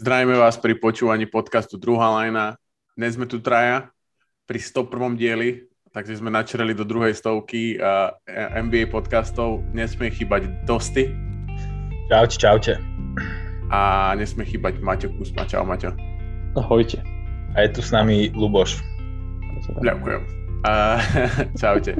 [0.00, 2.56] Zdravíme vás pri počúvaní podcastu Druhá lajna.
[2.96, 3.92] Dnes sme tu traja
[4.48, 4.88] pri 101.
[5.12, 7.76] dieli, takže sme načerali do druhej stovky
[8.56, 9.60] NBA podcastov.
[9.76, 11.12] Nesmie chýbať Dosty.
[12.08, 12.72] Čaute, čaute.
[13.68, 15.44] A nesmie chýbať Maťo Kusma.
[15.44, 15.92] Čau, Maťo.
[16.56, 17.04] Ahojte.
[17.52, 18.80] A je tu s nami Luboš.
[19.84, 20.20] Ďakujem.
[20.64, 20.96] Uh,
[21.60, 21.92] čaute.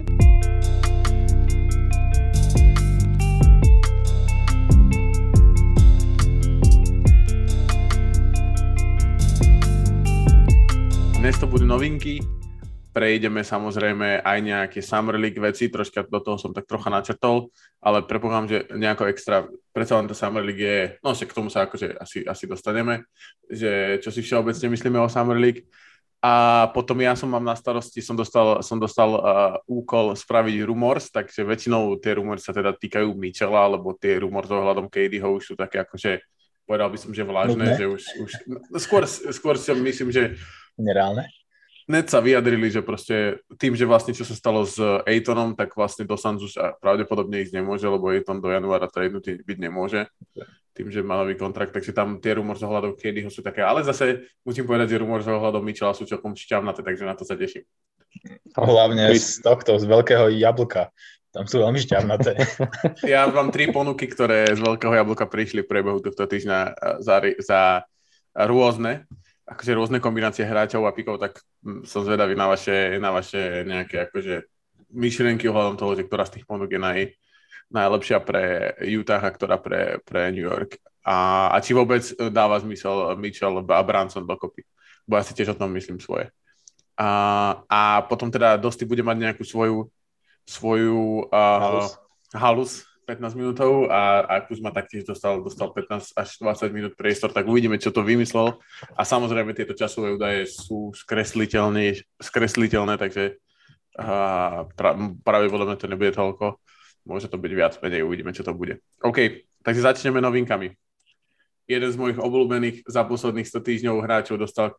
[11.21, 12.25] Dnes to budú novinky,
[12.97, 18.09] prejdeme samozrejme aj nejaké Summer League veci, troška do toho som tak trocha načrtol, ale
[18.09, 21.93] prepokladám, že nejako extra, predsa len to Summer League je, no k tomu sa akože
[22.01, 23.05] asi, asi dostaneme,
[23.53, 25.69] že čo si všeobecne myslíme o Summer League.
[26.25, 29.21] A potom ja som mám na starosti, som dostal, som dostal uh,
[29.69, 34.89] úkol spraviť rumors, takže väčšinou tie rumory sa teda týkajú Michela, alebo tie rumors ohľadom
[34.89, 36.25] KDho už sú také akože,
[36.65, 40.41] povedal by som, že vlážne, že už, už no, skôr, skôr si myslím, že
[40.81, 41.29] Nereálne.
[41.91, 44.79] Net sa vyjadrili, že proste tým, že vlastne čo sa stalo s
[45.11, 49.59] Ejtonom, tak vlastne do Sanzu sa pravdepodobne ísť nemôže, lebo Ejton do januára tradenutý byť
[49.59, 50.07] nemôže
[50.71, 53.61] tým, že má nový kontrakt, takže tam tie rumor z ohľadom kedy ho sú také,
[53.61, 57.27] ale zase musím povedať, že rumor z ohľadom Michela sú celkom šťavnaté, takže na to
[57.27, 57.67] sa teším.
[58.55, 60.95] Hlavne z tohto, z veľkého jablka.
[61.31, 62.39] Tam sú veľmi šťavnaté.
[63.13, 66.59] ja mám tri ponuky, ktoré z veľkého jablka prišli v priebehu tohto týždňa
[67.03, 67.61] za, za
[68.35, 69.07] rôzne
[69.51, 74.07] akože rôzne kombinácie hráčov a pikov, tak mm, som zvedavý na vaše, na vaše nejaké
[74.07, 74.47] akože
[74.95, 77.11] myšlienky ohľadom toho, že ktorá z tých ponúk je naj,
[77.71, 80.79] najlepšia pre Utah a ktorá pre, pre New York.
[81.03, 84.63] A, a či vôbec dáva zmysel Mitchell a Branson dokopy.
[85.07, 86.31] Bo ja si tiež o tom myslím svoje.
[87.01, 87.09] A,
[87.67, 89.89] a potom teda Dosti bude mať nejakú svoju,
[90.45, 91.89] svoju uh, halus.
[92.35, 92.73] halus
[93.11, 97.75] 15 minútov a, a Kuzma taktiež dostal, dostal 15 až 20 minút priestor, tak uvidíme,
[97.75, 98.63] čo to vymyslel.
[98.95, 103.43] A samozrejme tieto časové údaje sú skresliteľné, skresliteľné takže
[103.99, 104.95] a, pra,
[105.27, 106.63] pravdepodobne to nebude toľko.
[107.03, 108.79] Môže to byť viac, menej, uvidíme, čo to bude.
[109.03, 110.71] OK, takže začneme novinkami.
[111.67, 114.79] Jeden z mojich obľúbených za posledných 100 týždňov hráčov dostal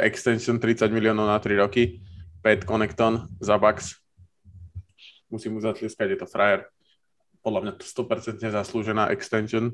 [0.00, 2.00] extension 30 miliónov na 3 roky.
[2.40, 4.00] Pat Connecton za Bucks.
[5.28, 6.64] Musím mu zatlieskať, je to frajer
[7.46, 9.70] podľa mňa to 100% zaslúžená extension.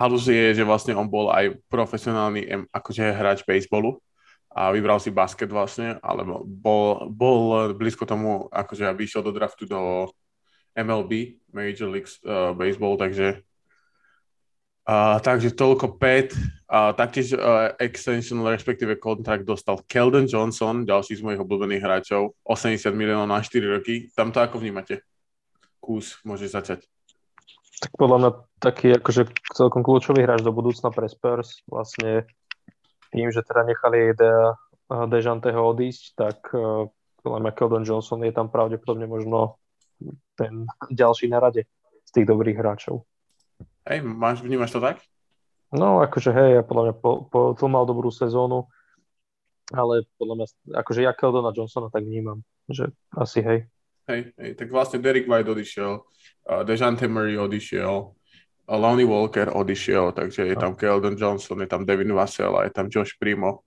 [0.00, 4.00] Halus je, že vlastne on bol aj profesionálny akože hráč baseballu
[4.48, 9.68] a vybral si basket vlastne, ale bol, bol blízko tomu, akože aby išiel do draftu
[9.68, 10.08] do
[10.72, 13.44] MLB, Major League uh, Baseball, takže
[14.88, 16.34] uh, takže toľko 5.
[16.74, 22.90] Uh, taktiež uh, extension, respektíve kontrakt dostal Keldon Johnson, ďalší z mojich obľúbených hráčov, 80
[22.98, 24.10] miliónov na 4 roky.
[24.16, 25.13] Tam to ako vnímate?
[25.84, 26.80] Kús, môžeš začať.
[27.84, 28.30] Tak podľa mňa
[28.64, 31.60] taký akože celkom kľúčový hráč do budúcna pre Spurs.
[31.68, 32.24] Vlastne
[33.12, 34.56] tým, že teda nechali De,
[34.88, 36.88] Dejanteho odísť, tak uh,
[37.20, 39.60] podľa mňa Keldon Johnson je tam pravdepodobne možno
[40.36, 41.68] ten ďalší na rade
[42.04, 43.04] z tých dobrých hráčov.
[43.84, 45.04] Hej, máš, vnímaš to tak?
[45.74, 48.70] No, akože hej, ja podľa mňa po, po, to mal dobrú sezónu,
[49.74, 50.46] ale podľa mňa,
[50.84, 53.58] akože ja Keldona Johnsona tak vnímam, že asi hej.
[54.04, 60.12] Hej, hej, tak vlastne Derek White odišiel, uh, Dejante Murray odišiel, uh, Lonnie Walker odišiel,
[60.12, 63.64] takže je tam Keldon Johnson, je tam Devin Vassell a je tam Josh Primo.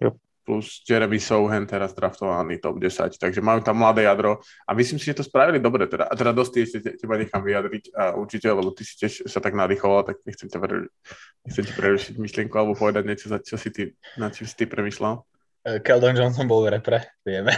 [0.00, 0.16] Jo.
[0.42, 5.12] Plus Jeremy Sohan teraz draftovaný top 10, takže majú tam mladé jadro a myslím si,
[5.12, 6.08] že to spravili dobre teda.
[6.08, 9.54] A teda dosť ešte teba nechám vyjadriť a určite, lebo ty si tiež sa tak
[9.54, 10.58] nadýchoval, tak nechcem, ťa
[11.46, 15.31] nechcem prerušiť myšlienku alebo povedať niečo, za čo si ty, na čím si ty premyšľal.
[15.62, 17.54] Keldon Johnson bol v repre, vieme.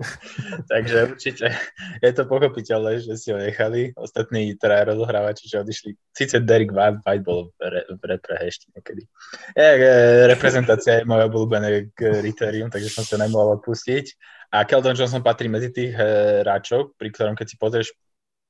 [0.72, 1.52] Takže určite
[2.00, 3.92] je to pochopiteľné, že si ho nechali.
[4.00, 5.92] Ostatní teda rozohrávači, že odišli.
[6.16, 9.04] Sice Derek White, White bol v, re, v repre ešte niekedy.
[9.52, 9.68] Je,
[10.24, 14.16] reprezentácia je moje obľúbené kritérium, takže som sa nemohol odpustiť.
[14.56, 17.92] A Keldon Johnson patrí medzi tých hráčov, pri ktorom keď si pozrieš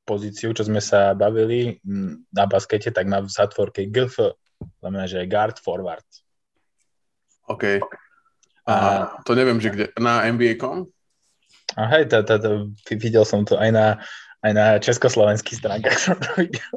[0.06, 1.82] pozíciu, čo sme sa bavili
[2.31, 4.38] na baskete, tak má v zatvorke GF,
[4.78, 6.06] znamená, že je guard forward.
[7.50, 7.82] OK.
[8.64, 8.75] A
[9.28, 10.88] to neviem, že kde, na NBA.com?
[11.76, 12.50] A hej, to, to, to,
[12.96, 13.87] videl som to aj na,
[14.40, 16.72] aj na československých stránkach som to videl.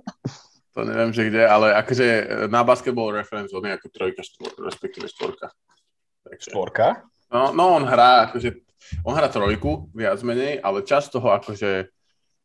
[0.77, 2.07] To neviem, že kde, ale akože
[2.53, 5.49] na basketball reference on je ako trojka, štvor, respektíve štvorka.
[6.21, 6.87] Takže, štvorka?
[7.33, 8.61] No, no, on hrá, akože,
[9.01, 11.89] on hrá trojku, viac menej, ale čas toho akože...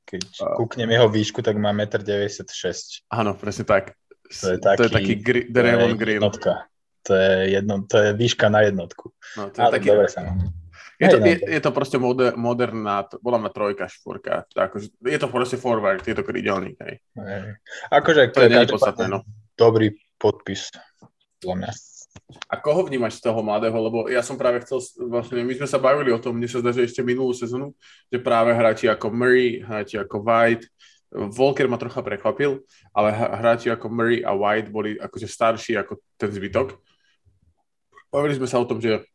[0.02, 3.22] Keď uh, kúknem jeho výšku, tak má 1,96 m.
[3.22, 3.94] Áno, presne tak.
[4.32, 6.18] To je taký, to je taký gri, Draymond Green.
[6.18, 6.71] Jednotka.
[7.02, 9.10] To je, jedno, to je výška na jednotku.
[9.37, 9.88] No, to je Ale taký...
[9.90, 10.20] dobre sa
[11.02, 14.46] je to, je, je to proste moder, moderná, bola ma trojka, štvorka.
[14.54, 16.78] Akože, je to proste forward, je to krídelník.
[16.78, 17.02] Hej.
[17.19, 17.58] Hej.
[17.90, 19.26] Akože, to je nepodstatné, no.
[19.58, 20.70] Dobrý podpis.
[21.43, 21.70] Podľa mňa.
[22.49, 23.75] A koho vnímaš z toho mladého?
[23.75, 24.78] Lebo ja som práve chcel,
[25.10, 27.75] vlastne my sme sa bavili o tom, mne sa zdá, že ešte minulú sezónu,
[28.12, 30.70] že práve hráči ako Murray, hráči ako White,
[31.12, 32.64] Volker ma trocha prekvapil,
[32.96, 36.81] ale hráči ako Murray a White boli akože starší ako ten zbytok.
[38.12, 39.09] Bavili sme sa o tom, že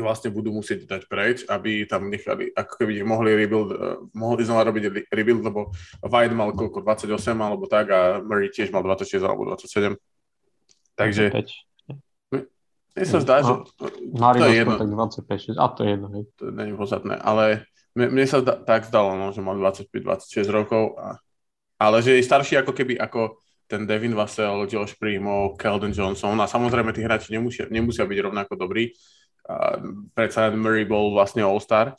[0.00, 4.64] vlastne budú musieť dať preč, aby tam nechali, ako keby mohli rebuild, uh, mohli znova
[4.70, 9.44] robiť rebuild, lebo White mal koľko, 28 alebo tak a Murray tiež mal 26 alebo
[9.52, 9.98] 27.
[10.94, 11.34] Takže...
[11.34, 11.68] 25.
[12.98, 13.54] Mne sa zdá, že...
[14.10, 14.74] Mari to je jedno.
[14.74, 16.08] tak 25, 6, a to je jedno.
[16.10, 16.22] Hej.
[16.34, 17.44] To nie je podstatné, ale
[17.94, 21.18] mne, mne sa da, tak zdalo, no, že mal 25-26 rokov, a,
[21.78, 26.48] ale že je starší ako keby ako ten Devin Vassell, Josh Primo, Keldon Johnson a
[26.48, 28.96] samozrejme tí hráči nemusia, nemusia byť rovnako dobrí,
[30.12, 31.96] predsa Murray bol vlastne All-Star,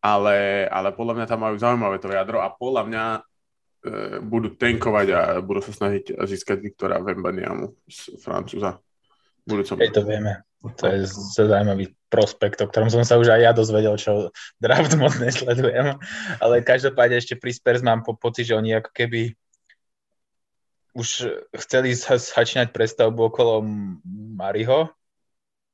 [0.00, 3.20] ale, ale podľa mňa tam majú zaujímavé to jadro a podľa mňa e,
[4.24, 8.80] budú tankovať a budú sa snažiť získať Viktora Vembaniamu z Francúza.
[9.44, 9.80] Budúcom.
[9.80, 10.44] Hej, to vieme.
[10.60, 11.08] To je
[11.40, 14.28] zaujímavý prospekt, o ktorom som sa už aj ja dozvedel, čo
[14.60, 15.96] draft moc nesledujem.
[16.36, 19.32] Ale každopádne ešte pri Spurs mám po pocit, že oni ako keby
[20.94, 21.30] už
[21.66, 23.62] chceli začínať prestavbu okolo
[24.36, 24.90] Mariho,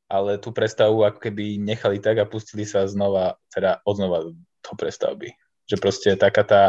[0.07, 5.35] ale tú prestavu ako keby nechali tak a pustili sa znova, teda odznova do prestavby.
[5.67, 6.63] Že proste taká tá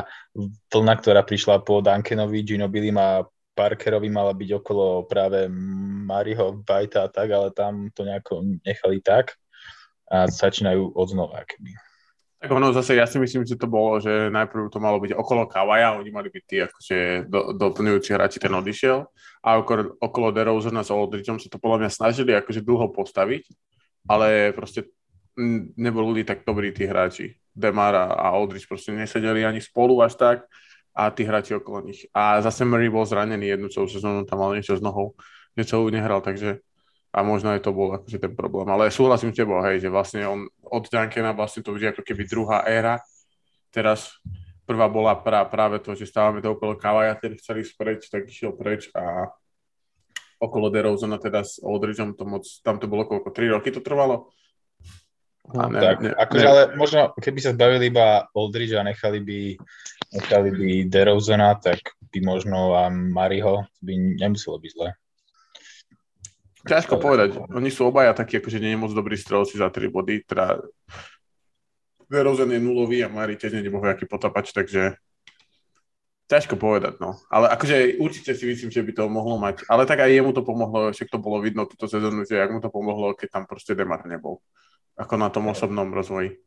[0.73, 3.21] vlna, ktorá prišla po Duncanovi, Ginobili a
[3.57, 5.49] Parkerovi mala byť okolo práve
[6.05, 9.37] Mariho, Bajta a tak, ale tam to nejako nechali tak
[10.09, 11.41] a začínajú odznova.
[11.45, 11.86] Keby.
[12.37, 15.49] Tak ono zase, ja si myslím, že to bolo, že najprv to malo byť okolo
[15.49, 19.09] Kawaja, oni mali byť tí akože do, doplňujúci hráči, ten odišiel
[19.41, 23.41] a okolo, okolo DeRozana s Aldridgeom sa to podľa mňa snažili akože dlho postaviť,
[24.05, 24.85] ale proste
[25.81, 27.33] neboli tak dobrí tí hráči.
[27.57, 30.45] Demar a Aldridge proste nesedeli ani spolu až tak
[30.93, 32.05] a tí hráči okolo nich.
[32.13, 35.17] A zase Murray bol zranený jednu celú sezónu, tam mal niečo s nohou,
[35.57, 36.61] niečo nehral, takže
[37.17, 38.69] a možno aj to bol akože ten problém.
[38.69, 42.05] Ale súhlasím s tebou, hej, že vlastne on od Duncana vlastne to už je ako
[42.05, 43.01] keby druhá éra.
[43.73, 44.21] Teraz
[44.69, 48.53] prvá bola pra, práve to, že stávame to okolo Kavaja, ten chceli spreč, tak išiel
[48.53, 49.33] preč a
[50.37, 54.29] okolo DeRozana teda s Aldridgeom to moc, tam to bolo koľko, 3 roky to trvalo?
[55.57, 56.51] A ne, tak, ne, akože, ne.
[56.51, 59.39] ale možno keby sa zbavili iba Aldridge a nechali by,
[60.13, 64.91] nechali by DeRozana, tak by možno a Mariho by nemuselo byť zle.
[66.67, 67.39] Ťažko povedať.
[67.49, 70.27] Oni sú obaja takí, akože nie je moc dobrí strelci za 3 body.
[70.27, 70.59] Teda
[72.11, 74.95] Verozen je nulový a Mari tiež nie aký potapač, takže
[76.27, 77.15] ťažko povedať, no.
[77.31, 79.63] Ale akože určite si myslím, že by to mohlo mať.
[79.71, 82.59] Ale tak aj jemu to pomohlo, však to bolo vidno túto sezónu, že ak mu
[82.59, 84.43] to pomohlo, keď tam proste Demar nebol.
[84.99, 86.39] Ako na tom osobnom rozvoji.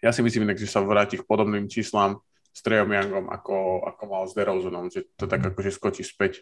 [0.00, 2.24] Ja si myslím, že sa vráti k podobným číslám
[2.56, 6.40] s Trejom Youngom, ako, ako mal s DeRozanom, že to tak akože skočí späť.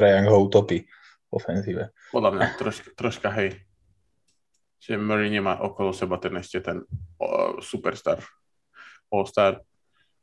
[0.00, 0.88] Trae ho utopí
[1.28, 1.92] v ofenzíve.
[2.08, 3.60] Podľa mňa troška, troška hej.
[4.80, 6.80] Že Murray nemá okolo seba ten ešte ten
[7.20, 8.24] uh, superstar,
[9.12, 9.60] all-star,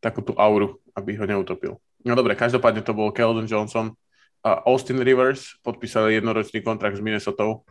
[0.02, 1.78] takú tú auru, aby ho neutopil.
[2.02, 3.94] No dobre, každopádne to bol Keldon Johnson.
[4.42, 7.62] A Austin Rivers podpísali jednoročný kontrakt s Minnesota.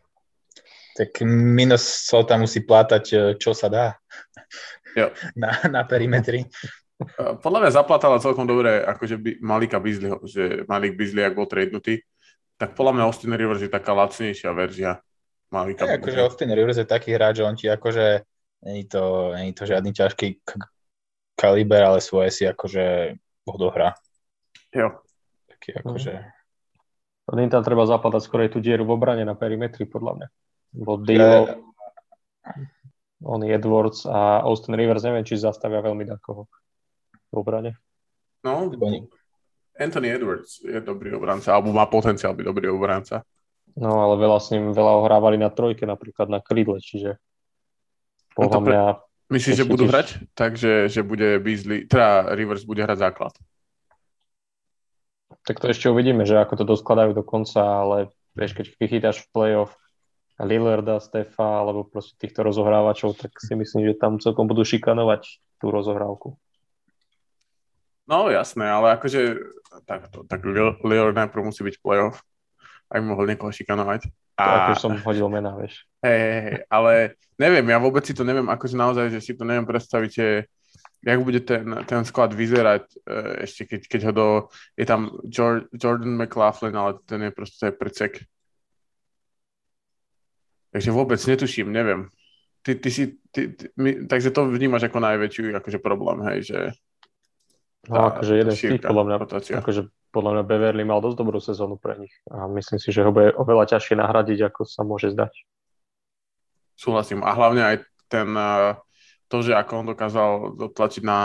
[0.94, 3.99] Tak Minnesota musí plátať, čo sa dá
[4.97, 5.12] jo.
[5.43, 6.49] Na, na perimetri.
[7.17, 12.01] Podľa mňa zaplatala celkom dobre akože by, Malika Beasleyho, že Malik Beasley, ak bol tradenutý,
[12.57, 15.05] tak podľa mňa Austin Rivers je taká lacnejšia verzia
[15.53, 15.85] Malika.
[15.85, 18.25] Ja, akože Austin Rivers je taký hráč, že on ti akože
[18.65, 20.69] není to, není to žiadny ťažký k-
[21.37, 23.12] kaliber, ale svoje si akože
[23.45, 23.93] odohrá.
[24.73, 24.97] Jo.
[25.53, 26.12] Taký akože...
[27.29, 27.53] Mm.
[27.53, 30.29] tam treba zaplatať skôr tú dieru v obrane na perimetri, podľa mňa.
[30.81, 31.53] Bo Dio, e...
[33.21, 36.49] on Edwards a Austin Rivers, neviem, či zastavia veľmi takoho
[37.37, 37.71] v obrane.
[38.40, 38.73] No,
[39.76, 43.21] Anthony Edwards je dobrý obranca, alebo má potenciál byť dobrý obranca.
[43.76, 47.21] No, ale veľa s ním, veľa ohrávali na trojke, napríklad na krídle, čiže
[48.33, 48.83] no podľa mňa...
[49.28, 49.93] Myslíš, že budú tiež...
[49.93, 50.09] hrať?
[50.33, 53.37] Takže, že bude Beasley, teda Rivers bude hrať základ.
[55.45, 57.97] Tak to ešte uvidíme, že ako to doskladajú do konca, ale
[58.33, 59.76] vieš, keď vychytáš v play-off
[60.40, 65.69] Lillarda, Stefa, alebo proste týchto rozohrávačov, tak si myslím, že tam celkom budú šikanovať tú
[65.69, 66.40] rozohrávku.
[68.07, 69.35] No jasné, ale akože
[69.83, 72.23] takto, tak Lillard najprv musí byť playoff,
[72.95, 74.07] aby mohol niekoho šikanovať.
[74.39, 74.45] A...
[74.47, 75.83] Tak už som hodil mena, vieš.
[76.07, 79.43] Hej, hej, hej, ale neviem, ja vôbec si to neviem, akože naozaj, že si to
[79.43, 80.47] neviem predstaviť, že
[81.03, 84.29] jak bude ten, ten sklad vyzerať, e, ešte keď, keď ho do,
[84.79, 85.19] je tam
[85.75, 88.23] Jordan McLaughlin, ale ten je proste precek.
[90.71, 92.13] Takže vôbec netuším, neviem.
[92.61, 96.59] Ty, ty si, ty, ty, my, takže to vnímaš ako najväčší akože problém, hej, že
[97.87, 99.16] No akože jeden z tých, podľa mňa,
[99.62, 103.14] akože podľa mňa Beverly mal dosť dobrú sezónu pre nich a myslím si, že ho
[103.14, 105.33] bude oveľa ťažšie nahradiť, ako sa môže zdať.
[106.76, 107.23] Súhlasím.
[107.23, 107.76] A hlavne aj
[108.11, 108.75] ten, eh,
[109.31, 111.21] to, že ako on dokázal dotlačiť na,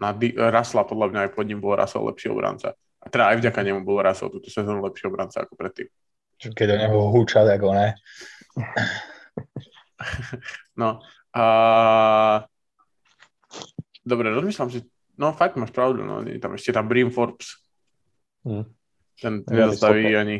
[0.00, 0.08] na
[0.50, 2.74] Rasla, podľa mňa aj pod ním bol Rasol lepší obranca.
[3.02, 5.90] A teda aj vďaka nemu bol Rasol túto sezónu lepší obranca ako predtým.
[6.42, 7.94] Keď o neho húčal, ako ne.
[10.80, 10.98] no.
[11.34, 11.44] A...
[14.02, 14.82] Dobre, rozmýšľam, že
[15.16, 17.60] no fakt máš pravdu, no, tam ešte tam Brim Forbes.
[18.42, 18.66] Hmm.
[19.20, 20.36] Ten nezastaví ani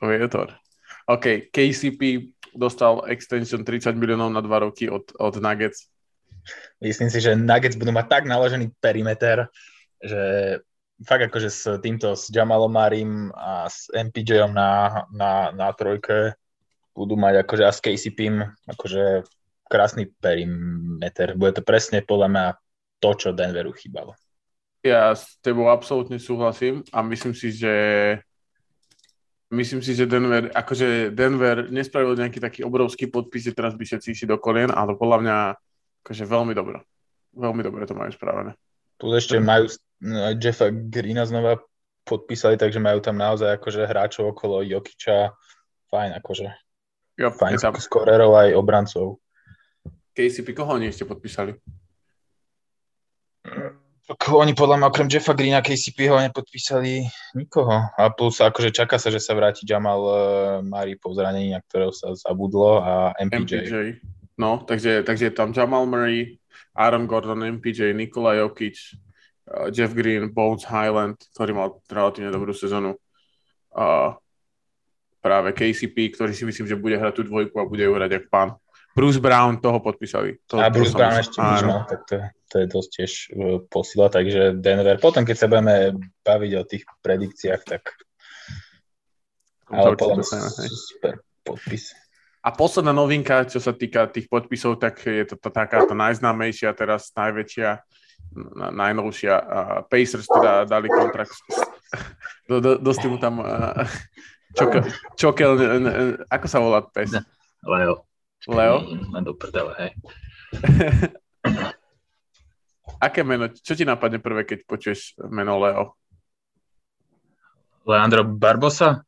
[0.00, 0.56] Vietor.
[1.04, 5.90] OK, KCP dostal extension 30 miliónov na dva roky od, od Nuggets.
[6.80, 9.48] Myslím si, že Nuggets budú mať tak naložený perimeter,
[10.00, 10.22] že
[11.02, 16.38] fakt akože s týmto, s Jamalom Marim a s MPJom na, na, na trojke
[16.94, 19.26] budú mať akože a s KCPim akože
[19.66, 21.34] krásny perimeter.
[21.34, 22.46] Bude to presne podľa mňa
[23.04, 24.16] to, čo Denveru chýbalo.
[24.80, 27.72] Ja s tebou absolútne súhlasím a myslím si, že
[29.52, 34.16] myslím si, že Denver, akože Denver nespravil nejaký taký obrovský podpis, že teraz by všetci
[34.16, 35.36] išli do kolien, ale podľa mňa
[36.04, 36.80] akože veľmi dobro.
[37.36, 38.56] Veľmi dobre to majú spravené.
[38.96, 39.68] Tu ešte majú
[40.04, 41.60] aj Jeffa Greena znova
[42.04, 45.32] podpísali, takže majú tam naozaj akože hráčov okolo Jokiča.
[45.88, 46.48] Fajn akože.
[47.20, 49.20] Jo, Fajn skorerov aj obrancov.
[50.14, 51.56] KCP, koho oni ešte podpísali?
[54.36, 57.88] Oni podľa mňa okrem Jeffa Greena KCP ho nepodpísali nikoho.
[57.96, 60.16] A plus akože čaká sa, že sa vráti Jamal uh,
[60.60, 63.52] Murray po zranení, na ktorého sa zabudlo a MPJ.
[63.64, 63.74] MPJ.
[64.36, 66.36] No, takže, takže tam Jamal Murray,
[66.76, 68.76] Aaron Gordon, MPJ, Nikola Jokic,
[69.48, 73.00] uh, Jeff Green, Bones Highland, ktorý mal relatívne dobrú sezónu.
[73.72, 74.12] Uh,
[75.24, 78.26] práve KCP, ktorý si myslím, že bude hrať tú dvojku a bude ju hrať jak
[78.28, 78.60] pán.
[78.94, 80.38] Bruce Brown, toho podpísali.
[80.46, 81.82] To, a Bruce Brown ešte áno.
[81.90, 83.28] tak to, to je dosť tiež e,
[83.66, 85.02] posila, takže Denver.
[85.02, 87.82] Potom, keď sa budeme baviť o tých predikciách, tak
[89.66, 91.90] ale potom super podpis.
[92.44, 97.10] A posledná novinka, čo sa týka tých podpisov, tak je to, to takáto najznámejšia, teraz
[97.16, 97.80] najväčšia,
[98.70, 99.34] najnovšia.
[99.34, 101.32] Uh, Pacers teda dali kontrakt.
[102.48, 103.88] do, do, dosti mu tam uh,
[104.52, 104.82] čokel,
[105.16, 105.50] čokel,
[106.28, 107.16] ako sa volá pes?
[107.64, 108.04] Leo.
[108.48, 108.84] Leo?
[108.84, 109.92] Len do prdele, hej.
[113.06, 113.48] Aké meno?
[113.48, 115.96] Čo ti napadne prvé, keď počuješ meno Leo?
[117.84, 119.04] Leandro Barbosa?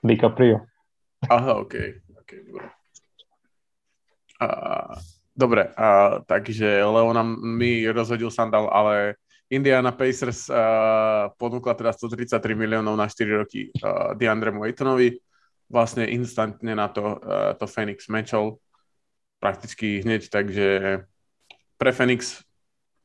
[0.00, 0.64] DiCaprio.
[1.28, 1.74] Aha, OK.
[2.16, 2.66] okay dobre.
[4.42, 4.46] A,
[5.36, 9.20] dobre, a, takže Leo nám mi rozhodil sandal, ale
[9.52, 15.20] Indiana Pacers uh, ponúkla teda 133 miliónov na 4 roky uh, DeAndremu Aytonovi
[15.72, 18.60] vlastne instantne na to, uh, to Phoenix mečol
[19.40, 20.66] prakticky hneď, takže
[21.80, 22.44] pre Phoenix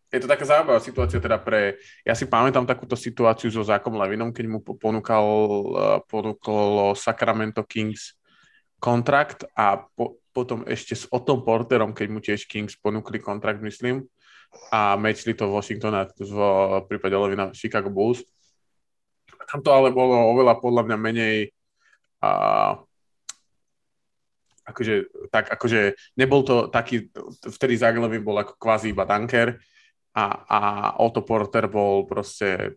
[0.08, 4.32] je to taká zaujímavá situácia teda pre, ja si pamätám takúto situáciu so Zákom Levinom,
[4.32, 8.16] keď mu ponúkal, uh, ponúklo Sacramento Kings
[8.78, 14.06] kontrakt a po, potom ešte s Otom Porterom, keď mu tiež Kings ponúkli kontrakt, myslím,
[14.72, 16.38] a mečli to Washington v
[16.88, 18.24] prípade Levina Chicago Bulls.
[19.48, 21.36] Tam to ale bolo oveľa podľa mňa menej
[22.28, 22.38] a
[24.68, 24.96] akože,
[25.32, 27.08] tak akože nebol to taký,
[27.48, 29.56] vtedy Zaglevin bol ako kvázi iba dunker
[30.12, 30.60] a, a
[31.00, 32.76] Otto Porter bol proste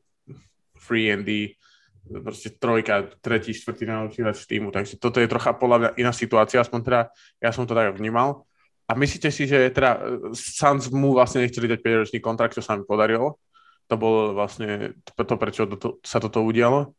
[0.79, 1.59] free and D,
[2.07, 6.63] proste trojka, tretí, štvrtý najlepší hráč týmu, takže toto je trocha podľa mňa iná situácia,
[6.63, 7.01] aspoň teda
[7.43, 8.47] ja som to tak vnímal.
[8.91, 10.03] A myslíte si, že teda
[10.35, 13.39] Suns mu vlastne nechceli dať 5-ročný kontrakt, čo sa mi podarilo?
[13.87, 16.91] To bolo vlastne to, prečo to, sa toto udialo.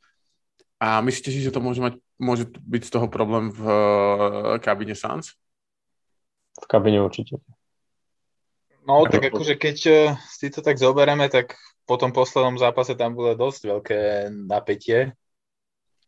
[0.81, 4.97] A myslíte si, že to môže, mať, môže byť z toho problém v uh, kabine
[4.97, 5.38] Sans?
[6.57, 7.38] V kabine určite.
[8.89, 11.53] No, tak akože keď uh, si to tak zoberieme, tak
[11.85, 14.00] po tom poslednom zápase tam bolo dosť veľké
[14.33, 15.13] napätie.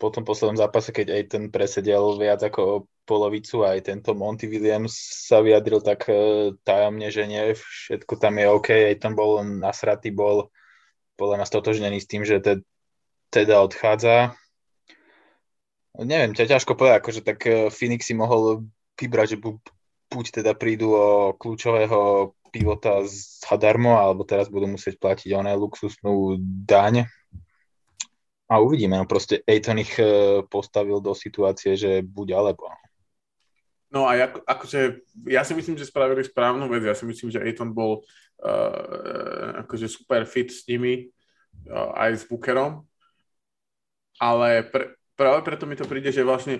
[0.01, 4.97] Po tom poslednom zápase, keď aj ten presedel viac ako polovicu, aj tento Monty Williams
[5.29, 10.09] sa vyjadril tak uh, tajomne, že nie, všetko tam je OK, aj tam bol nasratý,
[10.09, 10.49] bol
[11.13, 12.65] podľa nás totožnený s tým, že te,
[13.29, 14.33] teda odchádza
[15.93, 18.65] Neviem, ťa ťažko povedať, akože tak e, Phoenix si mohol
[18.97, 19.41] vybrať, že
[20.09, 23.05] buď teda prídu o kľúčového pivota
[23.45, 27.05] zadarmo, alebo teraz budú musieť platiť oné luxusnú daň.
[28.49, 32.73] A uvidíme, no proste Ejton ich e, postavil do situácie, že buď alebo.
[33.93, 34.79] No a ako, akože,
[35.29, 36.81] ja si myslím, že spravili správnu vec.
[36.81, 38.01] Ja si myslím, že Ejton bol
[38.41, 41.13] uh, akože super fit s nimi,
[41.69, 42.89] uh, aj s Bookerom.
[44.17, 46.59] Ale pre, práve preto mi to príde, že vlastne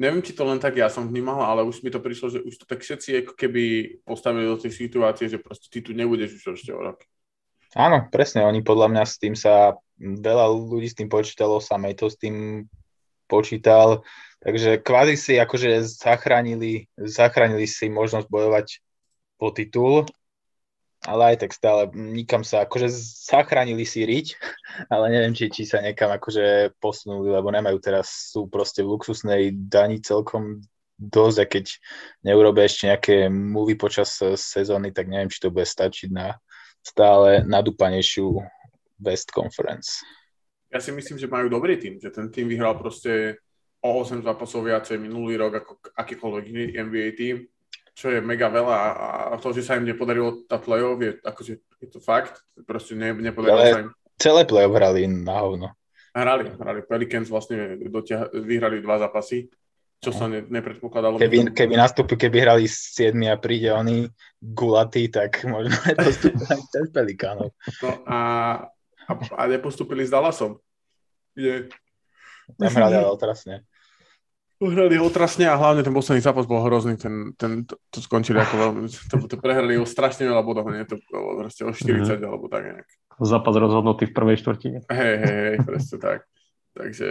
[0.00, 2.54] neviem, či to len tak ja som vnímal, ale už mi to prišlo, že už
[2.56, 3.62] to tak všetci ako keby
[4.04, 7.04] postavili do tej situácie, že proste ty tu nebudeš už ešte o rok.
[7.76, 12.08] Áno, presne, oni podľa mňa s tým sa, veľa ľudí s tým počítalo, samej to
[12.08, 12.64] s tým
[13.28, 14.06] počítal,
[14.40, 18.66] takže kvázi si akože zachránili, zachránili si možnosť bojovať
[19.36, 20.08] po titul,
[21.06, 22.90] ale aj tak stále nikam sa, akože
[23.30, 24.34] zachránili si riť,
[24.92, 29.54] ale neviem, či, či sa niekam akože posunuli, lebo nemajú teraz, sú proste v luxusnej
[29.54, 30.60] dani celkom
[30.98, 31.64] dosť a keď
[32.24, 36.40] neurobia ešte nejaké movie počas sezóny, tak neviem, či to bude stačiť na
[36.80, 38.40] stále nadúpanejšiu
[38.98, 40.00] West Conference.
[40.72, 43.38] Ja si myslím, že majú dobrý tým, že ten tým vyhral proste
[43.84, 47.36] o 8 zápasov viacej minulý rok ako akýkoľvek iný NBA tým
[47.96, 48.76] čo je mega veľa
[49.32, 53.16] a to, že sa im nepodarilo tá play-off, je, akože, je to fakt, proste ne,
[53.16, 53.90] nepodarilo Ale sa im.
[54.20, 55.68] Celé play-off hrali na hovno.
[56.12, 56.80] Hrali, hrali.
[56.84, 59.48] Pelicans vlastne dotiah- vyhrali dva zápasy,
[59.96, 61.16] čo sa ne, nepredpokladalo.
[61.16, 64.08] Keby, keby nastúpili, keby hrali 7 a príde oni
[64.40, 67.56] gulatí, tak možno je to aj cez Pelikánov.
[67.80, 68.18] No a,
[69.08, 70.60] a, a nepostúpili s Dallasom.
[71.32, 71.68] Je,
[72.60, 73.64] Tam hrali ale otrasne.
[74.56, 78.54] Uhrali otrasne a hlavne ten posledný zápas bol hrozný, ten, ten, to, to skončili ako
[78.56, 80.80] veľmi, to, to prehrali o strašne veľa bodov, nie?
[80.88, 82.24] To bolo proste o 40 mm-hmm.
[82.24, 82.88] alebo tak nejak.
[83.20, 84.78] Zápas rozhodnutý v prvej štvrtine.
[84.88, 86.24] Hej, hej, hej, presne tak.
[86.72, 87.08] Takže,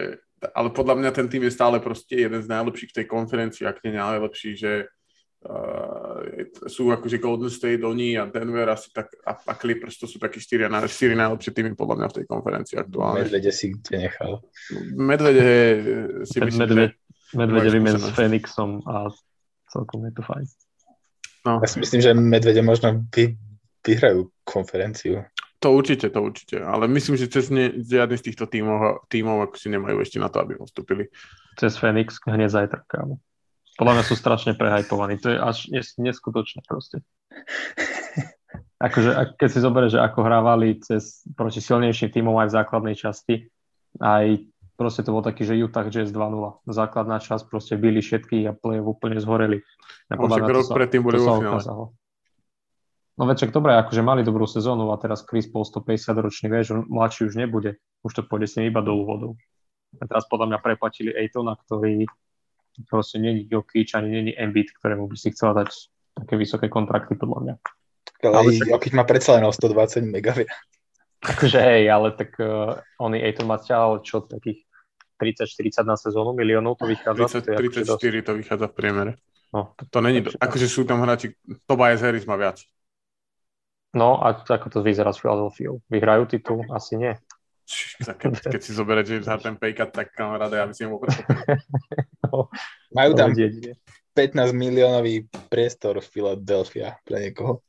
[0.57, 3.81] ale podľa mňa ten tým je stále proste jeden z najlepších v tej konferencii, ak
[3.85, 4.89] nie najlepší, že
[5.45, 10.17] uh, sú akože Golden State, oni a Denver asi tak, a, a Clippers, to sú
[10.17, 13.21] takí štyri, štyri najlepšie týmy podľa mňa v tej konferencii aktuálne.
[13.21, 14.41] Medvede si kde nechal.
[14.97, 15.49] Medvede
[16.25, 19.11] si myslím, Medvede, že Medvede s Fenixom a
[19.69, 20.45] celkom je to fajn.
[21.45, 21.61] No.
[21.61, 23.37] Ja si myslím, že Medvede možno vy,
[23.85, 25.21] vyhrajú konferenciu.
[25.61, 26.61] To určite, to určite.
[26.61, 30.29] Ale myslím, že cez ne, žiadny z týchto tímov, tímov ako si nemajú ešte na
[30.29, 31.09] to, aby postupili.
[31.57, 33.21] Cez Fenix hneď zajtra, kámo.
[33.75, 35.19] Podľa mňa sú strašne prehajpovaní.
[35.19, 37.03] To je až nes, neskutočné proste.
[38.79, 43.35] Akože, keď si zoberieš, že ako hrávali cez proti silnejším tímom aj v základnej časti,
[43.99, 44.43] aj
[44.75, 46.67] proste to bol taký, že Utah Jazz 2-0.
[46.67, 49.63] Základná časť proste byli všetky a play úplne zhoreli.
[50.11, 51.91] A podľa rok predtým boli vo finále.
[53.15, 57.31] No veček, dobre, akože mali dobrú sezónu a teraz Chris Paul 150 ročný, vieš, mladší
[57.31, 57.79] už nebude.
[58.03, 59.31] Už to pôjde s ním iba do úvodu.
[59.95, 62.03] A teraz podľa mňa preplatili Ejtona, ktorý
[62.91, 65.71] proste není Jokic, ani není Embiid, ktorému by si chcela dať
[66.11, 67.55] také vysoké kontrakty, podľa mňa.
[68.27, 70.51] Ale, ale Jokic má predsa len o 120 megaviac.
[71.25, 73.57] Akože hej, ale tak uh, oni Ejton má
[74.05, 74.61] čo takých
[75.17, 77.41] 30-40 na sezónu miliónov to vychádza?
[77.41, 79.11] 30, to 34 akože to vychádza v priemere.
[79.55, 81.33] No, to, to není, to, akože sú tam hráči,
[81.63, 82.59] Tobias Harris má viac.
[83.95, 85.71] No a ako to vyzerá s Philadelphia?
[85.87, 86.67] Vyhrajú titul?
[86.67, 87.15] Asi nie.
[88.05, 91.01] Keď, keď si zoberie James Harden paycut, tak kamaráde, ja by si nebol
[92.29, 92.53] no,
[92.93, 97.65] Majú tam 15 miliónový priestor v Philadelphia pre niekoho.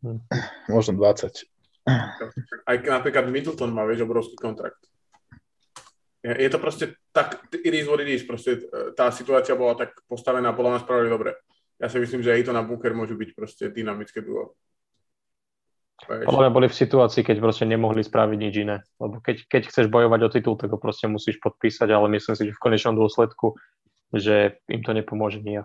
[0.00, 0.22] Hm.
[0.70, 1.55] Možno 20.
[2.66, 4.82] Aj napríklad Middleton má, vieš, obrovský kontrakt.
[6.26, 9.94] Je to proste tak, it is what it is, proste e, tá situácia bola tak
[10.10, 11.38] postavená, podľa nás spravili dobre.
[11.78, 14.58] Ja si myslím, že aj to na Booker môžu byť proste dynamické duo.
[16.02, 18.82] Podľa mňa boli v situácii, keď proste nemohli spraviť nič iné.
[19.00, 22.42] Lebo keď, keď chceš bojovať o titul, tak ho proste musíš podpísať, ale myslím si,
[22.50, 23.56] že v konečnom dôsledku,
[24.12, 25.64] že im to nepomôže nijak.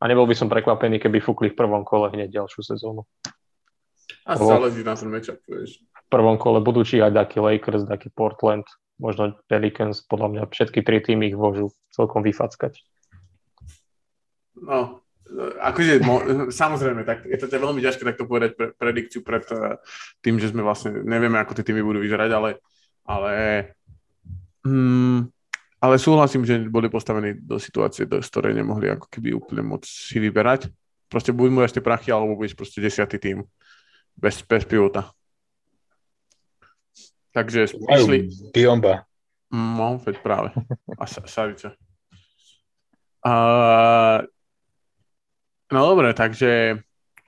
[0.00, 3.04] A nebol by som prekvapený, keby fúkli v prvom kole hneď ďalšiu sezónu.
[4.26, 5.82] A záleží na ten matchup, vieš.
[5.82, 8.66] V prvom kole budú číhať taký Lakers, taký Portland,
[8.98, 12.78] možno Pelicans, podľa mňa všetky tri týmy ich môžu celkom vyfackať.
[14.56, 15.04] No,
[15.60, 19.76] akože, mo, samozrejme, tak je to veľmi ťažké takto povedať pre, predikciu pred uh,
[20.22, 22.50] tým, že sme vlastne, nevieme, ako tie týmy budú vyzerať, ale,
[23.04, 23.32] ale,
[24.64, 25.28] mm,
[25.82, 29.84] ale súhlasím, že boli postavení do situácie, do, z ktorej nemohli ako keby úplne moc
[29.84, 30.72] si vyberať.
[31.06, 33.46] Proste buď môžeš tie prachy, alebo budeš proste desiatý tým
[34.16, 35.12] bez, bez pivota.
[37.36, 38.32] Takže išli...
[38.50, 39.04] Biomba.
[39.52, 40.48] No, veď práve.
[40.96, 41.76] A Savica.
[43.20, 44.24] Uh,
[45.68, 46.80] no dobre, takže,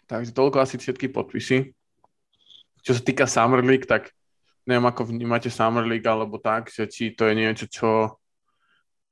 [0.08, 1.76] takže toľko asi všetky podpisy.
[2.80, 4.16] Čo sa týka Summer League, tak
[4.64, 8.16] neviem, ako vnímate Summer League, alebo tak, že či to je niečo, čo...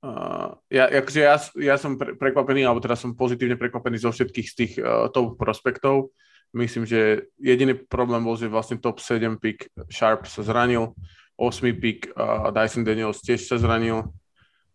[0.00, 4.48] Uh, ja, akože ja, ja som pre, prekvapený, alebo teda som pozitívne prekvapený zo všetkých
[4.48, 6.14] z tých uh, top prospektov.
[6.54, 10.94] Myslím, že jediný problém bol, že vlastne top 7 pick Sharp sa zranil,
[11.36, 14.08] 8 pick uh, Dyson Daniels tiež sa zranil,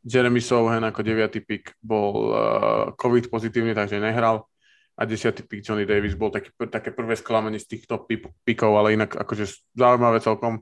[0.01, 4.49] Jeremy Sohan ako 9 pick bol uh, COVID pozitívny, takže nehral
[4.97, 8.05] a 10 pick Johnny Davis bol taký, také prvé sklamanie z týchto
[8.45, 10.61] pickov, ale inak akože zaujímavé celkom.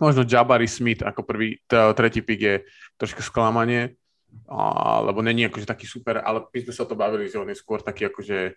[0.00, 2.54] Možno Jabari Smith ako prvý, t- tretí pick je
[2.96, 3.96] trošku sklamanie,
[4.48, 7.60] A, lebo není akože taký super, ale my sme sa to bavili, že on je
[7.60, 8.56] skôr taký akože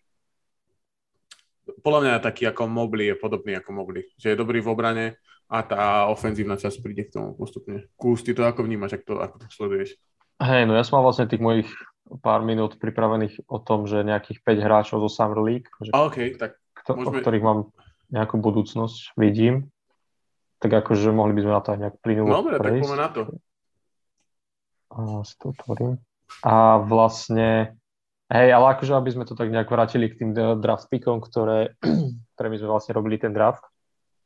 [1.81, 5.05] podľa mňa taký ako Mobly je podobný ako Mobly, že je dobrý v obrane
[5.49, 7.85] a tá ofenzívna časť príde k tomu postupne.
[7.97, 9.89] Kús, ty to ako vnímaš, ako to, ako to sleduješ?
[10.41, 11.69] Hej, no ja som mal vlastne tých mojich
[12.21, 16.37] pár minút pripravených o tom, že nejakých 5 hráčov zo Summer League, že, A OK,
[16.37, 17.59] tak kto, môžeme- o ktorých mám
[18.13, 19.73] nejakú budúcnosť, vidím.
[20.61, 22.81] Tak akože mohli by sme na to aj nejak plynulo no, dobre, tak prejsť.
[22.85, 23.21] poďme na to.
[24.95, 25.93] A si to otvorím.
[26.45, 27.75] A vlastne,
[28.31, 31.77] hej, ale akože aby sme to tak nejak vrátili k tým draft pickom, ktoré,
[32.37, 33.65] ktoré my sme vlastne robili ten draft,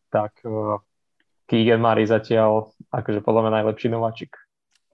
[0.09, 0.79] tak uh,
[1.49, 4.37] Keegan Murray zatiaľ akože podľa mňa najlepší nováčik.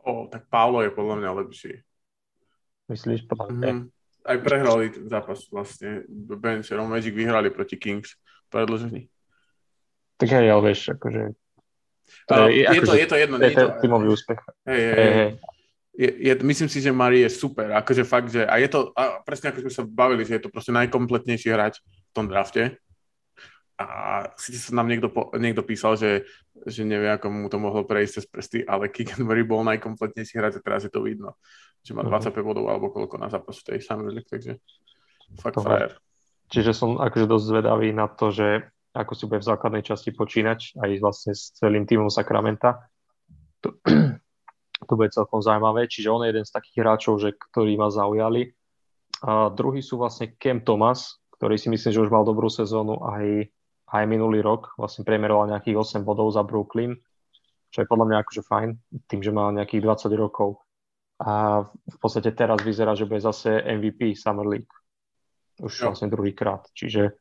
[0.05, 1.81] O, tak Paolo je podľa mňa lepší.
[2.87, 3.25] Myslíš?
[3.25, 3.69] Podľa mňa.
[3.73, 3.85] Mm.
[4.25, 6.05] Aj prehrali ten zápas vlastne.
[6.09, 8.17] Bencherom Magic vyhrali proti Kings
[8.49, 9.05] predložený.
[10.15, 11.35] Tak hej, ale vieš, akože...
[12.29, 13.67] To je, je, to, akože, je to jedno, to nie je je to...
[13.81, 14.39] tímový úspech.
[14.69, 15.29] Hej, hej, Hej, hej.
[15.95, 17.71] Je, je, myslím si, že Mari je super.
[17.71, 18.43] Akože fakt, že...
[18.43, 21.79] A je to, a presne ako sme sa bavili, že je to proste najkompletnejší hráč
[21.79, 22.75] v tom drafte.
[23.75, 23.87] A
[24.39, 26.27] síce sa nám niekto, po, niekto písal, že,
[26.67, 28.91] že nevie, ako mu to mohlo prejsť cez prsty, ale
[29.23, 31.35] Murray bol najkompletnejší hráč a teraz je to vidno.
[31.83, 32.11] Že má Mhm.
[32.11, 33.79] 25 bodov alebo koľko na zápas v tej
[34.11, 34.59] League, takže
[35.39, 35.67] fakt Dobre.
[35.67, 35.91] frajer.
[36.51, 40.79] Čiže som akože dosť zvedavý na to, že ako si bude v základnej časti počínať
[40.79, 42.87] aj vlastne s celým týmom Sakramenta.
[43.59, 43.75] To,
[44.85, 45.89] to bude celkom zaujímavé.
[45.89, 48.53] Čiže on je jeden z takých hráčov, že, ktorí ma zaujali.
[49.25, 53.49] A druhý sú vlastne Cam Thomas, ktorý si myslím, že už mal dobrú sezónu aj,
[53.91, 54.75] aj minulý rok.
[54.79, 56.95] Vlastne premeroval nejakých 8 bodov za Brooklyn,
[57.71, 58.69] čo je podľa mňa akože fajn,
[59.07, 60.63] tým, že má nejakých 20 rokov.
[61.15, 64.73] A v podstate teraz vyzerá, že bude zase MVP Summer League.
[65.63, 65.95] Už Jo.
[65.95, 66.67] vlastne druhýkrát.
[66.75, 67.15] Čiže,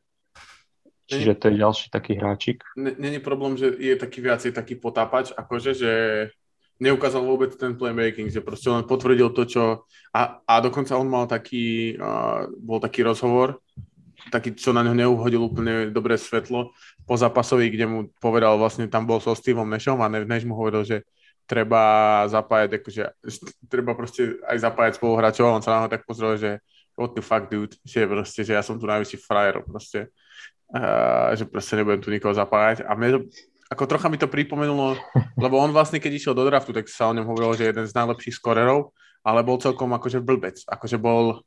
[1.07, 2.67] čiže to je ďalší taký hráčik.
[2.75, 5.91] Není problém, že je taký viacej taký potápač, akože, že
[6.79, 9.63] neukázal vôbec ten playmaking, že proste len potvrdil to, čo...
[10.11, 13.63] A, a dokonca on mal taký, uh, bol taký rozhovor,
[14.31, 19.05] taký, čo na ňo neuhodil úplne dobré svetlo, po zápasovi, kde mu povedal, vlastne tam
[19.05, 20.97] bol so Steveom Nešom a Než mu hovoril, že
[21.45, 23.03] treba zapájať, akože,
[23.69, 26.57] treba proste aj zapájať spoluhráčov a on sa na ho tak pozrel, že
[26.97, 30.09] what the fuck, dude, že proste, že ja som tu najvyšší frajer, proste.
[30.65, 32.89] Uh, že proste nebudem tu nikoho zapájať.
[32.89, 33.19] A mne to,
[33.75, 34.95] ako trocha mi to pripomenulo,
[35.35, 37.83] lebo on vlastne, keď išiel do draftu, tak sa o ňom hovorilo, že je jeden
[37.83, 40.63] z najlepších skorerov, ale bol celkom akože blbec.
[40.63, 41.43] Akože bol,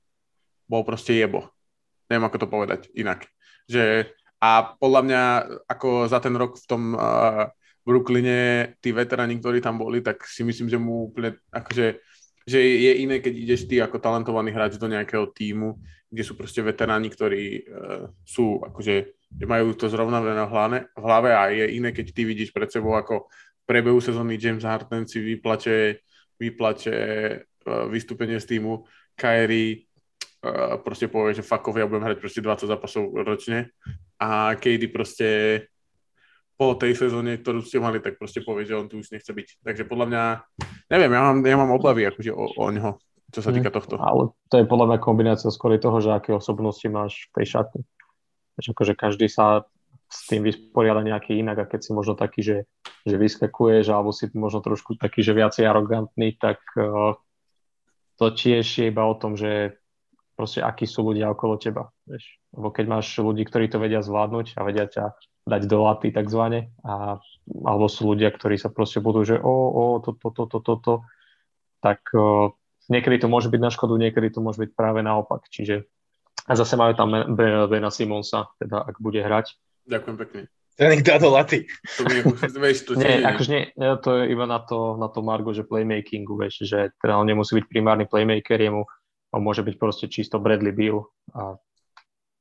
[0.68, 1.48] bol proste jebo.
[2.12, 3.24] Neviem, ako to povedať inak.
[3.64, 4.12] Že,
[4.44, 5.22] a podľa mňa,
[5.72, 7.48] ako za ten rok v tom uh,
[7.88, 11.86] Brooklyne, tí veteráni, ktorí tam boli, tak si myslím, že mu úplne, akože,
[12.44, 15.80] že je iné, keď ideš ty ako talentovaný hráč do nejakého týmu,
[16.12, 21.02] kde sú proste veteráni, ktorí uh, sú akože, že majú to zrovnavé na hlave, v
[21.04, 25.04] hlave a je iné, keď ty vidíš pred sebou ako v priebehu sezóny James Harden
[25.04, 26.00] si vyplače,
[26.40, 29.84] vyplače uh, vystúpenie z týmu, Kyrie
[30.44, 33.76] uh, proste povie, že fuck off, ja budem hrať proste 20 zápasov ročne
[34.16, 35.28] a KD proste
[36.58, 39.62] po tej sezóne, ktorú ste mali, tak proste povie, že on tu už nechce byť.
[39.62, 40.22] Takže podľa mňa,
[40.90, 42.98] neviem, ja mám, ja mám obavy akože o, o ňoho,
[43.30, 43.94] čo sa týka tohto.
[43.94, 47.86] Ale to je podľa mňa kombinácia skôr toho, že aké osobnosti máš v tej šatni.
[48.58, 49.66] Že akože každý sa
[50.08, 52.56] s tým vysporiada nejaký inak a keď si možno taký, že,
[53.04, 57.12] že vyskakuješ alebo si možno trošku taký, že viacej arogantný, tak uh,
[58.16, 59.76] to tiež je iba o tom, že
[60.32, 61.92] proste akí sú ľudia okolo teba.
[62.08, 62.24] Vieš?
[62.56, 65.12] Lebo keď máš ľudí, ktorí to vedia zvládnuť a vedia ťa
[65.48, 67.20] dať do laty takzvané, a,
[67.66, 70.94] alebo sú ľudia, ktorí sa proste budú, že o, o, toto, toto, toto, to,
[71.84, 72.48] tak uh,
[72.88, 75.46] niekedy to môže byť na škodu, niekedy to môže byť práve naopak.
[75.52, 75.84] Čiže
[76.48, 77.12] a zase majú tam
[77.68, 79.52] Bena Simonsa, teda ak bude hrať.
[79.84, 80.40] Ďakujem pekne.
[80.78, 81.66] Ich dá do laty.
[81.98, 83.64] To mi, to Nie, akože nie,
[83.98, 87.58] to je iba na to, na to Margo, že playmakingu, vieš, že teda on nemusí
[87.58, 88.86] byť primárny playmaker, jemu
[89.34, 91.04] on môže byť proste čisto Bradley Beal
[91.36, 91.60] a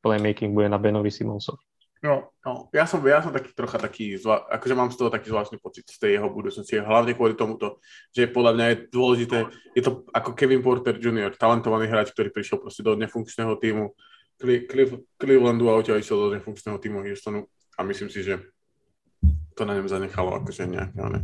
[0.06, 1.60] playmaking bude na Benovi Simonsovi.
[2.06, 5.34] No, no, ja som, ja som taký trocha taký, zvla, akože mám z toho taký
[5.34, 7.82] zvláštny pocit z tej jeho budúcnosti, hlavne kvôli tomuto,
[8.14, 9.38] že podľa mňa je dôležité,
[9.74, 13.98] je to ako Kevin Porter Jr., talentovaný hráč, ktorý prišiel proste do nefunkčného týmu
[14.38, 18.46] Cle- Cle- Clevelandu a odtiaľ išiel do nefunkčného týmu Houstonu a myslím si, že
[19.58, 21.22] to na ňom zanechalo akože nejaké, ne?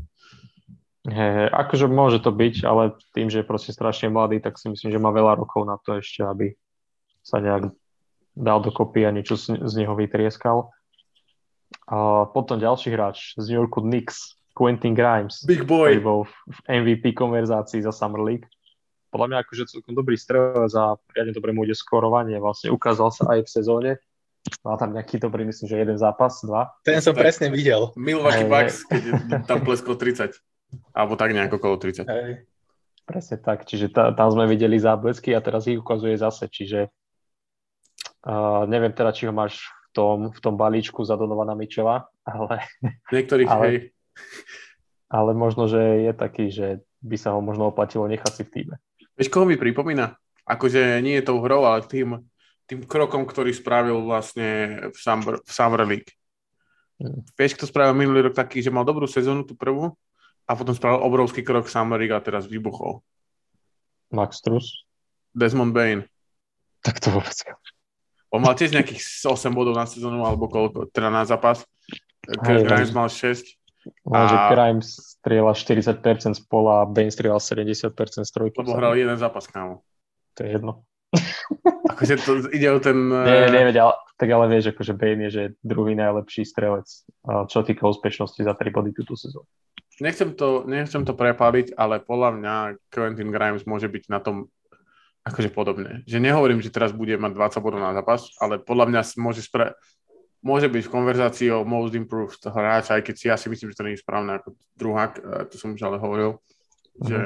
[1.03, 4.89] He, akože môže to byť, ale tým, že je proste strašne mladý, tak si myslím,
[4.89, 6.55] že má veľa rokov na to ešte, aby
[7.21, 7.75] sa nejak
[8.33, 10.73] dal dokopy a niečo z, z neho vytrieskal.
[11.89, 16.05] A potom ďalší hráč z New Yorku Knicks, Quentin Grimes, Big ktorý boy!
[16.05, 18.45] bol v MVP konverzácii za Summer League.
[19.09, 22.37] Podľa mňa akože celkom dobrý strelec a riadne dobre mu ide skorovanie.
[22.41, 23.91] Vlastne ukázal sa aj v sezóne.
[24.65, 26.73] Mal tam nejaký dobrý, myslím, že jeden zápas, dva.
[26.83, 27.21] Ten som Tak.
[27.21, 27.93] presne videl.
[27.95, 29.01] Milwaukee Hej, Bucks, keď
[29.45, 30.33] tam plesklo 30.
[30.97, 32.09] Alebo tak nejako okolo 30.
[32.09, 32.49] Hej.
[33.03, 36.87] Presne tak, čiže tá, tam sme videli záblesky a teraz ich ukazuje zase, čiže
[38.27, 42.65] uh, neviem teda, či ho máš v tom, v tom balíčku za Donovana Mičela, ale...
[43.13, 43.77] Niektorých, ale, hej.
[45.11, 48.75] Ale možno, že je taký, že by sa ho možno oplatilo nechať si v týme.
[49.13, 50.17] Vieš, koho mi pripomína?
[50.43, 52.19] Akože nie je tou hrou, ale tým,
[52.65, 56.11] tým krokom, ktorý spravil vlastne v Summer, v Summer League.
[56.97, 57.21] Hmm.
[57.37, 59.93] Vieš, kto spravil minulý rok taký, že mal dobrú sezónu, tú prvú,
[60.43, 62.99] a potom spravil obrovský krok Summerig a teraz vybuchol.
[64.11, 64.83] Max Truss?
[65.31, 66.03] Desmond Bain.
[66.83, 67.33] Tak to vôbec
[68.33, 71.61] On mal tiež nejakých 8 bodov na sezónu alebo koľko, teda na zápas.
[72.25, 73.45] Grimes mal 6.
[74.09, 74.25] No, a...
[74.25, 74.89] že Grimes
[75.21, 77.93] strieľa 40% z pola a Bain strieľa 70%
[78.25, 78.57] z trojky.
[78.57, 79.85] Lebo hral jeden zápas, kámo.
[80.33, 80.81] To je jedno.
[81.93, 82.97] akože to ide o ten...
[83.11, 86.89] Nie, nie, ale, tak ale vieš, akože Bane je že druhý najlepší strelec,
[87.53, 89.45] čo týka úspešnosti za 3 body túto sezónu
[90.01, 92.55] nechcem to, nechcem to prepáliť, ale podľa mňa
[92.89, 94.49] Quentin Grimes môže byť na tom
[95.23, 96.03] akože podobne.
[96.03, 99.71] Že nehovorím, že teraz bude mať 20 bodov na zápas, ale podľa mňa môže, spre,
[100.43, 103.77] môže byť v konverzácii o most improved hráča, aj keď si ja si myslím, že
[103.79, 107.07] to nie je správne ako druhák, e, to som už ale hovoril, mm-hmm.
[107.07, 107.19] že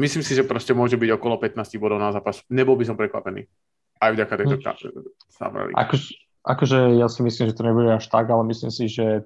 [0.00, 2.40] myslím si, že proste môže byť okolo 15 bodov na zápas.
[2.48, 3.44] Nebol by som prekvapený.
[4.00, 5.72] Aj vďaka tejto mm.
[5.72, 6.08] Akože,
[6.44, 9.24] akože ja si myslím, že to nebude až tak, ale myslím si, že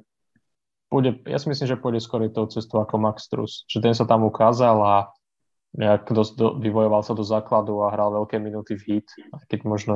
[0.91, 4.07] pôjde, ja si myslím, že pôjde skôr tou cestou ako Max Truss, že ten sa
[4.07, 5.11] tam ukázal a
[5.71, 9.09] nejak dosť do, vyvojoval sa do základu a hral veľké minúty v hit,
[9.47, 9.93] keď možno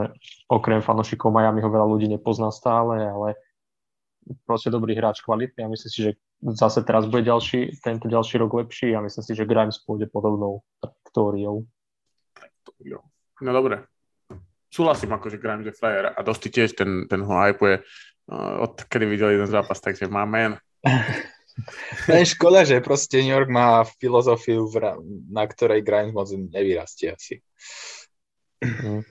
[0.47, 3.35] okrem fanošikov Miami ho veľa ľudí nepozná stále, ale
[4.47, 6.11] proste dobrý hráč, kvalitný a myslím si, že
[6.55, 10.63] zase teraz bude ďalší, tento ďalší rok lepší a myslím si, že Grimes pôjde podobnou
[10.79, 11.67] trajektóriou.
[13.43, 13.83] No dobre.
[14.71, 19.07] Súhlasím ako, že Grimes je frajer a dosť tiež ten, ten ho hypuje uh, odkedy
[19.07, 20.55] videl jeden zápas, takže má men.
[22.07, 24.67] To je škoda, že proste New York má filozofiu,
[25.31, 27.39] na ktorej Grimes moc nevyrastie asi.
[28.59, 29.07] Mm.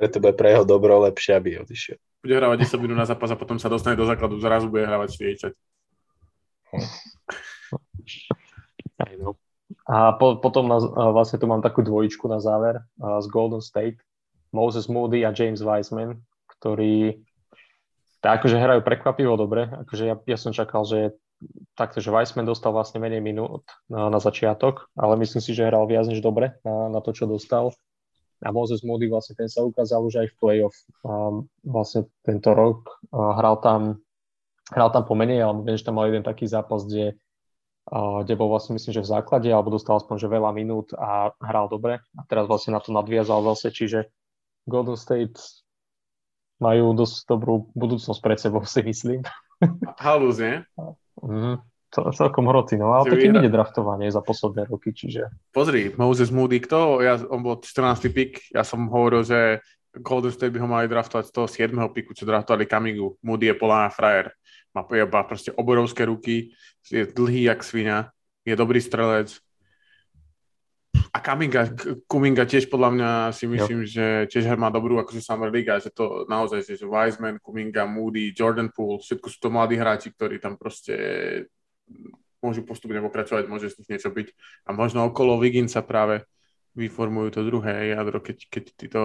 [0.00, 2.00] Preto bude pre jeho dobro lepšie, aby odišiel.
[2.22, 5.18] Bude hrávať 10 minút na zápas a potom sa dostane do základu, zrazu bude hrávať
[5.18, 5.52] 40.
[9.18, 9.34] No.
[9.88, 10.78] A po, potom na,
[11.10, 13.98] vlastne tu mám takú dvojičku na záver z Golden State.
[14.52, 17.24] Moses Moody a James Wiseman, ktorí
[18.22, 19.66] tak akože hrajú prekvapivo dobre.
[19.66, 21.16] Akože ja, ja som čakal, že
[21.74, 25.88] takto, že Weissman dostal vlastne menej minút na, na začiatok, ale myslím si, že hral
[25.88, 27.72] viac než dobre na, na to, čo dostal.
[28.42, 30.74] A Moses Moody vlastne ten sa ukázal už aj v playoff
[31.06, 32.90] um, vlastne tento rok.
[33.14, 34.02] Uh, hral tam
[34.72, 37.14] hral tam pomenej, ale viem, že tam mal jeden taký zápas, kde,
[37.92, 41.30] uh, kde bol vlastne myslím, že v základe, alebo dostal aspoň že veľa minút a
[41.38, 42.00] hral dobre.
[42.16, 44.10] A teraz vlastne na to nadviazal zase, čiže
[44.66, 45.38] Golden State
[46.62, 49.20] majú dosť dobrú budúcnosť pred sebou, si myslím.
[49.98, 50.62] Halus, nie?
[51.22, 55.28] Mm, to celkom hrotý, no ale taký ide draftovanie za posledné roky, čiže...
[55.54, 57.04] Pozri, Moses Moody, kto?
[57.04, 58.10] Ja, on bol 14.
[58.10, 61.76] pik, ja som hovoril, že Golden State by ho mali draftovať z toho 7.
[61.92, 63.20] piku, čo draftovali Kamigu.
[63.20, 64.32] Moody je polána frajer.
[64.72, 64.88] Má
[65.28, 66.56] proste obrovské ruky,
[66.88, 68.08] je dlhý jak svinia,
[68.48, 69.36] je dobrý strelec,
[71.12, 71.76] a Kaminga,
[72.08, 73.88] Kuminga tiež podľa mňa si myslím, jo.
[73.88, 78.72] že tiež má dobrú akože Summer League, že to naozaj, že Wiseman, Kuminga, Moody, Jordan
[78.72, 80.96] Poole, všetko sú to mladí hráči, ktorí tam proste
[82.40, 84.28] môžu postupne pokračovať, môže z nich niečo byť.
[84.66, 86.24] A možno okolo Wigginsa práve
[86.80, 89.00] vyformujú to druhé jadro, keď, keď títo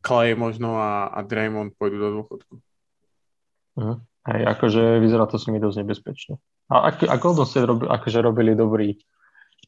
[0.00, 2.54] Clay možno a, a Draymond pôjdu do dôchodku.
[3.76, 4.00] Uh-huh.
[4.24, 6.34] Hej, akože vyzerá to si mi dosť nebezpečne.
[6.72, 8.96] A, ak, a Golden State robi, akože robili dobrý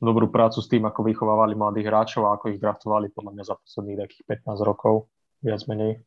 [0.00, 3.54] dobrú prácu s tým, ako vychovávali mladých hráčov a ako ich draftovali podľa mňa za
[3.58, 5.12] posledných takých 15 rokov,
[5.44, 6.00] viac menej.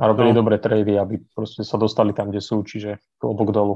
[0.00, 0.40] A robili no.
[0.40, 3.74] dobré trady, aby proste sa dostali tam, kde sú, čiže klobok dolu.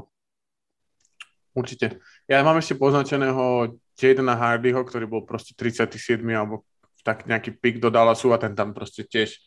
[1.57, 2.01] Určite.
[2.29, 6.21] Ja mám ešte poznačeného Jadena Hardyho, ktorý bol proste 37.
[6.29, 6.61] alebo
[7.01, 9.41] tak nejaký pik do Dallasu a ten tam proste tiež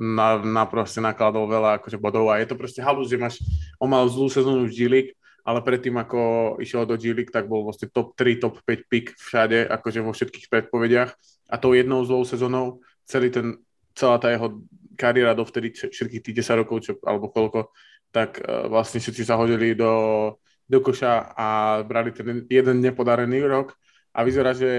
[0.00, 3.36] na, na proste nakladol veľa akože bodov a je to proste halus, že máš,
[3.76, 4.80] on mal zlú sezónu v G
[5.44, 6.20] ale predtým, ako
[6.60, 10.46] išiel do G tak bol vlastne top 3, top 5 pick všade, akože vo všetkých
[10.52, 11.10] predpovediach.
[11.50, 13.58] A tou jednou zlou sezónou celý ten,
[13.98, 14.62] celá tá jeho
[14.94, 17.72] kariéra dovtedy, všetkých tých 10 rokov, čo, alebo koľko,
[18.14, 20.36] tak uh, vlastne všetci sa hodili do,
[20.68, 21.48] do koša a
[21.82, 23.74] brali ten jeden nepodarený rok
[24.14, 24.70] a vyzerá, že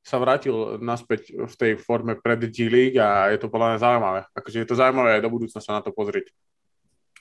[0.00, 4.20] sa vrátil naspäť v tej forme pred G League a je to podľa mňa zaujímavé.
[4.32, 6.32] Akože je to zaujímavé aj do budúcna sa na to pozrieť.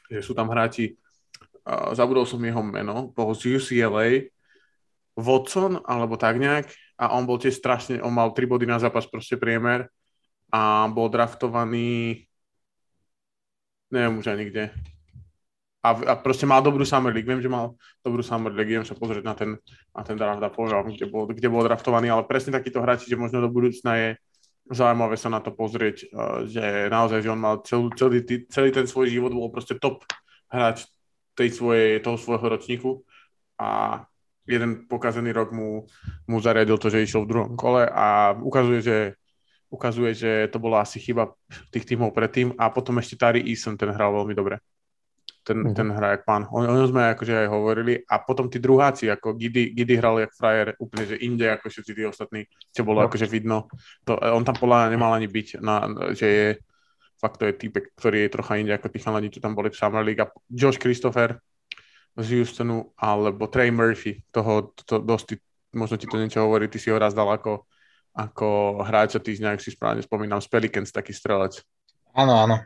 [0.07, 0.95] Že sú tam hráči,
[1.93, 4.29] zabudol som jeho meno, bol z UCLA,
[5.19, 9.07] Watson, alebo tak nejak, a on bol tiež strašne, on mal 3 body na zápas
[9.07, 9.91] proste priemer
[10.51, 12.29] a bol draftovaný
[13.89, 14.63] neviem už ani kde.
[15.79, 17.27] a, a proste mal dobrú Summer League.
[17.27, 19.55] Viem, že mal dobrú Summer League, idem sa pozrieť na ten,
[19.95, 23.15] na ten draft a poviem, kde bol, kde bol draftovaný, ale presne takýto hráči, že
[23.15, 24.09] možno do budúcna je
[24.69, 28.19] zaujímavé sa na to pozrieť, uh, že naozaj, že on mal celý, celý,
[28.51, 30.05] celý ten svoj život, bol proste top
[30.51, 30.85] hráč
[31.39, 32.91] tej svojej, toho svojho ročníku
[33.55, 34.03] a
[34.43, 35.87] jeden pokazený rok mu,
[36.27, 38.97] mu zariadil to, že išiel v druhom kole a ukazuje, že
[39.71, 41.31] ukazuje, že to bola asi chyba
[41.71, 44.59] tých tímov predtým a potom ešte Tari Eason, ten hral veľmi dobre
[45.49, 45.73] ten, mm-hmm.
[45.75, 46.45] ten hrá jak pán.
[46.53, 50.21] O, o ňom sme akože aj hovorili a potom tí druháci, ako Gidi, Gidi hral
[50.21, 53.09] jak frajer úplne, že inde ako všetci tí ostatní, čo bolo no.
[53.09, 53.65] akože vidno.
[54.05, 56.47] To, on tam podľa nemal ani byť, na, že je
[57.19, 59.77] fakt to je týpek, ktorý je trocha inde ako tí chalani, čo tam boli v
[59.77, 60.23] Summer League.
[60.23, 61.37] A Josh Christopher
[62.15, 65.37] z Houstonu alebo Trey Murphy, toho to, dosť,
[65.75, 67.67] možno ti to niečo hovorí, ty si ho raz dal ako,
[68.15, 71.59] ako hráča týždňa, ak si správne spomínam, z Pelicans, taký strelec.
[72.15, 72.57] Áno, áno.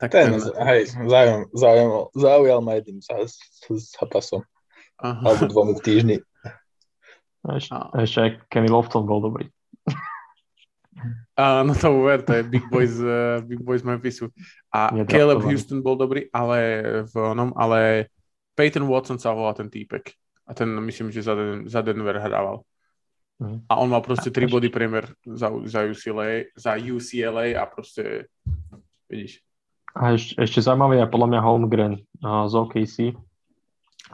[0.00, 0.40] Tak ten, ten...
[0.64, 3.00] hej, zaujal, zaujal, zaujal ma jedným
[3.68, 4.42] zápasom.
[5.00, 6.20] Alebo dvomi týždni.
[7.40, 8.20] Ešte, ešte
[8.52, 9.48] Kenny Lofton bol dobrý.
[11.38, 14.28] Uh, no to uver, to je Big Boys, uh, Big Boys Memphisu.
[14.74, 18.10] A Caleb Houston bol dobrý, ale v onom, ale
[18.58, 20.12] Peyton Watson sa volá ten týpek.
[20.44, 22.66] A ten myslím, že za, Den- za Denver hrával.
[23.40, 23.64] Mm.
[23.70, 28.28] A on mal proste 3 body priemer za, za UCLA, za UCLA a proste,
[29.08, 29.40] vidíš,
[29.94, 32.96] a ešte, ešte zaujímavý je podľa mňa Holmgren uh, z OKC.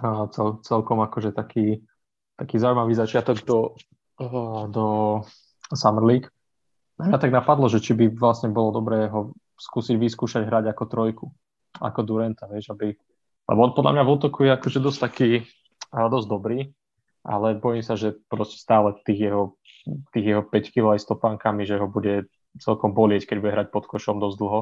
[0.01, 1.85] Uh, cel, celkom akože taký,
[2.37, 3.77] taký zaujímavý začiatok do,
[4.21, 4.87] uh, do
[5.77, 6.29] Summer League.
[6.96, 11.26] Mňa tak napadlo, že či by vlastne bolo dobré ho skúsiť vyskúšať hrať ako trojku,
[11.80, 12.96] ako Durenta, vieš, aby...
[13.46, 15.30] Lebo on podľa mňa v útoku je akože dosť taký,
[15.92, 16.66] dosť dobrý,
[17.22, 19.42] ale bojím sa, že proste stále tých jeho,
[20.11, 22.26] tých jeho 5 kg aj stopánkami, že ho bude
[22.59, 24.61] celkom bolieť, keď bude hrať pod košom dosť dlho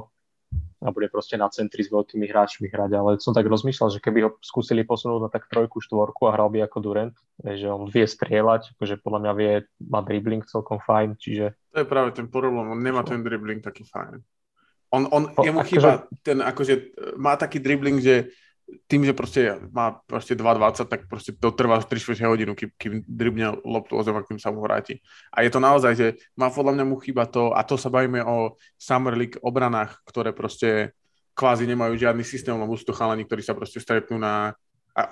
[0.85, 4.19] a bude proste na centri s veľkými hráčmi hrať, ale som tak rozmýšľal, že keby
[4.29, 8.05] ho skúsili posunúť na tak trojku, štvorku a hral by ako Durant, že on vie
[8.05, 11.57] strieľať, akože podľa mňa vie, má dribbling celkom fajn, čiže...
[11.73, 14.21] To je práve ten problém, on nemá ten dribbling taký fajn.
[14.93, 15.71] On, on, jemu akože...
[15.73, 15.91] chýba
[16.21, 16.75] ten, akože
[17.17, 18.31] má taký dribbling, že
[18.89, 23.61] tým, že proste má proste 2,20, tak proste to trvá 3 hodinu, kým, kým dribne
[23.65, 25.01] loptu o zem, kým sa mu vráti.
[25.33, 28.25] A je to naozaj, že má podľa mňa mu chýba to, a to sa bavíme
[28.25, 30.97] o Summer League obranách, ktoré proste
[31.37, 34.55] kvázi nemajú žiadny systém, lebo sú to chalani, ktorí sa proste stretnú na
[34.95, 35.03] a,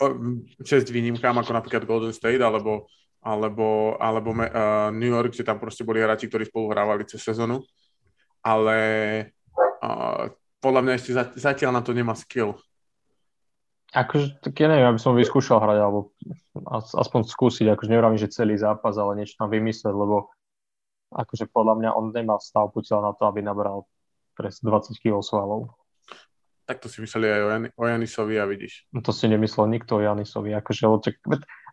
[0.62, 2.86] čest výnimkám, ako napríklad Golden State, alebo,
[3.20, 7.66] alebo, alebo uh, New York, že tam proste boli hráči, ktorí spolu hrávali cez sezónu.
[8.42, 8.78] Ale
[9.82, 10.30] uh,
[10.62, 12.54] podľa mňa ešte zatiaľ na to nemá skill
[13.92, 16.16] Akože, tak ja neviem, aby som vyskúšal hrať, alebo
[16.96, 20.32] aspoň skúsiť, akože neviem, že celý zápas, ale niečo tam vymyslieť, lebo
[21.12, 23.84] akože podľa mňa on nemá stav putiaľ na to, aby nabral
[24.32, 25.76] pres 20 kg svalov.
[26.64, 28.88] Tak to si mysleli aj o, Jan- o Janisovi a vidíš.
[28.96, 31.16] No to si nemyslel nikto o Janisovi, akože, tak,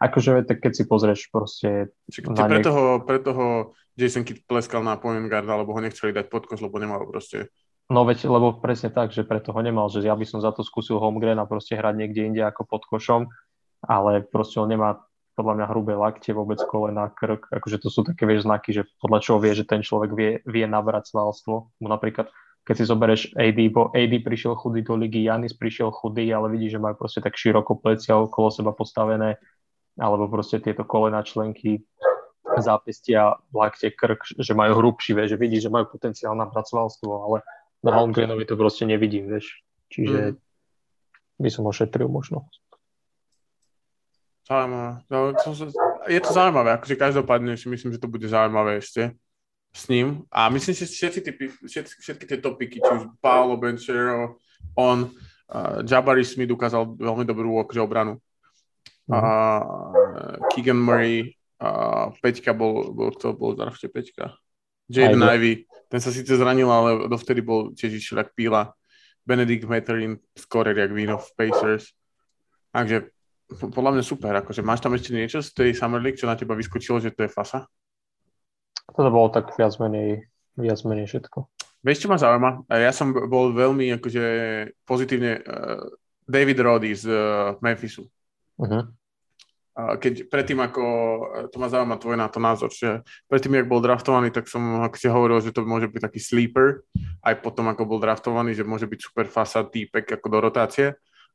[0.04, 1.94] akože tak keď si pozrieš proste...
[2.12, 3.46] Čiže na pre, niek- toho, pre toho
[3.96, 7.48] Jason Kidd pleskal na point guard, alebo ho nechceli dať pod koš, lebo nemal proste
[7.90, 10.62] No veď, lebo presne tak, že preto ho nemal, že ja by som za to
[10.62, 13.26] skúsil homegreen a proste hrať niekde inde ako pod košom,
[13.82, 15.02] ale proste on nemá
[15.34, 19.20] podľa mňa hrubé lakte, vôbec kolena, krk, akože to sú také vieš, znaky, že podľa
[19.24, 21.72] čoho vie, že ten človek vie, vie nabrať svalstvo.
[21.80, 22.30] No napríklad,
[22.68, 26.76] keď si zoberieš AD, bo AD prišiel chudý do ligy, Janis prišiel chudý, ale vidíš,
[26.76, 29.40] že majú proste tak široko plecia okolo seba postavené,
[29.96, 31.82] alebo proste tieto kolena členky,
[32.60, 37.38] zápestia, lakte, krk, že majú hrubší, vieš, že vidíš, že majú potenciál nabrať svalstvo, ale
[37.84, 39.64] na Holmgrenovi to proste nevidím, vieš.
[39.90, 40.38] Čiže mm.
[41.40, 42.46] by som ošetril možno.
[44.50, 45.06] Zaujímavé.
[46.10, 49.14] Je to zaujímavé, akože každopádne si myslím, že to bude zaujímavé ešte
[49.70, 50.26] s ním.
[50.34, 54.42] A myslím, že všetci typy, všetky, všetky tie topiky, či už Paolo Benchero,
[54.74, 55.06] on,
[55.54, 58.18] uh, Jabari Smith ukázal veľmi dobrú akože obranu.
[59.06, 64.34] Uh, Keegan Murray, uh, Peťka bol, bol, kto bol v drafte Peťka?
[64.90, 68.72] Jaden Ivy, ten sa síce zranil, ale dovtedy bol tiež išiel jak píla.
[69.26, 71.94] Benedict Materin, skorer jak víno v Pacers.
[72.74, 73.10] Takže
[73.58, 74.34] podľa mňa super.
[74.38, 77.26] Akože máš tam ešte niečo z tej Summer League, čo na teba vyskočilo, že to
[77.26, 77.66] je fasa?
[78.90, 81.46] Toto bolo tak viac menej, viac menej všetko.
[81.86, 82.70] Vieš, čo ma zaujíma?
[82.74, 84.24] Ja som bol veľmi akože
[84.86, 85.82] pozitívne uh,
[86.26, 88.06] David Roddy z uh, Memphisu.
[88.60, 88.99] Uh-huh
[90.00, 90.84] keď predtým, ako,
[91.54, 94.96] to ma zaujíma tvoj na to názor, že predtým, ak bol draftovaný, tak som ako
[94.98, 96.84] si hovoril, že to môže byť taký sleeper,
[97.24, 100.88] aj potom, ako bol draftovaný, že môže byť super fasa týpek ako do rotácie,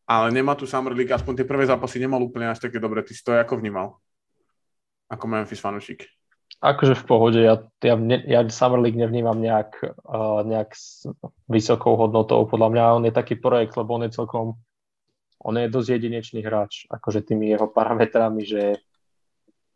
[0.04, 3.00] ale nemá tu Summer League, aspoň tie prvé zápasy nemal úplne až také dobre.
[3.00, 3.96] Ty si to ako vnímal?
[5.08, 6.04] Ako Memphis fanúšik?
[6.64, 11.04] akože v pohode, ja, ja, ja Summer League nevnímam nejak, uh, nejak s
[11.44, 12.48] vysokou hodnotou.
[12.48, 14.56] Podľa mňa on je taký projekt, lebo on je celkom,
[15.44, 18.80] on je dosť jedinečný hráč, akože tými jeho parametrami, že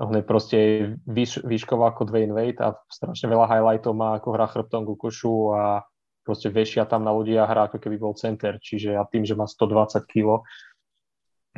[0.01, 0.59] on je proste
[1.05, 5.53] výš, výškovo ako Dwayne Wade a strašne veľa highlightov má, ako hrá chrbtom ku košu
[5.53, 5.85] a
[6.23, 9.37] proste vešia tam na ľudí a hrá ako keby bol center, čiže a tým, že
[9.37, 10.41] má 120 kg,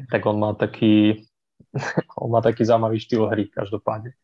[0.09, 1.27] tak on má taký,
[2.23, 4.17] on má taký zaujímavý štýl hry každopádne.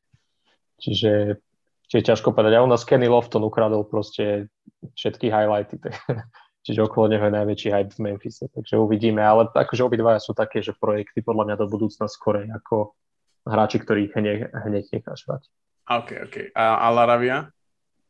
[0.81, 1.41] Čiže,
[1.89, 2.57] čiže ťažko povedať.
[2.57, 4.49] A u nás Kenny Lofton ukradol proste
[4.97, 5.77] všetky highlighty.
[6.67, 8.51] Čiže okolo neho je najväčší hype v Memphise.
[8.51, 9.23] Takže uvidíme.
[9.23, 12.99] Ale akože obidvaja sú také, že projekty podľa mňa do budúcna skorej ako
[13.47, 15.47] hráči, ktorých hneď, hneď necháš hrať.
[15.87, 16.37] OK, OK.
[16.59, 17.47] A, a Laravia?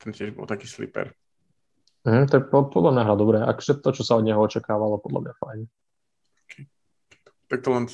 [0.00, 1.12] Ten tiež bol taký slipper.
[2.08, 3.38] Mm, to je podľa mňa hra dobré.
[3.44, 5.60] Akože to, čo sa od neho očakávalo, podľa mňa fajn.
[6.48, 6.64] Okay.
[7.52, 7.84] Tak to len...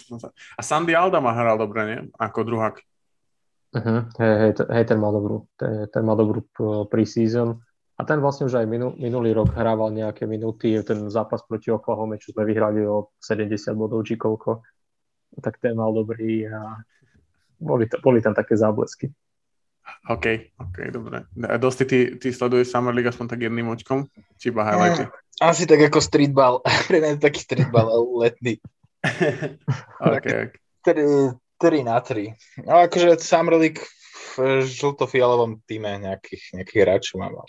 [0.54, 1.98] A Sandy Aldama hral dobre, nie?
[2.22, 2.78] Ako druhák.
[3.72, 4.04] Uh-huh.
[4.20, 6.44] Hej, hej, hej, ten mal dobrú, ten, ten mal dobrú
[6.86, 7.58] pre-season.
[7.98, 12.16] A ten vlastne už aj minul, minulý rok hrával nejaké minúty, ten zápas proti Oklahoma,
[12.16, 14.64] čo sme vyhrali o 70 bodov či koľko,
[15.44, 16.82] tak ten mal dobrý a
[17.62, 19.12] boli, to, boli tam také záblesky.
[20.08, 21.26] OK, OK, dobre.
[21.58, 24.08] Dosti, ty, ty sleduješ Summer League aspoň tak jedným očkom?
[24.38, 25.06] Či iba highlighty?
[25.06, 25.12] Mm,
[25.42, 26.54] asi tak ako streetball.
[26.88, 27.86] Pre mňa je taký streetball
[28.18, 28.58] letný.
[30.02, 30.54] OK, OK.
[31.62, 32.66] 3 na 3.
[32.66, 33.78] No akože Summer League
[34.32, 37.44] v žlto-fialovom týme nejakých, nejakých hráčov mám.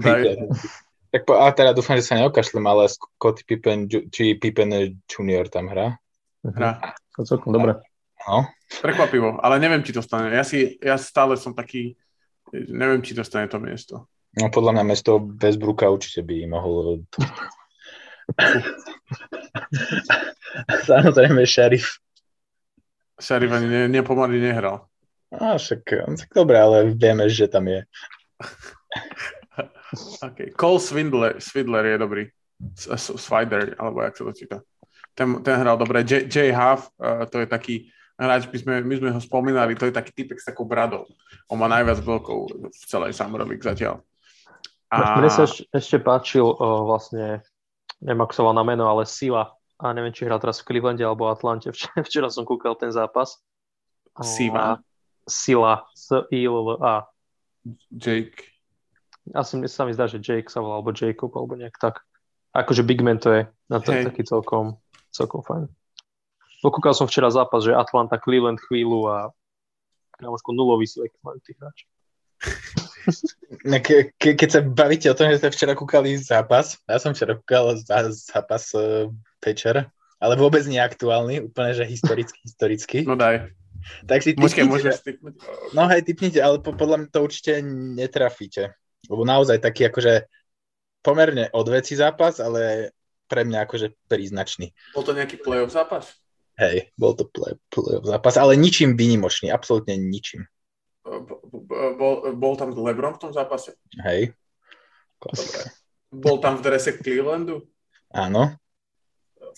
[1.12, 4.70] tak po, a teda dúfam, že sa neokašlem, ale Scottie Pippen, či Pippen
[5.10, 5.98] Junior tam hrá.
[6.46, 6.94] Hrá.
[7.18, 7.82] To celkom dobre.
[8.26, 8.46] No.
[8.68, 10.30] Prekvapivo, ale neviem, či to stane.
[10.30, 11.96] Ja, si, ja stále som taký,
[12.52, 14.06] neviem, či to stane to miesto.
[14.36, 17.02] No podľa mňa mesto Westbrooka určite by mohol...
[20.88, 21.98] Samozrejme, šerif.
[23.18, 24.86] Šarif ani ne, nepomaly nehral.
[25.28, 25.84] A však,
[26.16, 27.84] tak dobre, ale vieme, že tam je.
[30.24, 30.48] okay.
[30.56, 32.24] Cole Swindler, Swindler je dobrý.
[32.96, 34.56] Swider, alebo jak sa to číta.
[35.14, 36.02] Ten, ten hral dobre.
[36.02, 37.74] J, J Huff, uh, to je taký
[38.18, 41.06] hráč, my sme, my sme ho spomínali, to je taký typek s takou bradou.
[41.46, 44.02] On má najviac veľkou v celej Summer League zatiaľ.
[44.90, 45.20] A...
[45.20, 47.44] Mne sa ešte páčil uh, vlastne,
[48.02, 51.06] neviem, ako sa volá na meno, ale Sila a neviem, či hrá teraz v Clevelande
[51.06, 51.70] alebo Atlante.
[51.70, 53.38] Včera, včera som kúkal ten zápas.
[54.18, 54.82] Siva.
[55.28, 55.86] Sila.
[55.94, 57.06] S-I-L-A.
[57.92, 58.48] Jake.
[59.36, 62.00] Asi mi sa mi zdá, že Jake sa volá, alebo Jacob, alebo nejak tak.
[62.56, 63.42] Akože Big Man to je.
[63.68, 64.08] Na to hey.
[64.08, 64.80] taký celkom,
[65.12, 65.68] celkom fajn.
[66.64, 69.16] Pokúkal som včera zápas, že Atlanta, Cleveland chvíľu a
[70.18, 71.86] kamoško nulový select majú tí hráči.
[73.82, 77.32] Ke, ke, keď sa bavíte o tom, že ste včera kúkali zápas, ja som včera
[77.32, 77.80] kúkal
[78.12, 79.08] zápas uh,
[79.40, 79.88] večer,
[80.20, 82.98] ale vôbec nie aktuálny, úplne, že historicky, historicky.
[83.08, 83.48] No daj.
[84.06, 85.34] Tak si typnite, môžeš typnúť.
[85.72, 87.52] No hej, typnite, ale po, podľa mňa to určite
[87.96, 88.74] netrafíte.
[89.06, 90.28] Lebo naozaj taký akože
[91.00, 92.92] pomerne odveci zápas, ale
[93.28, 94.72] pre mňa akože príznačný.
[94.92, 96.10] Bol to nejaký playoff zápas?
[96.58, 100.48] Hej, bol to play, playoff zápas, ale ničím výnimočný, absolútne ničím.
[101.06, 103.78] Bol, bol tam LeBron v tom zápase?
[104.02, 104.34] Hej.
[105.22, 105.60] Dobre.
[106.10, 107.64] Bol tam v drese Clevelandu?
[108.10, 108.58] Áno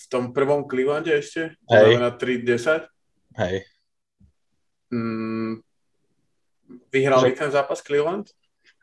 [0.01, 1.57] v tom prvom Clevelande ešte?
[1.69, 2.01] Hej.
[2.01, 2.89] Na 3-10?
[3.37, 3.69] Hej.
[4.91, 5.63] Mm,
[6.91, 7.39] vyhrali že...
[7.39, 8.31] ten zápas Cleveland?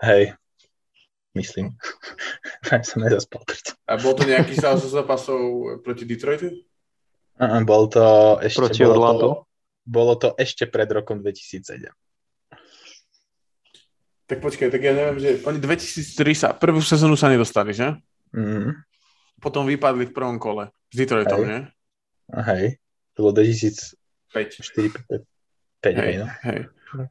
[0.03, 0.33] Hej.
[1.37, 1.77] Myslím.
[2.87, 3.45] som nezaspal.
[3.85, 5.39] A bol to nejaký z zápasov
[5.85, 6.49] proti Detroitu?
[7.37, 8.57] Uh, bol to ešte...
[8.57, 9.21] Proti bolo Orlando?
[9.21, 9.31] To,
[9.85, 11.85] bolo to ešte pred rokom 2007.
[14.27, 17.95] Tak počkaj, tak ja neviem, že oni 2003 sa, prvú sezónu sa nedostali, že?
[18.35, 18.87] Mm
[19.37, 21.47] potom vypadli v prvom kole s Detroitom, hej.
[21.47, 21.59] nie?
[22.33, 22.65] Hej,
[23.15, 23.95] to bolo 2005.
[24.33, 25.36] 4, 5,
[25.81, 26.27] 5 hej, no.
[26.47, 26.59] hej.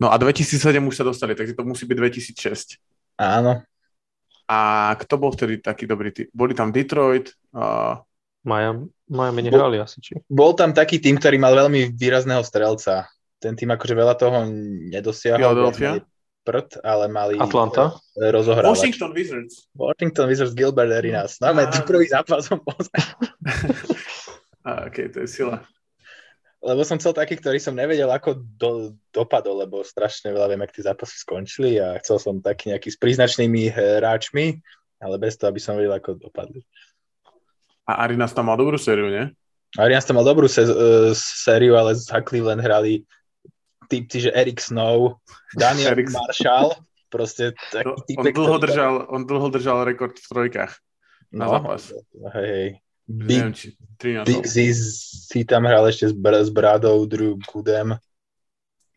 [0.00, 1.96] No a 2007 už sa dostali, takže to musí byť
[2.34, 2.80] 2006.
[3.20, 3.62] Áno.
[4.46, 4.58] A
[4.98, 6.26] kto bol vtedy taký dobrý tým?
[6.30, 7.34] Boli tam Detroit.
[7.50, 7.98] Uh...
[8.46, 10.14] Miami, Miami nehrali asi, či?
[10.30, 13.10] Bol tam taký tým, ktorý mal veľmi výrazného strelca.
[13.42, 14.46] Ten tým akože veľa toho
[14.90, 15.42] nedosiahol.
[15.42, 16.00] Philadelphia?
[16.46, 17.98] prd, ale mali Atlanta?
[18.14, 18.70] rozohrávať.
[18.70, 19.66] Washington Wizards.
[19.74, 21.42] Washington Wizards, Gilbert Arenas.
[21.42, 23.02] No, máme prvý zápas som pozrel.
[24.86, 25.66] ok, to je sila.
[26.64, 30.72] Lebo som chcel taký, ktorý som nevedel, ako do, dopadol, lebo strašne veľa viem, ak
[30.72, 34.64] tie zápasy skončili a chcel som taký nejaký s príznačnými hráčmi,
[34.98, 36.64] ale bez toho, aby som vedel, ako dopadli.
[37.86, 39.30] A Arinas tam mal dobrú sériu, nie?
[39.76, 43.04] Arinas tam mal dobrú se- uh, sériu, ale za Cleveland hrali
[43.86, 45.20] typci, že Eric Snow,
[45.54, 46.11] Daniel Eric...
[46.11, 46.74] Marshall,
[47.12, 50.72] proste taký typek, on dlho, držal, on dlho držal rekord v trojkách
[51.30, 51.82] na no, zápas.
[52.34, 53.54] Hej, Big,
[54.26, 54.54] Big Z
[55.30, 57.94] si tam hral ešte s, br- s Bradou, Drew Goodem.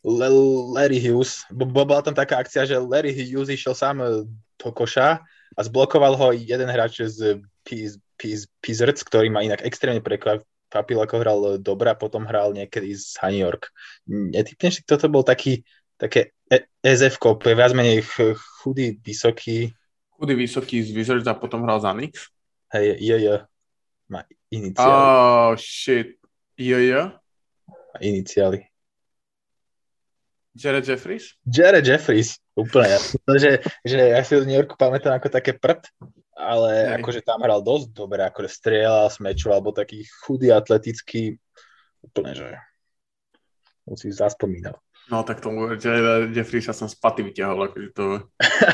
[0.01, 1.45] Le- Larry Hughes.
[1.53, 4.25] Bo- Bola tam taká akcia, že Larry Hughes išiel sám e,
[4.57, 5.21] do koša
[5.53, 11.15] a zblokoval ho jeden hráč z Piz- Piz- Pizards, ktorý ma inak extrémne prekvapil, ako
[11.21, 13.69] hral dobre a potom hral niekedy z New York.
[14.09, 15.61] Netypneš, kto to bol taký,
[16.01, 18.33] také e- SF-ko, viac menej ch-
[18.63, 19.69] chudý, vysoký,
[20.19, 22.27] Chudý vysoký z Wizards a potom hral za Knicks.
[22.75, 23.35] hej, je, je,
[24.09, 24.89] má iniciály.
[24.91, 26.17] Oh, shit.
[26.57, 27.13] Jo.
[27.69, 28.65] Má iniciály.
[30.55, 31.39] Jared Jeffries?
[31.45, 32.97] Jared Jeffries, úplne.
[33.29, 35.87] Že, že ja si ho z New Yorku pamätám ako také prd,
[36.35, 36.93] ale Hej.
[36.99, 41.37] akože tam hral dosť dobre, akože strieľal, smečoval, alebo taký chudý, atletický,
[42.03, 42.49] úplne, že
[43.87, 44.75] on si zaspomínal.
[45.09, 48.29] No tak tomu Jareda Jeffriesa som z paty vyťahol, akože to...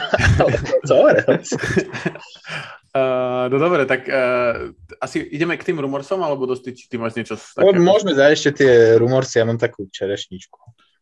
[0.87, 1.21] Co hovorí?
[2.95, 4.71] Uh, no dobre, tak uh,
[5.03, 7.83] asi ideme k tým rumorsom, alebo dosti, či ty máš niečo No, také?
[7.83, 10.55] môžeme dať ešte tie rumorcy, ja mám takú čerešničku.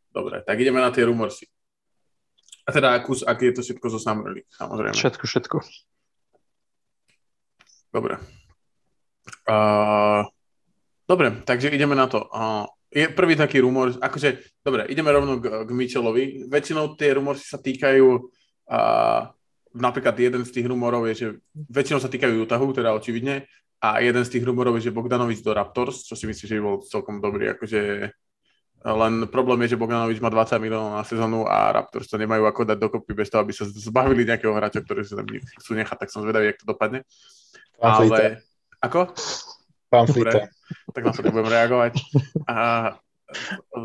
[0.09, 1.45] Dobre, tak ideme na tie rumorsy.
[2.65, 4.97] A teda akú, aký je to všetko zo Summer League, samozrejme.
[4.97, 5.57] Všetko, všetko.
[7.93, 8.17] Dobre.
[9.45, 10.25] Uh,
[11.05, 12.25] dobre, takže ideme na to.
[12.33, 16.49] Uh, je prvý taký rumor, akože, dobre, ideme rovno k, k Mitchellovi.
[16.49, 18.05] Väčšinou tie rumorsy sa týkajú,
[18.73, 19.29] uh,
[19.73, 23.49] napríklad jeden z tých rumorov je, že väčšinou sa týkajú Utahu, teda očividne,
[23.83, 26.63] a jeden z tých rumorov je, že Bogdanovič do Raptors, čo si myslím, že by
[26.63, 28.09] bol celkom dobrý, akože
[28.83, 32.67] len problém je, že Bogdanovič má 20 miliónov na sezónu a Raptors to nemajú ako
[32.67, 36.11] dať dokopy bez toho, aby sa zbavili nejakého hráča, ktorý sa tam chcú nechať, tak
[36.11, 36.99] som zvedavý, jak to dopadne.
[37.79, 38.07] Pán.
[38.07, 38.43] Ale...
[38.83, 39.15] Ako?
[39.87, 40.51] Pán Dobre,
[40.91, 41.93] tak na to nebudem reagovať.
[42.43, 42.57] A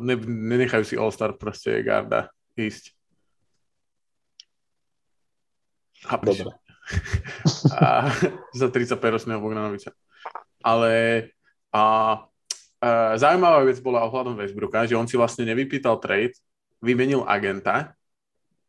[0.02, 2.97] ne, nenechajú si All-Star proste Garda ísť.
[6.06, 6.46] Chápeš?
[6.46, 6.56] Dobre.
[7.78, 8.08] A,
[8.56, 9.92] za 35 ročného Bogdanoviča.
[10.64, 10.92] Ale
[11.68, 11.82] a,
[12.80, 12.88] a,
[13.20, 16.34] zaujímavá vec bola ohľadom Westbrooka, že on si vlastne nevypýtal trade,
[16.80, 17.92] vymenil agenta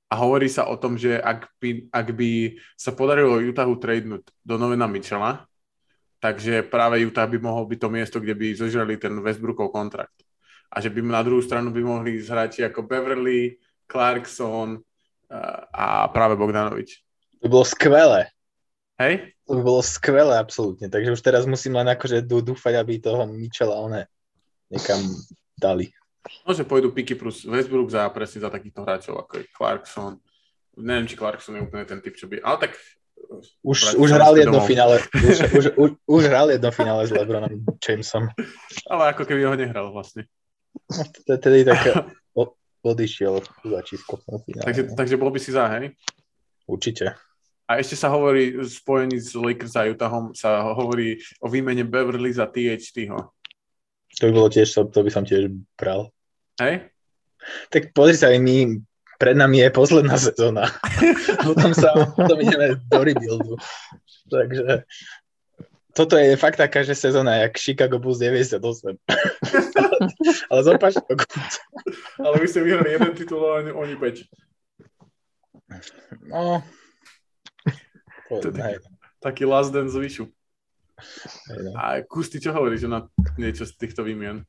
[0.10, 4.56] a hovorí sa o tom, že ak by, ak by sa podarilo Utahu tradenúť do
[4.58, 5.46] Novena Mitchella,
[6.20, 10.18] takže práve Utah by mohol byť to miesto, kde by zožrali ten Westbrookov kontrakt.
[10.70, 13.58] A že by na druhú stranu by mohli ísť hráči ako Beverly,
[13.90, 14.78] Clarkson
[15.30, 17.09] a, a práve Bogdanovič.
[17.40, 18.22] To by bolo skvelé.
[19.00, 19.32] Hej?
[19.48, 20.92] To by bolo skvelé, absolútne.
[20.92, 24.06] Takže už teraz musím len akože dú- dúfať, aby toho Michela one
[24.68, 25.00] niekam
[25.56, 25.90] dali.
[26.44, 30.20] No, že pôjdu piky plus Westbrook za presne za takýchto hráčov, ako je Clarkson.
[30.76, 32.44] Neviem, či Clarkson je úplne ten typ, čo by...
[32.44, 32.72] Ale tak...
[33.64, 34.68] Už, už hral jedno domov.
[34.68, 34.96] finále.
[35.16, 38.32] Už, už, už, už hral jedno finále s LeBronom Jamesom.
[38.88, 40.28] Ale ako keby ho nehral vlastne.
[40.92, 41.04] No,
[41.40, 42.04] Tedy tak
[42.84, 44.24] odišiel začisko.
[44.64, 45.92] Takže, takže bol by si za, hej?
[46.70, 47.18] Určite.
[47.70, 52.50] A ešte sa hovorí, spojení s Lakers a Utahom sa hovorí o výmene Beverly za
[52.50, 53.30] THT-ho.
[54.18, 56.10] To by bolo tiež, to by som tiež bral.
[56.58, 56.90] Hej?
[57.70, 58.82] Tak pozri sa, my,
[59.22, 60.66] pred nami je posledná sezóna.
[61.48, 63.54] potom sa potom ideme do rebuildu.
[64.34, 64.90] Takže
[65.94, 68.98] toto je fakt taká, že sezóna, jak Chicago Bulls 98.
[70.50, 71.22] Ale z opačného.
[72.18, 74.26] Ale vy ste vyhrali jeden titul a oni- oni 5.
[76.34, 76.66] No.
[78.30, 78.78] To, To- hej,
[79.20, 80.30] Taký last dance zvyšu.
[81.50, 81.72] hej, no.
[81.76, 84.48] A Kus, ty čo hovoríš na niečo z týchto výmien?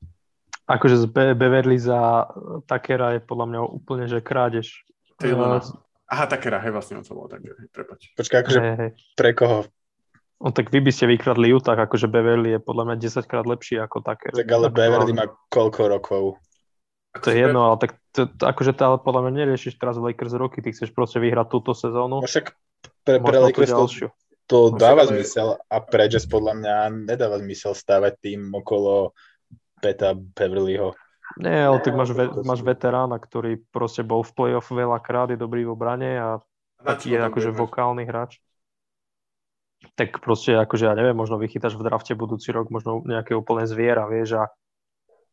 [0.65, 2.31] Akože z Be- Beverly za
[2.65, 4.87] Takera je podľa mňa úplne, že krádež.
[5.17, 5.59] Taylora.
[5.59, 5.75] Eh,
[6.07, 8.11] Aha, Takera, hej, vlastne on volal Taker, hej, prepač.
[8.15, 8.91] Počkaj, akože hej, hej.
[9.15, 9.67] pre koho?
[10.41, 13.77] No tak vy by ste vykradli Utah, akože Beverly je podľa mňa 10 krát lepší
[13.77, 14.33] ako Taker.
[14.33, 16.23] Tak ale Ako- Beverly má koľko rokov?
[17.13, 20.31] To je jedno, ale tak to, to, akože to ale podľa mňa neriešiš teraz Lakers
[20.33, 22.55] roky, ty chceš proste vyhrať túto sezónu, No však
[23.05, 23.85] pre, pre Lakers to,
[24.51, 26.75] to No dáva zmysel a pre Jazz podľa mňa
[27.07, 29.15] nedáva zmysel stávať tým okolo
[29.79, 30.93] Peta Beverlyho.
[31.39, 35.63] Nie, ale tak máš, ve, máš veterána, ktorý proste bol v playoff veľakrát, je dobrý
[35.63, 36.29] v obrane a
[36.83, 37.63] taký je akože budeme?
[37.63, 38.43] vokálny hráč.
[39.95, 44.11] Tak proste akože ja neviem, možno vychytáš v drafte budúci rok možno nejaké úplné zviera,
[44.11, 44.51] vieš a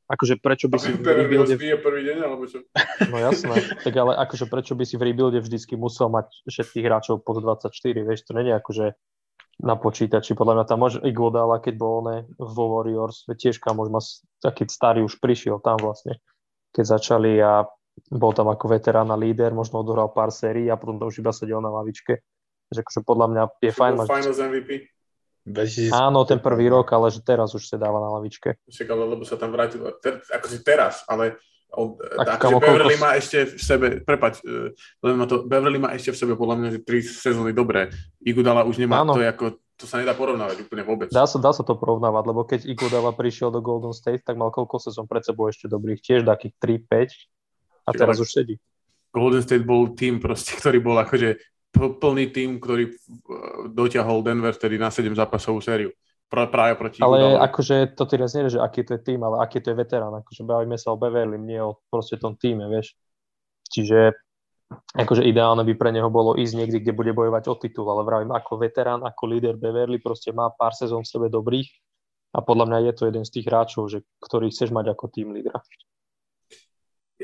[0.08, 2.64] akože prečo by si v rebuilde, prvý deň, alebo čo?
[3.12, 7.16] no jasné, tak ale akože prečo by si v rebuilde vždycky musel mať všetkých hráčov
[7.28, 7.72] pod 24,
[8.08, 8.96] vieš, to není akože
[9.58, 14.22] na počítači, podľa mňa tam môže Iguodala, keď bol ne, vo Warriors, tiež kamož s-
[14.38, 16.22] taký starý už prišiel tam vlastne,
[16.78, 17.66] keď začali a
[18.14, 21.34] bol tam ako veterán a líder, možno odohral pár sérií a potom to už iba
[21.34, 22.22] sedel na lavičke.
[22.70, 24.08] Takže akože podľa mňa je fajn mať...
[24.12, 24.72] Finals MVP.
[25.48, 28.60] Bez- Áno, ten prvý rok, ale že teraz už sa dáva na lavičke.
[28.68, 31.40] Však ale lebo sa tam vrátil, ter, akože teraz, ale
[31.72, 34.76] on, Tak, akože kamo, Beverly koľko- má ešte v sebe, prepač, uh,
[35.08, 37.88] len ma to, Beverly má ešte v sebe podľa mňa, že tri sezóny dobré.
[38.20, 39.16] Igudala už nemá, Áno.
[39.16, 39.46] to je ako,
[39.80, 41.08] to sa nedá porovnávať úplne vôbec.
[41.16, 44.52] Dá sa, dá sa to porovnávať, lebo keď Iguodala prišiel do Golden State, tak mal
[44.52, 47.88] koľko sezón pred sebou ešte dobrých, tiež takých 3-5.
[47.88, 48.60] A teraz už sedí.
[49.16, 51.40] Golden State bol tým proste, ktorý bol akože
[51.78, 52.94] plný tým, ktorý
[53.72, 55.94] dotiahol Denver vtedy na 7 zápasovú sériu.
[56.28, 57.40] Práve proti Ale Udalovi.
[57.40, 60.12] akože to teraz nie je, že aký to je tým, ale aký to je veterán.
[60.12, 63.00] Akože bavíme sa o Beverly, nie o proste tom týme, vieš.
[63.72, 64.12] Čiže
[64.92, 68.36] akože ideálne by pre neho bolo ísť niekde, kde bude bojovať o titul, ale vravím,
[68.36, 71.72] ako veterán, ako líder Beverly proste má pár sezón v sebe dobrých
[72.36, 75.32] a podľa mňa je to jeden z tých hráčov, že, ktorý chceš mať ako tým
[75.32, 75.64] lídra.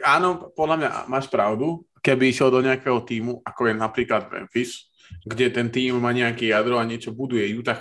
[0.01, 1.83] Áno, podľa mňa máš pravdu.
[2.03, 4.91] Keby išiel do nejakého týmu, ako je napríklad Memphis,
[5.23, 7.79] kde ten tým má nejaké jadro a niečo buduje, Utah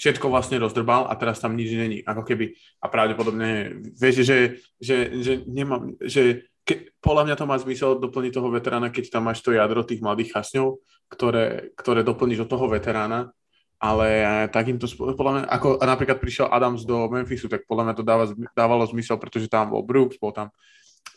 [0.00, 2.00] všetko vlastne rozdrbal a teraz tam nič není.
[2.00, 4.38] Ako keby, a pravdepodobne, vieš, že,
[4.80, 9.28] že, že, nemám, že ke, podľa mňa to má zmysel doplniť toho veterána, keď tam
[9.28, 10.80] máš to jadro tých mladých chasňov,
[11.12, 13.28] ktoré, ktoré doplníš od toho veterána,
[13.76, 18.24] ale takýmto, podľa mňa, ako napríklad prišiel Adams do Memphisu, tak podľa mňa to dáva,
[18.56, 20.48] dávalo zmysel, pretože tam bol Brooks, bol tam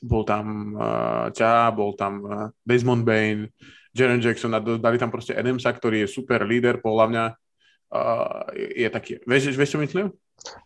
[0.04, 3.48] bol tam uh, Ča, bol tam uh, Desmond Bain,
[3.96, 8.88] Jaren Jackson a dali tam proste Adamsa, ktorý je super líder, podľa mňa uh, je
[8.92, 10.12] taký, vieš, vieš čo myslím?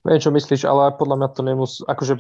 [0.02, 2.18] Viem, čo myslíš, ale podľa mňa to nemusí, akože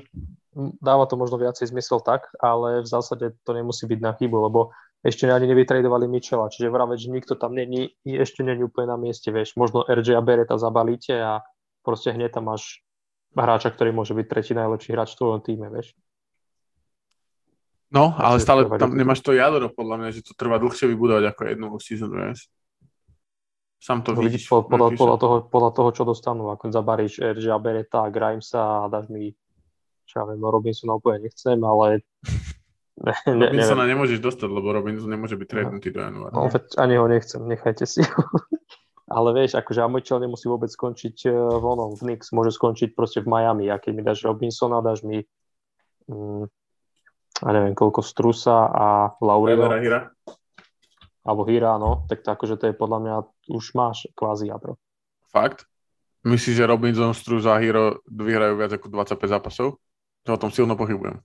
[0.78, 4.70] dáva to možno viacej zmysel tak, ale v zásade to nemusí byť na chybu, lebo
[5.02, 9.30] ešte ani nevytradovali Michela, čiže vraveť, že nikto tam není, ešte není úplne na mieste,
[9.30, 11.42] vieš, možno RJ a Bereta zabalíte a
[11.86, 12.82] proste hneď tam máš
[13.38, 15.94] hráča, ktorý môže byť tretí najlepší hráč v tvojom týme, vieš.
[17.88, 21.42] No, ale stále tam nemáš to jadro, podľa mňa, že to trvá dlhšie vybudovať ako
[21.48, 22.52] jednu season, vieš.
[23.80, 24.50] Sám to no, vidíš.
[24.52, 29.08] Podľa, podľa, podľa, toho, podľa toho, čo dostanú, ako zabaríš Eržia, Bereta, Grimesa a dáš
[29.08, 29.32] mi,
[30.04, 32.04] čo ja viem, no Robinsona úplne nechcem, ale
[33.08, 33.92] ne, ne, Robinsona neviem.
[33.96, 36.34] nemôžeš dostať, lebo Robinson nemôže byť tradnutý do januára.
[36.36, 38.22] No, ani ho nechcem, nechajte si ho.
[39.16, 43.32] ale vieš, akože Amičel nemusí vôbec skončiť uh, vonom v Knicks, môže skončiť proste v
[43.32, 45.24] Miami a keď mi dáš Robinsona, dáš mi
[46.12, 46.44] mm,
[47.44, 49.70] a neviem koľko Strusa a Laurino.
[49.78, 50.10] Hira.
[51.28, 53.16] Alebo Hira, no, tak to akože to je podľa mňa,
[53.52, 54.80] už máš kvázi jadro.
[55.28, 55.68] Fakt?
[56.24, 59.68] Myslíš, že Robinson, Strus a Hiro vyhrajú viac ako 25 zápasov?
[60.24, 61.20] To o tom silno pochybujem.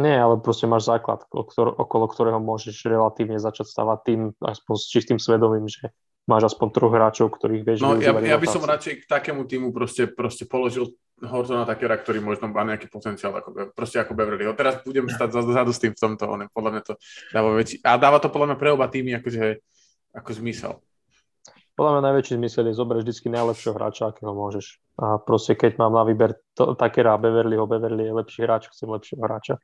[0.00, 5.18] Nie, ale proste máš základ, okolo ktorého môžeš relatívne začať stavať tým, aspoň s čistým
[5.20, 5.92] svedomím, že
[6.24, 9.68] máš aspoň troch hráčov, ktorých vieš No ja, ja by som radšej k takému týmu
[9.76, 14.48] proste, proste položil Horzona Takera, ktorý možno má nejaký potenciál, ako, proste ako Beverly.
[14.48, 16.94] O, teraz budem stať zadu s tým v tomto, on, podľa mňa to
[17.32, 19.60] dáva väčší, a dáva to podľa mňa pre oba týmy akože,
[20.16, 20.72] ako zmysel.
[21.76, 24.80] Podľa mňa najväčší zmysel je zobrať vždy najlepšieho hráča, akého môžeš.
[25.00, 28.88] A proste keď mám na výber to, Takera a Beverlyho, Beverly je lepší hráč, chcem
[28.88, 29.56] lepšieho hráča.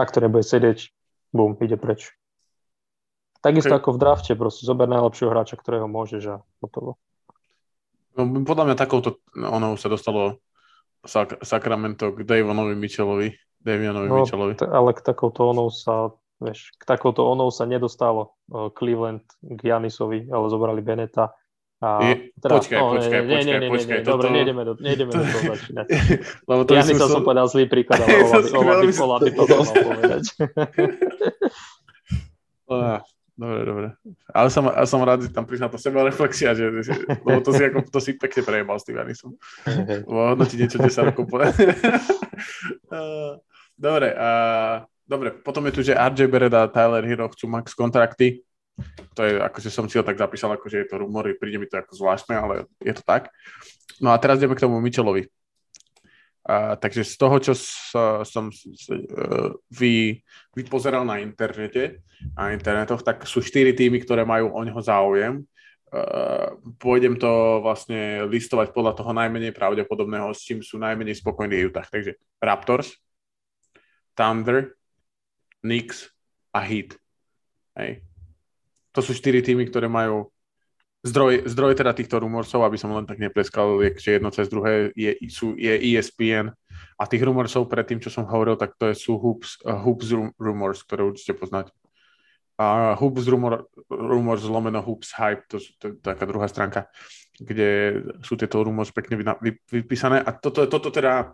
[0.00, 0.88] Ak to nebude sedieť,
[1.32, 2.12] bum, ide preč.
[3.40, 3.80] Takisto okay.
[3.80, 7.00] ako v drafte, proste zober najlepšieho hráča, ktorého môžeš a hotovo.
[8.16, 10.40] No, podľa mňa takouto ono sa dostalo
[11.06, 14.54] Sak- Sacramento k Davonovi Mitchellovi, Davianovi no, Mitchellovi.
[14.60, 19.60] T- ale k takouto onou sa, vieš, k takouto onou sa nedostalo uh, Cleveland k
[19.60, 21.32] Janisovi, ale zobrali Beneta.
[21.80, 23.98] A je, teda, počkaj, no, počkaj, počkaj, ne, ne, počkaj.
[24.00, 25.86] Ne, Dobre, nejdeme do, nejdeme do toho začínať.
[26.44, 28.20] Lebo to Janisa som povedal zlý príklad, ale
[28.52, 30.22] Ola by, Ola by to mal povedať.
[33.40, 33.88] Dobre, dobre.
[34.36, 36.92] Ale som, ale som rád, že tam prišla to seba reflexia, že, že,
[37.24, 39.32] lebo to si, ako, to si pekne prejebal s tým Janisom.
[40.12, 41.40] Hodnotiť niečo 10 rokov po...
[43.88, 44.30] dobre, a,
[45.08, 48.44] dobre, potom je tu, že RJ Bered a Tyler Hero chcú max kontrakty.
[49.16, 51.80] To je, akože som si ho tak zapísal, akože je to rumory, príde mi to
[51.80, 53.32] ako zvláštne, ale je to tak.
[54.04, 55.32] No a teraz ideme k tomu Mitchellovi.
[56.50, 60.18] Takže z toho, čo sa, som uh, vy,
[60.50, 62.02] vypozeral na internete
[62.34, 65.46] a internetoch, tak sú štyri týmy, ktoré majú o neho záujem.
[65.90, 71.86] Uh, pôjdem to vlastne listovať podľa toho najmenej pravdepodobného, s čím sú najmenej spokojní Utah.
[71.86, 72.98] Takže Raptors,
[74.18, 74.74] Thunder,
[75.62, 76.10] Knicks
[76.50, 76.98] a Heat.
[77.78, 78.02] Hej.
[78.90, 80.34] To sú štyri týmy, ktoré majú
[81.00, 84.92] Zdroj, zdroj teda týchto rumorsov, aby som len tak nepleskal, je, že jedno cez druhé
[84.92, 86.52] je, sú, je ESPN
[87.00, 90.84] a tých rumorsov predtým, čo som hovoril, tak to je, sú Hoops, uh, Hoops Rumors,
[90.84, 91.72] ktoré určite poznáte.
[92.60, 96.92] A Hoops Rumor, Rumors lomeno Hoops Hype, to, to je taká druhá stránka,
[97.40, 100.20] kde sú tieto rumors pekne vy, vy, vypísané.
[100.20, 101.32] A toto, toto teda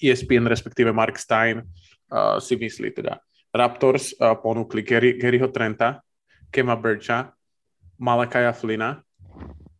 [0.00, 3.20] ESPN, respektíve Mark Stein uh, si myslí teda.
[3.52, 6.00] Raptors uh, ponúkli Gary, Garyho Trenta,
[6.48, 7.36] Kema Bircha,
[8.00, 9.04] Malakaja Flina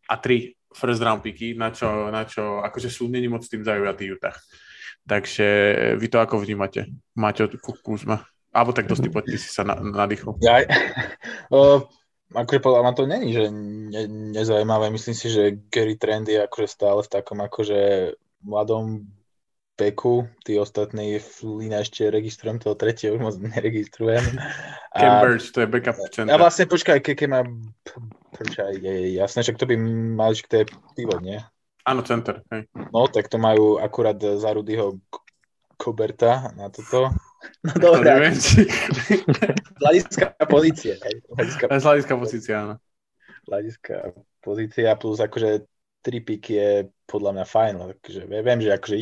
[0.05, 4.15] a tri first round picky, na čo, na čo akože sú není moc tým zaujatý
[4.15, 4.37] Utah.
[5.01, 5.47] Takže
[5.97, 6.87] vy to ako vnímate?
[7.17, 7.49] Maťo
[7.81, 8.21] Kuzma?
[8.51, 10.37] Alebo tak dosť ty si sa na, nadýchol.
[10.43, 10.61] Ja,
[11.55, 11.81] uh,
[12.35, 14.91] akože podľa ma to není, že ne, nezaujímavé.
[14.91, 18.11] Myslím si, že Gary Trend je akože stále v takom akože
[18.43, 19.07] mladom
[19.81, 24.37] peku, tí ostatní Flina ešte registrujem, toho tretieho už moc neregistrujem.
[24.93, 26.29] Cambridge, to je backup center.
[26.29, 27.41] A vlastne počkaj, keď má...
[28.37, 29.73] Počkaj, je, jasné, že to by
[30.13, 31.41] mal, že to je pivot, nie?
[31.81, 32.45] Áno, center.
[32.53, 32.69] Hej.
[32.93, 35.01] No, tak to majú akurát za Rudyho
[35.81, 37.09] Koberta na toto.
[37.65, 38.69] No dobre, neviem, či...
[38.69, 40.93] z hľadiska pozície.
[41.01, 41.25] Hej.
[41.25, 42.75] Z hľadiska, pozícia, áno.
[43.49, 44.13] hľadiska
[44.45, 45.65] pozícia plus akože
[46.01, 46.71] tri piky je
[47.05, 48.95] podľa mňa fajn, takže viem, že akože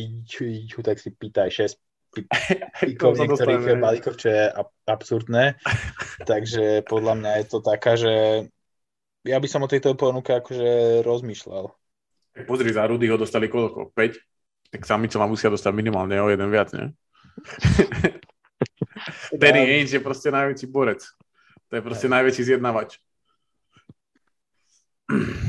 [0.68, 1.80] ju tak si pýta aj 6
[2.82, 4.42] pikov niektorých balíkoch, čo je
[4.90, 5.54] absurdné.
[6.30, 8.46] Takže podľa mňa je to taká, že
[9.22, 11.70] ja by som o tejto ponuke akože rozmýšľal.
[12.46, 13.94] Pozri, za Rudy ho dostali koľko?
[13.94, 14.74] 5?
[14.74, 16.94] Tak Samicova musia dostať minimálne o jeden viac, ne?
[19.40, 21.02] Danny Ainge je proste najväčší borec.
[21.70, 22.98] To je proste najväčší zjednavač.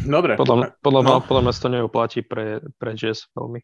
[0.06, 0.34] Dobre.
[0.36, 1.14] Podľa, mňa, podľa, no.
[1.22, 3.62] podľa mňa to neoplatí pre, pre Jazz veľmi.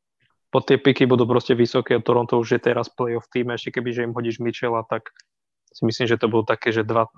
[0.48, 4.06] Pod tie piky budú proste vysoké, Toronto už je teraz playoff tým, ešte keby, že
[4.08, 5.12] im hodíš Michela, tak
[5.76, 7.12] si myslím, že to budú také, že dva,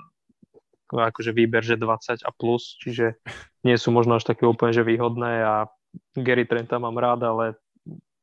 [0.90, 3.22] akože výber, že 20 a plus, čiže
[3.68, 5.56] nie sú možno až také úplne, že výhodné a
[6.18, 7.46] Gary Trenta mám rád, ale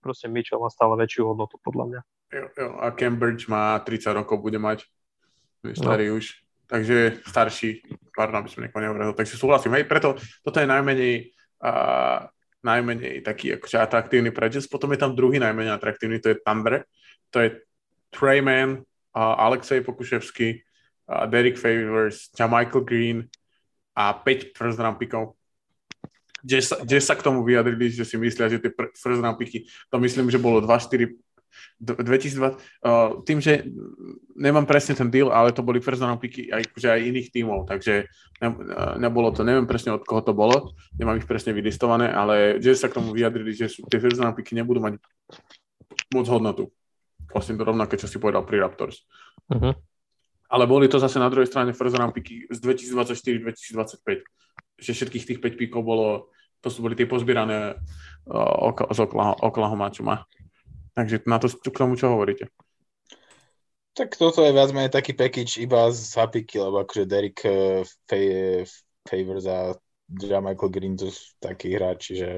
[0.03, 2.01] proste Mitchell má stále väčšiu hodnotu podľa mňa.
[2.27, 4.83] Jo, jo, a Cambridge má 30 rokov, bude mať.
[5.63, 6.19] Je starý no.
[6.19, 6.46] už.
[6.67, 9.15] Takže starší, pardon, aby som niekoho nehovoril.
[9.15, 9.79] Takže súhlasím.
[9.79, 11.31] Hej, preto toto je najmenej,
[11.63, 12.27] uh,
[12.67, 14.67] najmenej taký akože atraktívny pre Jazz.
[14.67, 16.83] Potom je tam druhý najmenej atraktívny, to je Thunder.
[17.31, 17.63] To je
[18.11, 20.59] Treyman, uh, Alexej Pokuševský,
[21.07, 23.19] uh, Derek Favors, Michael Green
[23.95, 25.39] a 5 first round pickov.
[26.43, 29.67] Kde sa, kde sa k tomu vyjadrili, že si myslia, že tie first round picky,
[29.91, 31.15] to myslím, že bolo 2-4
[31.81, 33.69] 2020, uh, tým, že
[34.37, 37.69] nemám presne ten deal, ale to boli first round picky aj, že aj iných tímov,
[37.69, 38.09] takže
[38.41, 38.49] ne,
[39.01, 42.89] nebolo to, neviem presne od koho to bolo, nemám ich presne vylistované, ale že sa
[42.89, 45.01] k tomu vyjadrili, že sú, tie first round picky nebudú mať
[46.13, 46.73] moc hodnotu.
[47.33, 49.05] Vlastne to rovnaké, čo si povedal pri Raptors.
[49.53, 49.75] Uh-huh.
[50.47, 54.23] Ale boli to zase na druhej strane first round picky z 2024-2025,
[54.79, 56.31] že všetkých tých 5 pikov bolo,
[56.63, 57.77] to sú boli tie pozbierané
[58.31, 59.01] uh, z
[59.43, 60.23] Oklahoma, čo má.
[60.97, 62.49] Takže na to, k tomu, čo hovoríte?
[63.97, 68.65] Tak toto je viac menej taký package iba z hapiky, lebo akože Derek uh,
[69.05, 69.77] Favors a
[70.41, 72.31] Michael Green to sú takí hráči, že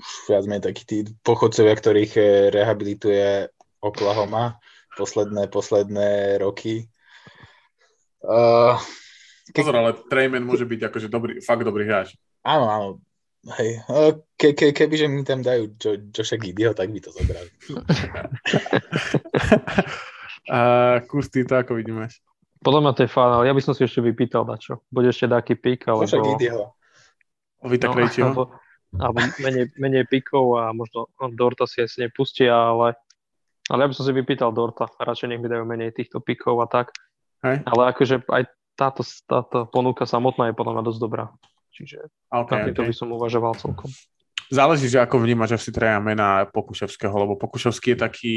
[0.00, 4.60] už viac menej takí tí pochodcovia, ktorých eh, rehabilituje Oklahoma
[4.96, 6.88] posledné, posledné roky.
[8.20, 8.76] Uh.
[9.50, 12.14] Pozor, ale Treyman môže byť akože dobrý, fakt dobrý hráč.
[12.46, 12.86] Áno, áno,
[13.40, 13.80] Hej,
[14.36, 17.48] ke, ke, kebyže mi tam dajú jo, Joša Gideho, tak by to zobrali.
[20.50, 20.58] A
[21.08, 22.10] Kusty, to ako vidíme?
[22.60, 24.84] Podľa mňa to je fajn, ale ja by som si ešte vypýtal na čo.
[24.92, 26.04] Bude ešte taký pík, alebo...
[26.04, 26.76] Joša Gideho.
[27.64, 28.42] Vita no, alebo,
[28.96, 32.96] alebo menej, menej píkov a možno Dorta si asi nepustia, ale,
[33.68, 34.88] ale ja by som si vypýtal Dorta.
[34.96, 36.92] Radšej nech mi dajú menej týchto píkov a tak.
[37.44, 37.64] Hej.
[37.64, 38.42] Ale akože aj
[38.76, 41.24] táto, táto ponuka samotná je podľa mňa dosť dobrá.
[41.80, 42.76] Čiže okay, okay.
[42.76, 43.88] to by som uvažoval celkom.
[44.52, 48.36] Záleží, že ako vnímaš asi treja mena Pokuševského, lebo Pokuševský je taký...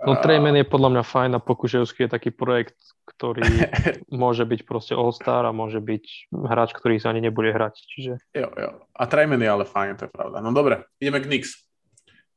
[0.00, 3.44] No Trejmen je podľa mňa fajn a Pokuševský je taký projekt, ktorý
[4.22, 7.74] môže byť proste all-star a môže byť hráč, ktorý sa ani nebude hrať.
[7.76, 8.12] Čiže...
[8.32, 8.70] Jo, jo.
[8.96, 10.40] A Trejmen je ale fajn, to je pravda.
[10.40, 11.68] No dobre, ideme k Knicks.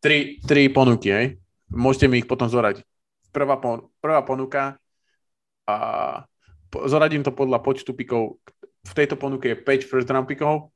[0.03, 1.25] Tri, tri ponuky, hej?
[1.71, 2.83] Môžete mi ich potom zoradiť.
[3.31, 4.75] Prvá, pon- prvá ponuka
[5.63, 5.75] a
[6.89, 8.43] zoradím to podľa počtu pikov,
[8.83, 10.69] v tejto ponuke je 5 first round pickov,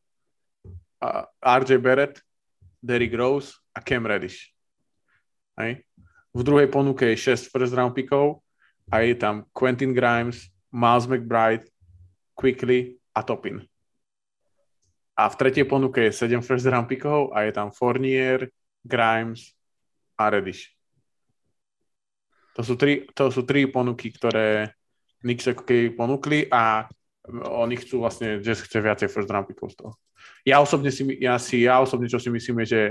[1.43, 2.23] RJ Barrett,
[2.81, 4.53] Derrick Rose a Cam Reddish.
[5.59, 5.83] Hej.
[6.33, 8.41] V druhej ponuke je 6 first round pickov
[8.93, 11.65] a je tam Quentin Grimes, Miles McBride,
[12.37, 13.65] Quickly a Topin.
[15.17, 18.53] A v tretej ponuke je 7 first round pickov a je tam Fournier,
[18.85, 19.57] Grimes
[20.13, 20.71] a Reddish.
[22.57, 24.73] To sú tri, to sú tri ponuky, ktoré
[25.21, 25.49] Knicks
[25.97, 26.85] ponúkli a
[27.35, 29.91] oni chcú vlastne, že chce viacej first round pickov z toho.
[30.47, 32.81] Ja osobne si, ja si, ja osobne čo si myslím je, že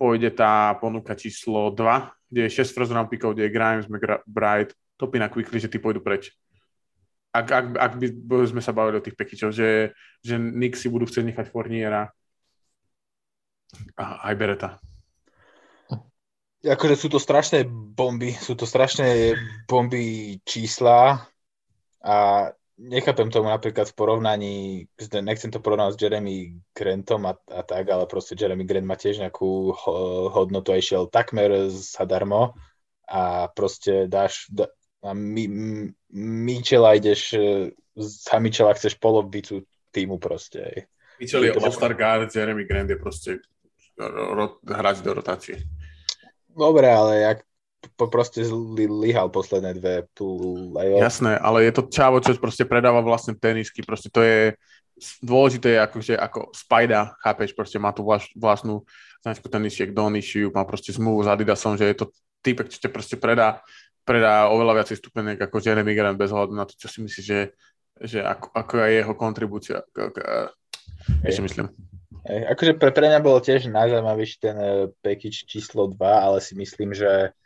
[0.00, 4.72] pôjde tá ponuka číslo 2, kde je 6 first round pickov, kde je Grimes, McBride,
[4.96, 6.32] Topina Quickly, že tí pôjdu preč.
[7.34, 9.90] Ak, ak, ak by sme sa bavili o tých pekičov, že,
[10.22, 12.14] že Knicks si budú chcieť nechať Forniera
[13.98, 14.70] a aj Bereta.
[16.64, 19.36] Akože sú to strašné bomby, sú to strašné
[19.68, 21.26] bomby čísla
[22.00, 22.14] a
[22.78, 24.54] nechápem tomu napríklad v porovnaní,
[25.22, 26.36] nechcem to porovnať s Jeremy
[26.74, 29.70] Grantom a, a tak, ale proste Jeremy Grant má tiež nejakú
[30.34, 32.58] hodnotu a išiel takmer zadarmo
[33.06, 34.66] a proste dáš da,
[35.04, 35.44] a my,
[36.48, 37.36] Michela ideš
[37.94, 39.62] za Michela chceš polovicu
[39.92, 40.88] týmu proste.
[41.20, 43.30] Michel je All-Star Guard, Jeremy Grant je proste
[43.94, 45.62] ro, ro, hráč do rotácie.
[46.50, 47.38] Dobre, ale jak
[47.94, 48.44] po, proste
[48.88, 54.08] lyhal posledné dve play Jasné, ale je to čavo, čo proste predáva vlastne tenisky, proste
[54.08, 54.56] to je
[55.20, 58.86] dôležité je ako, že ako Spajda, chápeš, proste má tú vlaš, vlastnú
[59.26, 62.06] značku tenisiek Donishiu, má proste zmluvu s Adidasom, že je to
[62.44, 63.64] typek, čo ťa proste predá,
[64.06, 67.40] predá oveľa viacej stupeniek ako Jeremy Grant bez hľadu na to, čo si myslíš, že,
[68.04, 69.76] že ako, ako je jeho kontribúcia.
[71.24, 71.72] Vieš, myslím.
[72.24, 76.56] Hey, akože pre, pre mňa bolo tiež najzaujímavejší ten uh, package číslo 2, ale si
[76.56, 77.36] myslím, že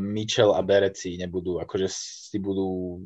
[0.00, 3.00] Mitchell a Bereci nebudú, akože si budú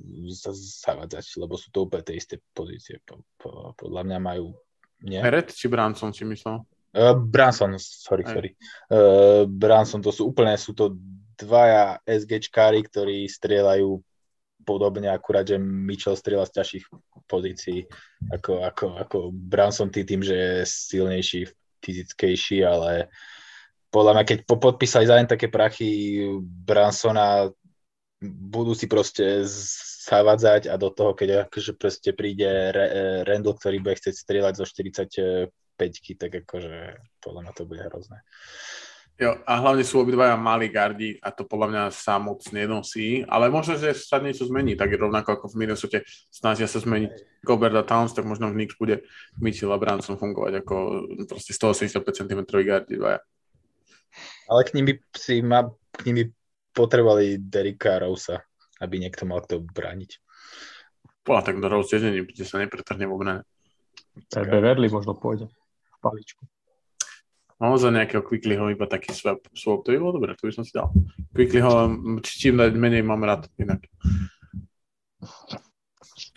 [0.86, 3.02] zavadzať, lebo sú to úplne tie isté pozície.
[3.02, 4.54] Po, po, podľa mňa majú...
[5.02, 5.24] Nie?
[5.24, 6.62] Beret či Branson si myslel?
[6.90, 8.34] Uh, Branson, sorry, Aj.
[8.34, 8.50] sorry.
[8.90, 10.94] Uh, Branson, to sú úplne, sú to
[11.38, 13.96] dvaja SGčkári, ktorí strieľajú
[14.62, 16.84] podobne, akurát, že Mitchell strieľa z ťažších
[17.24, 17.88] pozícií
[18.28, 21.40] ako, ako, ako Branson tým, že je silnejší,
[21.80, 23.08] fyzickejší, ale
[23.91, 27.51] podľa mňa, keď podpísali zájem také prachy Bransona,
[28.22, 29.43] budú si proste
[30.07, 32.47] zavadzať a do toho, keď akože proste príde
[33.24, 35.51] Randall, ktorý bude chcieť strieľať zo 45
[36.20, 38.20] tak akože podľa mňa to bude hrozné.
[39.20, 43.53] Jo, a hlavne sú obidvaja malí gardi a to podľa mňa sa moc nenosí, ale
[43.53, 46.01] možno, že sa niečo zmení, tak rovnako ako v Minnesota
[46.32, 49.05] snažia sa zmeniť Gobert a Towns, tak možno v Knicks bude
[49.36, 50.76] Mitchell a Branson fungovať ako
[51.28, 53.20] proste 185 cm gardi dvaja.
[54.51, 56.24] Ale k ním by si ma, k ním by
[56.74, 58.42] potrebovali Derika Rosa,
[58.82, 60.18] aby niekto mal kto brániť.
[61.22, 63.42] Poľa, tak do Rose tiež kde sa nepretrhne v obrane.
[64.34, 66.42] Beverly možno pôjde v paličku.
[67.61, 70.64] Mám za nejakého Quicklyho iba taký swap, swap, to by bolo dobré, to by som
[70.64, 70.88] si dal.
[71.36, 71.92] Quicklyho,
[72.24, 73.84] čím dať menej mám rád inak.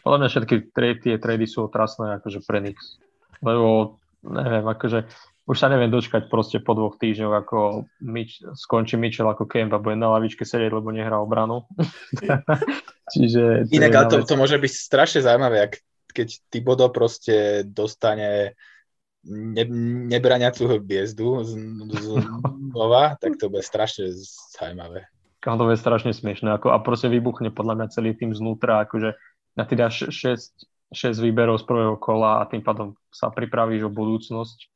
[0.03, 2.99] Podľa mňa všetky trade, tie trady sú otrasné akože pre Nix.
[3.39, 5.07] Lebo, neviem, akože
[5.43, 9.99] už sa neviem dočkať proste po dvoch týždňoch, ako Mitch, skončí Mitchell ako Kemba, bude
[9.99, 11.67] na lavičke sedieť, lebo nehrá obranu.
[13.13, 13.67] Čiže...
[13.75, 15.73] Inak, ale to, to môže byť strašne zaujímavé, ak,
[16.15, 18.55] keď Tibodo proste dostane
[19.27, 19.65] ne,
[20.07, 21.51] nebraniacú hviezdu z,
[21.91, 22.07] z
[22.71, 24.15] nova, tak to bude strašne
[24.55, 25.11] zaujímavé.
[25.43, 29.11] To bude strašne smiešné ako, a proste vybuchne podľa mňa celý tým znútra, akože
[29.59, 33.91] na ty dáš 6, 6 výberov z prvého kola a tým pádom sa pripravíš o
[33.91, 34.71] budúcnosť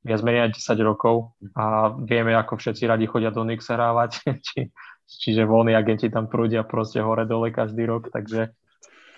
[0.00, 4.72] viac menej 10 rokov a vieme, ako všetci radi chodia do Nix hrávať, či,
[5.04, 8.52] čiže voľní agenti tam prúdia proste hore-dole každý rok, takže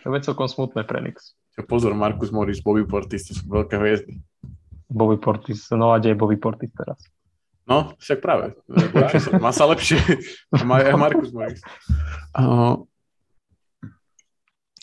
[0.03, 1.39] to je celkom smutné pre Nix.
[1.68, 4.18] Pozor, Markus Morris, Bobby Portis, to sú veľké hviezdy.
[4.91, 6.99] Bobby Portis, no a kde je Bobby Portis teraz?
[7.62, 8.59] No, však práve.
[8.66, 9.95] Lepšie, má sa lepšie.
[10.66, 11.62] Má aj Markus Morris.
[12.35, 12.83] Uh,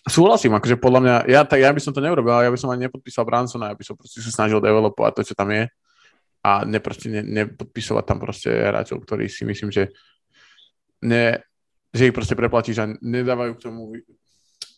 [0.07, 2.71] súhlasím, akože podľa mňa, ja, tak, ja by som to neurobil, ale ja by som
[2.71, 5.67] ani nepodpísal Bransona, ja by som proste sa snažil developovať to, čo tam je
[6.39, 9.91] a ne, proste ne, nepodpisovať tam proste hráčov, ktorí si myslím, že
[11.03, 11.43] ne,
[11.91, 13.81] že ich proste preplatíš a nedávajú k tomu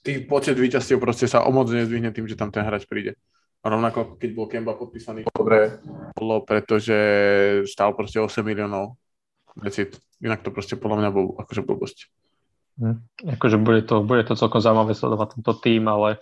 [0.02, 3.14] tých počet výťastiev proste sa o moc nezvihne tým, že tam ten hráč príde.
[3.62, 5.78] Rovnako, keď bol Kemba podpísaný, dobre
[6.18, 6.98] bolo, pretože
[7.70, 8.98] stál proste 8 miliónov.
[9.54, 10.02] Decid.
[10.18, 11.98] Inak to proste podľa mňa bol akože blbosť.
[12.82, 12.98] Hm.
[13.38, 16.18] Akože bude to, bude to celkom zaujímavé sledovať tento tým, ale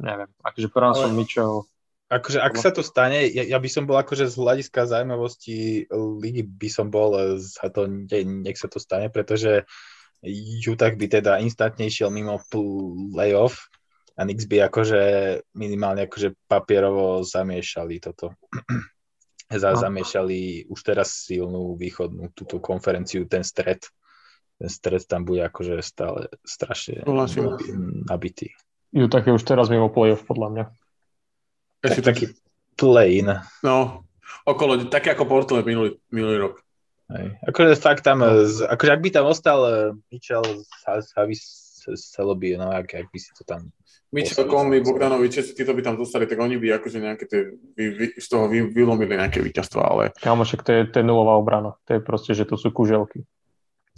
[0.00, 1.18] neviem, akože Branson, ale...
[1.20, 1.68] Mitchell,
[2.06, 6.46] Akože ak sa to stane, ja, ja by som bol akože z hľadiska zaujímavosti ligy
[6.46, 9.66] by som bol za to, nech sa to stane, pretože
[10.62, 13.66] Utah by teda instantne išiel mimo playoff
[14.16, 15.02] a Nix by akože
[15.58, 18.38] minimálne akože papierovo zamiešali toto.
[19.46, 19.78] Za, no.
[19.78, 23.78] zamiešali už teraz silnú východnú túto konferenciu, ten stred.
[24.58, 27.06] Ten stred tam bude akože stále strašne
[28.10, 28.50] nabitý.
[28.90, 30.64] Utah je už teraz mimo playoff podľa mňa.
[31.80, 32.24] Tak, taký
[32.76, 33.26] plain.
[33.64, 34.04] No,
[34.44, 36.54] okolo, také ako Portland minulý, minulý rok.
[37.06, 37.38] Hej.
[37.46, 38.44] Akože fakt tam, no.
[38.66, 40.42] akože ak by tam ostal uh, Mitchell
[41.94, 43.70] Seloby, no ak, ak by si to tam
[44.14, 48.06] Mitchell, Conley, Bogdanovič, títo by tam dostali, tak oni by akože nejaké tie, vy, vy,
[48.16, 50.14] z toho vy, vylomili nejaké víťazstvo, ale...
[50.22, 51.74] Kámo, však to je, to je nulová obrana.
[51.90, 53.26] To je proste, že to sú kuželky.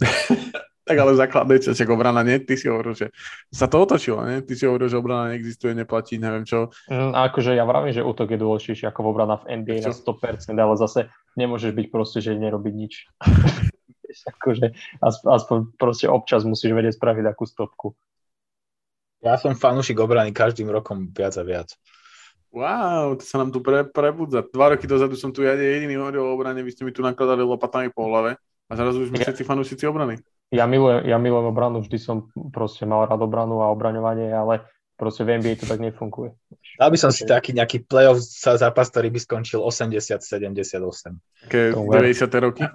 [0.89, 3.13] tak ale základné, čo však obrana nie, ty si hovoril, že
[3.53, 4.41] sa to otočilo, nie?
[4.41, 6.73] Ty si hovoril, že obrana neexistuje, neplatí, neviem čo.
[6.89, 9.93] Mm, a akože ja vravím, že útok je dôležitejší ako obrana v NBA čo?
[9.93, 12.93] na 100%, ale zase nemôžeš byť proste, že nerobiť nič.
[14.33, 14.73] akože
[15.05, 17.87] aspoň proste občas musíš vedieť spraviť akú stopku.
[19.21, 21.69] Ja som fanúšik obrany každým rokom viac a viac.
[22.49, 24.41] Wow, to sa nám tu pre, prebudza.
[24.41, 27.45] Dva roky dozadu som tu ja jediný hovoril o obrane, vy ste mi tu nakladali
[27.45, 30.17] lopatami po hlave a zrazu už sme všetci fanúšici obrany.
[30.49, 34.65] Ja milujem, ja milujem obranu, vždy som proste mal rád obranu a obraňovanie, ale
[34.97, 36.33] proste v NBA to tak nefunguje.
[36.81, 41.21] Dal by som si taký nejaký playoff zápas, ktorý by skončil 80-78.
[41.45, 42.45] Také 90.
[42.45, 42.65] roky?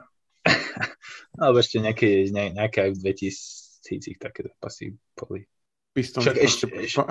[1.42, 5.44] Alebo ešte nejaké, ne, nejaké aj v 2000 také zápasy boli.
[5.90, 7.02] Pistons Však ešte, ešte,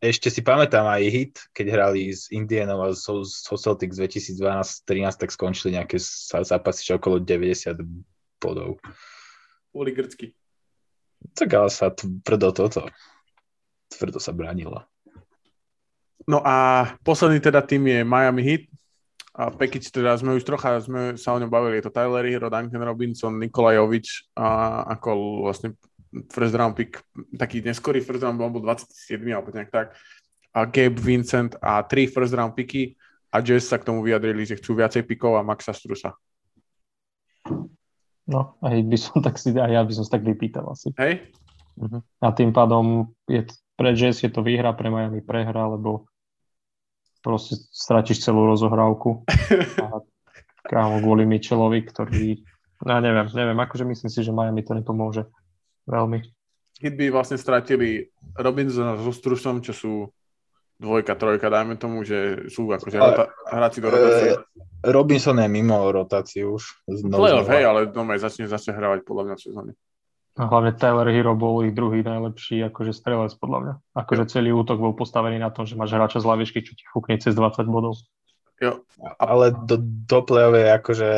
[0.00, 5.32] ešte si pamätám aj hit, keď hrali s Indianou a so, so Celtics 2012-13, tak
[5.32, 5.96] skončili nejaké
[6.44, 7.80] zápasy, že okolo 90
[8.40, 8.76] bodov.
[9.76, 10.32] Boli grcky.
[11.36, 12.88] Tak ale sa tvrdo toto,
[13.92, 14.80] tvrdo sa bránilo.
[16.24, 18.64] No a posledný teda tým je Miami Heat.
[19.36, 21.76] A Pekic teda sme už trocha sme sa o ňom bavili.
[21.76, 25.76] Je to Tyler Hero, Duncan Robinson, Nikolaj Jovič a ako vlastne
[26.32, 27.04] first round pick,
[27.36, 29.92] taký neskorý first round, on bol 27 alebo nejak tak.
[30.56, 32.96] A Gabe Vincent a tri first round picky
[33.28, 36.16] a Jazz sa k tomu vyjadrili, že chcú viacej pikov a Maxa Strusa.
[38.26, 40.90] No, aj by som tak si, aj ja by som sa tak vypýtal asi.
[40.98, 41.30] Hej?
[41.78, 41.98] Mhm.
[42.22, 43.46] A tým pádom je,
[43.78, 46.10] pre Jazz je to výhra, pre Miami prehra, lebo
[47.22, 49.26] proste stratíš celú rozohrávku.
[49.84, 50.02] A
[50.66, 52.42] kámo, kvôli Mitchellovi, ktorý,
[52.82, 55.26] no ja neviem, neviem, akože myslím si, že Miami to nepomôže
[55.86, 56.26] veľmi.
[56.82, 59.92] Hit by vlastne stratili Robinsona so Strusom, čo sú
[60.76, 64.30] dvojka, trojka, dajme tomu, že sú akože rota- hráči do rotácie.
[64.36, 64.38] E,
[64.92, 66.84] Robinson je mimo rotáciu už.
[66.86, 69.72] Playoff, hej, ale doma začne zase hravať podľa mňa v sezóne.
[70.36, 73.74] A hlavne Tyler Hero bol ich druhý najlepší akože strelec podľa mňa.
[74.04, 77.16] Akože celý útok bol postavený na tom, že máš hráča z lavičky, čo ti fúkne
[77.16, 77.96] cez 20 bodov.
[78.60, 78.84] Jo,
[79.16, 81.10] Ale do, do play-off je akože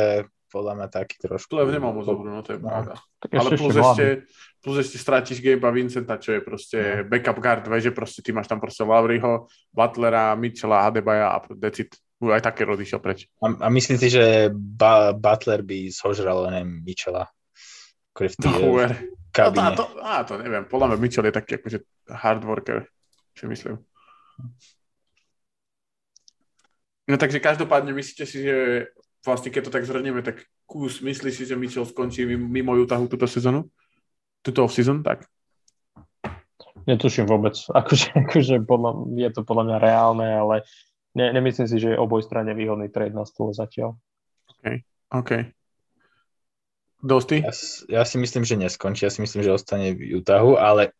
[0.49, 1.53] podľa mňa taký trošku.
[1.53, 2.67] Playoff nemal moc dobrú, no to je No.
[2.67, 2.93] pravda.
[3.21, 4.07] Tak Ale plus ešte ešte,
[4.59, 7.07] plus ešte stratíš Gabe'a Vincenta, čo je proste No.
[7.07, 11.93] backup guard, vieš, že proste ty máš tam proste Lavryho, Butlera, Mitchella, Adebaja a decit.
[12.19, 13.31] Už aj také rody šiel preč.
[13.39, 17.31] A, a myslím si, že ba, Butler by zožral len Michela.
[18.11, 18.91] Akože v No, tých uver.
[18.91, 19.71] No, kabine.
[19.77, 21.79] to, á, to neviem, podľa mňa Mitchell je taký akože
[22.11, 22.83] hard worker,
[23.37, 23.79] si myslím.
[27.09, 28.55] No takže každopádne myslíte si, že
[29.23, 33.07] vlastne keď to tak zhrnieme, tak kus myslíš si, že Mitchell skončí mimo- mimo Utahu
[33.11, 33.67] túto sezónu?
[34.39, 35.27] Túto off-season, tak?
[36.87, 37.59] Netuším vôbec.
[37.79, 40.55] Akože, akože podľa, je to podľa mňa reálne, ale
[41.13, 43.99] ne, nemyslím si, že je oboj strane výhodný trade na stôl zatiaľ.
[45.09, 45.31] OK.
[46.99, 47.39] Dosti?
[47.39, 47.53] Ja,
[47.87, 49.07] ja si myslím, že neskončí.
[49.07, 50.91] Ja si myslím, že ostane v Utahu, ale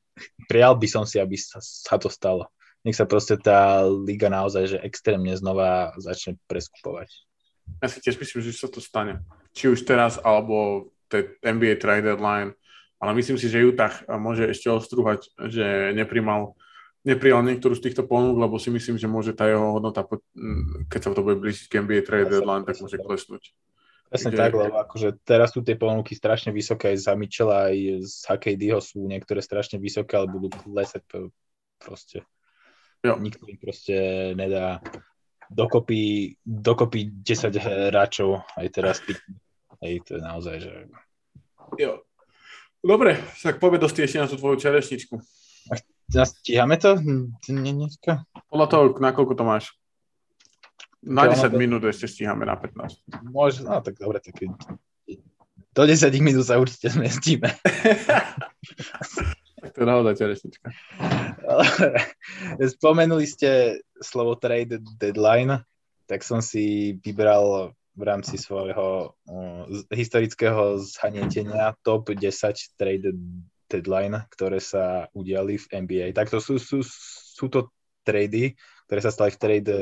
[0.47, 2.47] prijal by som si, aby sa, sa to stalo.
[2.87, 7.11] Nech sa proste tá liga naozaj že extrémne znova začne preskupovať.
[7.79, 9.21] Ja si tiež myslím, že sa to stane.
[9.53, 12.53] Či už teraz, alebo tej NBA trade deadline.
[12.99, 16.59] Ale myslím si, že Utah môže ešte ostrúhať, že neprimal,
[17.07, 20.03] neprijal niektorú z týchto ponúk, lebo si myslím, že môže tá jeho hodnota,
[20.91, 23.55] keď sa to bude blížiť k NBA trade deadline, tak môže klesnúť.
[24.09, 28.13] Presne tak, lebo akože teraz sú tie ponuky strašne vysoké aj za Michela, aj z
[28.25, 31.05] HKDho sú niektoré strašne vysoké, ale budú klesať
[31.77, 32.25] proste.
[32.99, 33.15] Jo.
[33.15, 33.95] Nikto im proste
[34.35, 34.83] nedá
[35.49, 39.01] dokopy, dokopy 10 hráčov aj teraz.
[39.81, 40.71] Hej, to je naozaj, že
[41.77, 42.01] Jo.
[42.79, 45.19] Dobre, tak poďme dosti ešte na tú tvoju čerešničku.
[46.09, 46.97] Stíhame to
[47.51, 48.25] Nie, dneska?
[48.49, 49.65] Podľa toho, na koľko to máš?
[51.05, 53.03] Na Čo, 10 no to- minút ešte stíhame na 15.
[53.29, 54.35] Môže, no tak dobre, tak
[55.69, 57.51] do 10 minút sa určite zmestíme.
[59.59, 60.71] Tak to je naozaj čerešnička.
[62.79, 65.63] Spomenuli ste slovo trade deadline,
[66.09, 72.23] tak som si vybral v rámci svojho uh, historického zhanietenia top 10
[72.79, 73.11] trade
[73.69, 76.07] deadline, ktoré sa udiali v NBA.
[76.15, 77.69] Tak to sú, sú, sú to
[78.07, 78.55] trady,
[78.87, 79.73] ktoré sa stali v trade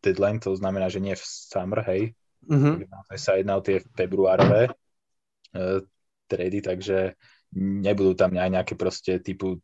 [0.00, 2.86] deadline, to znamená, že nie v summer, hej, Mhm.
[2.86, 5.82] naozaj sa jedná o tie februárové uh,
[6.30, 7.18] trady, takže
[7.56, 9.58] nebudú tam aj nejaké proste typu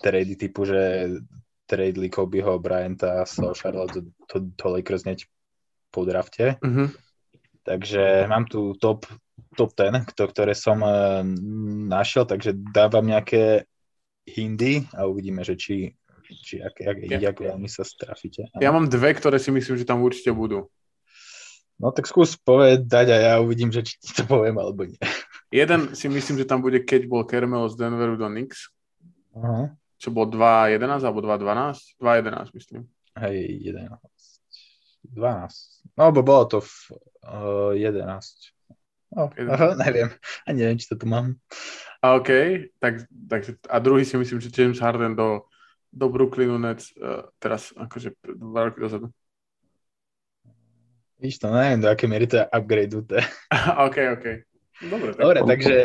[0.00, 1.12] trady typu, že
[1.70, 5.30] trade Kobeho, Bryanta z Charlotte do, do, do Lakers hneď
[5.94, 6.58] po drafte.
[6.58, 6.90] Mhm.
[7.62, 9.06] Takže mám tu top,
[9.54, 11.22] top 10, kto- ktoré som uh,
[11.86, 13.68] našiel, takže dávam nejaké
[14.26, 15.92] hindy a uvidíme, že či,
[16.42, 17.30] či ak, ak, Ja.
[17.30, 18.48] jak veľmi sa strafíte.
[18.58, 20.72] Ja mám dve, ktoré si myslím, že tam určite budú.
[21.80, 25.00] No tak skús povedať a ja uvidím, že či ti to poviem alebo nie.
[25.52, 28.72] Jeden si myslím, že tam bude, keď bol Kermel z Denveru do Knicks,
[29.36, 29.72] Aha.
[30.00, 32.00] Čo bol 2.11 alebo 2.12?
[32.00, 32.82] 2.11 myslím.
[33.20, 33.36] Hej,
[33.68, 34.00] 11.
[35.12, 36.00] 12.
[36.00, 36.72] No, bo bolo to v
[37.28, 38.56] uh, 11.
[39.12, 40.08] No, aha, neviem.
[40.48, 41.36] A neviem, či to tu mám.
[42.00, 42.32] A OK,
[42.80, 45.44] tak, takže, a druhý si myslím, že James Harden do,
[45.92, 49.12] do Brooklynu Nets uh, teraz akože dva roky dozadu.
[51.20, 53.20] Víš to, neviem, do akej miery to je upgradenuté.
[53.84, 54.26] OK, OK.
[54.80, 55.76] Dobre, tak Dobre, takže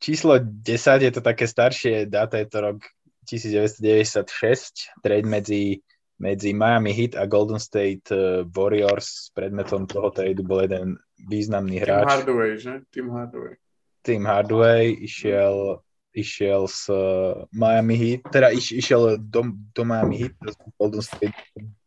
[0.00, 2.80] číslo 10 je to také staršie dáta, je to rok
[3.26, 5.78] 1996, trade medzi,
[6.18, 9.30] medzi Miami Heat a Golden State eh, Warriors.
[9.34, 10.98] Predmetom toho tradu bol jeden
[11.30, 12.06] významný Tim hráč.
[12.06, 12.74] Hardaway, že?
[12.90, 13.54] Tim Hardaway.
[14.02, 15.78] Tim Hardaway išiel,
[16.10, 21.38] išiel z uh, Miami Heat, teda iš, išiel do, do Miami Heat z Golden State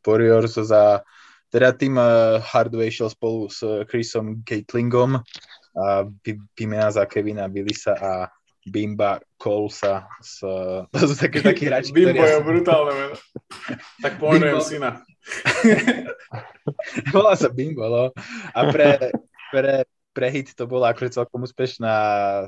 [0.08, 1.04] Warriors za
[1.52, 3.60] teda tým uh, Hardaway išiel spolu s
[3.92, 5.20] Chrisom Gatlingom
[5.76, 8.32] a vy, vymena za Kevina Willisa a
[8.66, 10.10] Bimba Colesa.
[10.18, 10.42] S,
[10.90, 13.16] to sú také, takí hráči, Bimbo je brutálne meno.
[14.02, 15.06] Tak pomenujem syna.
[17.16, 18.06] Volá sa Bimbo, no.
[18.58, 19.14] A pre,
[19.54, 21.96] pre, pre hit to bola akože celkom úspešná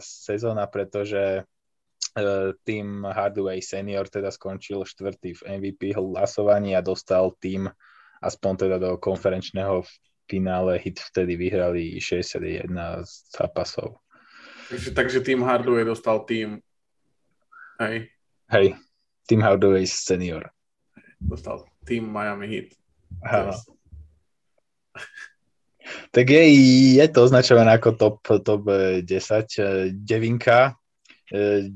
[0.01, 7.70] sezóna, pretože uh, tým Hardaway senior teda skončil štvrtý v MVP hlasovaní a dostal tým
[8.18, 9.86] aspoň teda do konferenčného
[10.26, 14.01] finále hit vtedy vyhrali 61 zápasov.
[14.70, 16.59] Takže, takže tým Hardaway dostal tým
[17.80, 18.09] Hej,
[18.49, 18.76] Hej,
[19.30, 20.49] Tim Hardaway senior.
[21.22, 22.68] dostal tým Miami Heat.
[23.24, 23.53] Áno.
[26.11, 26.43] Tak je,
[26.99, 29.07] je to označované ako top, top eh, 10.
[29.07, 30.76] eh, Devinka.
[31.32, 31.72] eh,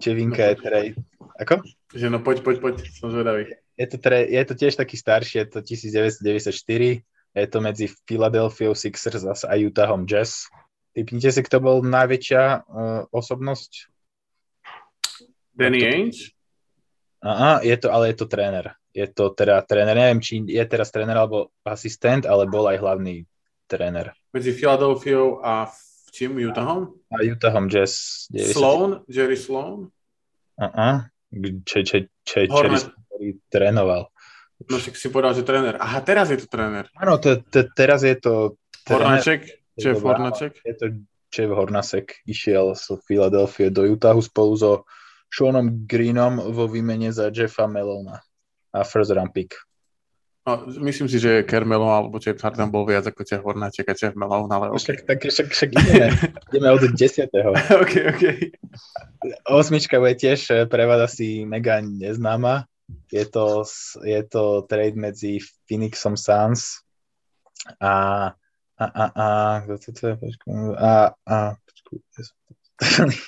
[0.00, 0.94] Devinka je trade.
[1.36, 1.60] Ako?
[1.92, 3.52] Že no poď, poď, poď, som zvedavý.
[3.76, 7.04] Je to, tre, je to tiež taký starší, je to 1994.
[7.36, 10.48] Je to medzi Philadelphia Sixers a Utahom Jazz.
[10.90, 13.90] Typnite si, kto bol najväčšia uh, osobnosť?
[15.54, 16.34] Danny Ainge?
[17.20, 18.74] Aha, je to, ale je to tréner.
[18.90, 23.28] Je to teda tréner, neviem, či je teraz tréner alebo asistent, ale bol aj hlavný
[23.70, 24.16] tréner.
[24.34, 25.70] Medzi Philadelphiou a
[26.10, 26.42] čím?
[26.42, 26.96] Utahom?
[27.12, 28.26] A Utahom Jazz.
[28.34, 28.56] 90.
[28.56, 28.90] Sloan?
[29.06, 29.92] Jerry Sloan?
[30.58, 31.12] Aha,
[31.68, 32.90] če, če, če, Hornet.
[32.90, 34.10] ktorý trénoval.
[34.66, 35.78] No však si povedal, že tréner.
[35.78, 36.90] Aha, teraz je to tréner.
[36.98, 39.20] Áno, to, to, teraz je to tréner.
[39.22, 39.59] Hornáček?
[39.80, 40.52] Jeff Hornáček?
[40.66, 40.86] Je to
[41.30, 42.06] Jeff Hornacek.
[42.26, 44.72] Išiel z Philadelphia do Utahu spolu so
[45.30, 48.18] Seanom Greenom vo výmene za Jeffa Melona
[48.74, 49.54] a first round pick.
[50.48, 54.16] No, myslím si, že Kermelo alebo Jeff Harden bol viac ako Jeff Hornáček a Jeff
[54.16, 54.80] Malone, ale OK.
[54.80, 56.08] Však, tak, však, však ideme,
[56.50, 57.28] ideme od 10.
[57.84, 58.24] OK, OK.
[59.46, 62.64] Osmička bude tiež eh, pre vás asi mega neznáma.
[63.12, 63.62] Je to,
[64.02, 66.82] je to trade medzi Phoenixom Suns
[67.78, 68.34] a
[68.80, 69.26] a a a
[69.68, 70.48] kto to, to je, počku,
[70.80, 71.36] a a
[71.84, 72.00] to-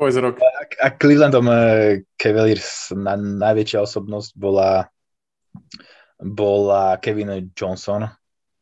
[0.00, 0.40] Povedz rok.
[0.80, 4.88] a Clevelandom eh, Cavaliers na, najväčšia osobnosť bola
[6.18, 8.08] bola Kevin Johnson.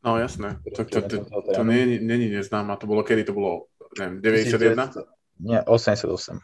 [0.00, 0.56] No jasné.
[0.74, 2.76] To, to, to, to nie, nie, nie neznáma.
[2.80, 3.24] To bolo kedy?
[3.28, 3.68] To bolo,
[4.00, 4.90] neviem, 91?
[5.44, 6.40] Nie, 88.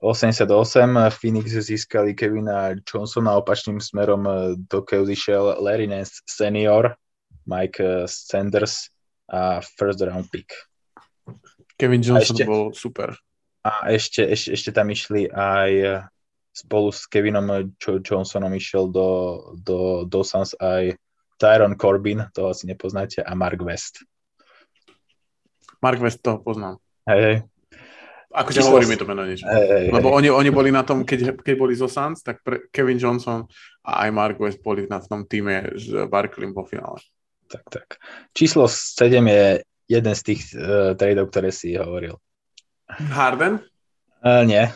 [0.00, 0.12] O.
[0.12, 4.32] 88 Phoenix získali Kevina Johnsona opačným smerom eh,
[4.68, 6.94] do Cavs išiel Larry Nance senior,
[7.48, 8.92] Mike eh, Sanders
[9.32, 10.52] a first round pick.
[11.80, 13.16] Kevin Johnson ešte- bol super.
[13.66, 16.00] A ešte, ešte, ešte tam išli aj eh,
[16.52, 19.08] spolu s Kevinom Jo- Johnsonom išiel do,
[19.58, 20.94] do, do Suns aj
[21.36, 24.00] Tyron Corbin, to asi nepoznáte, a Mark West.
[25.84, 26.80] Mark West toho poznám.
[27.04, 27.44] Hej.
[28.36, 29.48] Akože Číslo- hovorí mi to meno niečo.
[29.48, 30.14] hej, Lebo hej.
[30.14, 33.48] oni, oni boli na tom, keď, keď boli zo Suns, tak pre Kevin Johnson
[33.80, 37.00] a aj Mark West boli na tom týme s Barkleym vo finále.
[37.48, 37.88] Tak, tak.
[38.30, 39.44] Číslo 7 je
[39.88, 42.20] jeden z tých uh, tradeov, ktoré si hovoril.
[43.10, 43.64] Harden?
[44.20, 44.68] Uh, nie,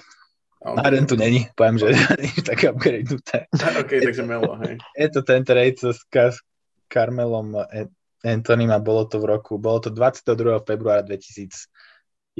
[0.60, 0.76] Okay.
[0.76, 1.88] Harden tu není, poviem, že
[2.36, 3.48] je také upgradenuté.
[3.80, 4.76] OK, takže Melo, hej.
[4.92, 6.36] Je to ten trade s Ka-
[6.84, 7.88] Carmelom An-
[8.20, 10.36] Antonym a bolo to v roku, bolo to 22.
[10.60, 11.00] februára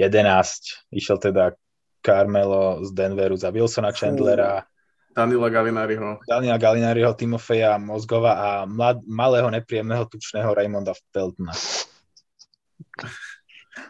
[0.00, 0.88] 2011.
[0.96, 1.52] Išiel teda
[2.00, 4.64] Carmelo z Denveru za Wilsona Chandlera,
[5.10, 6.22] Danila Galinariho.
[6.24, 11.52] Daniela Galinariho, Timofeja Mozgova a mlad, malého nepríjemného tučného Raymonda Feltona.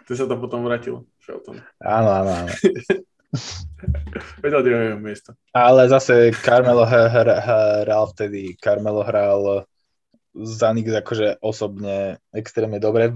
[0.09, 1.61] Ty sa tam potom vrátil, Shelton.
[1.79, 2.53] Áno, áno, áno.
[4.43, 5.39] Vedel miesto.
[5.55, 7.41] Ale zase Carmelo hr- hr-
[7.87, 9.65] hral vtedy, Carmelo hral
[10.35, 13.15] za Knicks akože osobne extrémne dobre.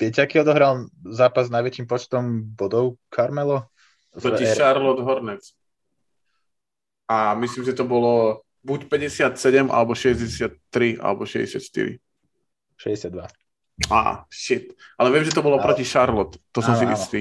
[0.00, 3.68] Viete, aký odohral zápas s najväčším počtom bodov Carmelo?
[4.12, 5.56] Proti Charlotte Hornets.
[7.08, 11.98] A myslím, že to bolo buď 57, alebo 63, alebo 64.
[12.78, 13.28] 62.
[13.90, 14.72] Á, shit.
[14.96, 15.64] Ale viem, že to bolo Áno.
[15.64, 16.38] proti Charlotte.
[16.54, 17.20] To som Áno, si istý.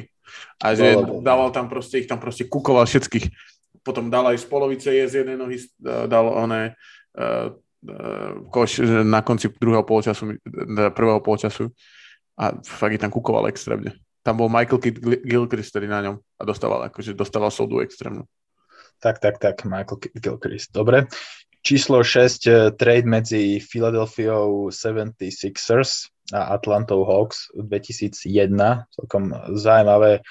[0.64, 1.22] A že Bolo, bolo.
[1.26, 3.28] dával tam proste, ich tam proste kukoval všetkých.
[3.82, 6.78] Potom dal aj z polovice je z jednej nohy, eh, dal oné
[7.18, 10.38] uh, uh, koš že na konci druhého polčasu,
[10.94, 11.74] prvého polčasu
[12.40, 13.96] a fakt ich tam kukoval extrémne.
[14.22, 18.30] Tam bol Michael Kidd Gilchrist tedy na ňom a dostával, akože dostával soldu extrémnu.
[19.02, 20.70] Tak, tak, tak, Michael Gilchrist.
[20.70, 21.10] Dobre.
[21.66, 24.34] Číslo 6, eh, trade medzi Philadelphia
[24.70, 28.86] 76ers a Atlantou Hawks 2001.
[28.94, 30.22] Celkom zaujímavé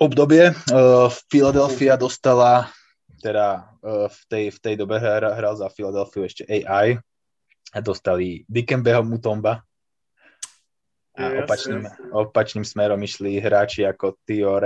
[0.00, 0.56] obdobie.
[0.72, 2.72] Uh, Philadelphia dostala,
[3.20, 6.96] teda uh, v, tej, v tej dobe hra, hral za Philadelphia ešte AI
[7.70, 9.60] a dostali Dikembeho Mutomba.
[11.18, 11.82] A opačným,
[12.14, 14.62] opačným smerom išli hráči ako Theo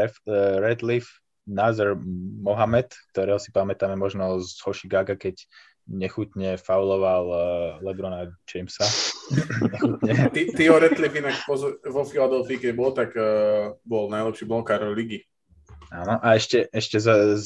[0.60, 1.08] Redleaf,
[1.48, 1.96] Nazar
[2.40, 5.44] Mohamed, ktorého si pamätáme možno z Hoshigaga, keď
[5.84, 7.40] nechutne fauloval uh,
[7.84, 8.88] Lebrona Jamesa.
[10.56, 11.36] Tio Ratliff inak
[11.84, 15.28] vo Philadelphia, keď bol, tak uh, bol najlepší blokár ligy.
[15.92, 17.36] Áno, a ešte, ešte za,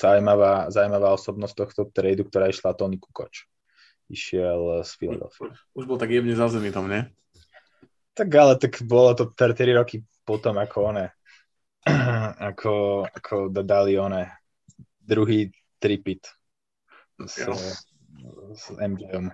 [0.00, 3.44] zaujímavá, zaujímavá osobnosť tohto tradu, ktorá išla Tony Kukoč.
[4.08, 5.52] Išiel z Philadelphia.
[5.76, 7.04] Už bol tak jemne zazemý tam, nie?
[8.12, 11.06] Tak ale tak bolo to 3 roky potom, ako one,
[12.52, 14.28] ako, ako dali one
[15.00, 16.28] druhý tripit
[17.18, 17.42] s,
[18.54, 19.32] s MJom.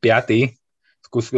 [0.00, 0.56] Piatý,
[1.04, 1.30] skús,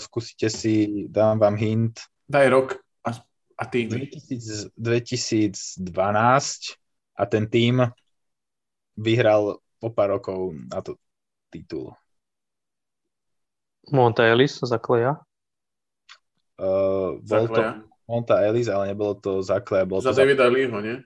[0.00, 2.68] skúsite si, dám vám hint, Daj rok
[3.06, 3.10] a,
[3.54, 3.86] a tým.
[3.86, 5.86] 2000, 2012
[7.14, 7.86] a ten tým
[8.98, 10.98] vyhral po pár rokov na to
[11.54, 11.94] titul.
[13.94, 15.22] Monta Ellis za Kleja.
[16.56, 17.60] Uh, bol to.
[18.06, 21.02] Monta Ellis, ale nebolo to Zakleja, bol Za to Davida Leeho, nie?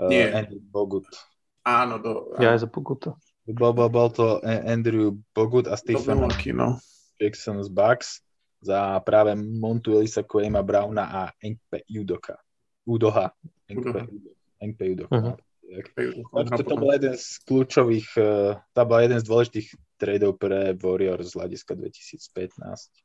[0.00, 0.24] uh, nie.
[0.24, 1.04] Andrew Bogut.
[1.64, 3.16] Áno, do, Ja aj za Pokuta.
[3.44, 6.80] Bol, bol, bol to Andrew Bogut a Stephen no.
[7.20, 8.24] Jackson z Bucks
[8.64, 12.40] za práve Montu Elisa, Koema Browna a Enkpe Udoka.
[12.88, 13.36] Udoha.
[13.68, 14.08] Enkpe,
[14.60, 14.84] Enkpe.
[15.12, 15.36] Mhm.
[16.32, 19.68] Takže to bol jeden z kľúčových, eh, to bol jeden z dôležitých
[20.00, 23.03] tradov pre Warriors z hľadiska 2015.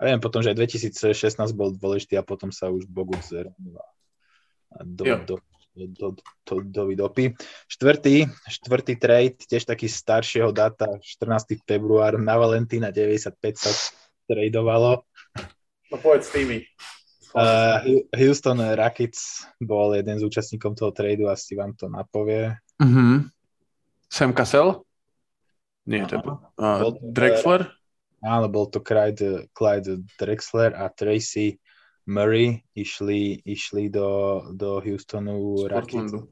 [0.00, 3.76] A viem potom, že aj 2016 bol dôležitý a potom sa už Bogut zranil
[4.70, 5.16] a do, Jo.
[5.26, 5.36] do,
[5.76, 6.08] do, do,
[6.46, 7.34] do, do dopy.
[7.68, 11.58] Štvrtý, štvrtý trade, tiež taký staršieho data, 14.
[11.66, 13.70] február, na Valentína 95 sa
[14.24, 15.02] tradovalo.
[15.90, 16.62] No povedz tými.
[17.30, 22.54] Uh, Houston Rockets bol jeden z účastníkov toho tradu, asi vám to napovie.
[22.82, 23.30] Mhm.
[24.10, 24.82] Sam Cassell?
[25.86, 26.18] Nie, to.
[26.58, 27.70] Uh, Bol to- Drexler?
[28.20, 31.56] Áno, bol to Clyde, Clyde Drexler a Tracy
[32.04, 36.28] Murray išli, išli do, do Houstonu Portlandu.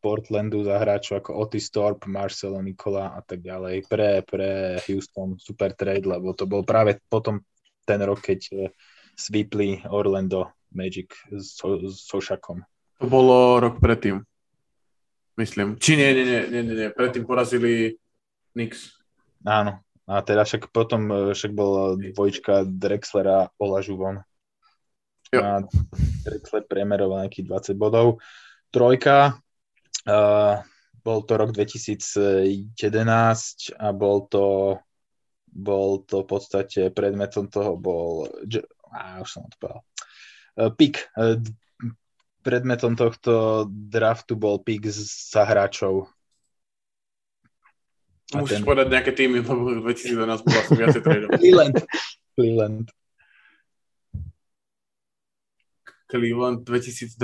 [0.00, 3.84] Portlandu za hráčov ako Otis Thorpe, Marcelo Nikola a tak ďalej.
[3.84, 7.44] Pre, pre Houston super trade, lebo to bol práve potom
[7.84, 8.70] ten rok, keď eh,
[9.18, 12.64] sweepli Orlando Magic s, s Sošakom.
[13.00, 14.24] To bolo rok predtým.
[15.36, 15.80] Myslím.
[15.80, 16.88] Či nie, nie, nie, nie, nie.
[16.92, 17.96] Predtým porazili
[18.52, 19.00] Knicks.
[19.44, 19.80] Áno.
[20.10, 24.26] A teda však potom eh, však bol dvojčka Drexlera Olažuvon.
[25.30, 25.40] Jo.
[25.46, 25.62] A
[26.26, 28.18] Drexler premeroval nejakých 20 bodov.
[28.74, 29.38] Trojka,
[30.06, 30.62] uh,
[31.06, 32.74] bol to rok 2011
[33.78, 34.78] a bol to
[35.50, 38.30] bol to v podstate predmetom toho bol
[38.94, 39.82] á, už som to povedal.
[41.18, 41.54] D-
[42.40, 46.08] predmetom tohto draftu bol pick za hráčov.
[48.30, 51.30] A Musíš ten- povedať nejaké týmy, lebo 2012 bola som viacej tradov.
[51.40, 51.76] Cleveland.
[52.32, 52.86] Cleveland.
[56.06, 57.14] Cleveland 2012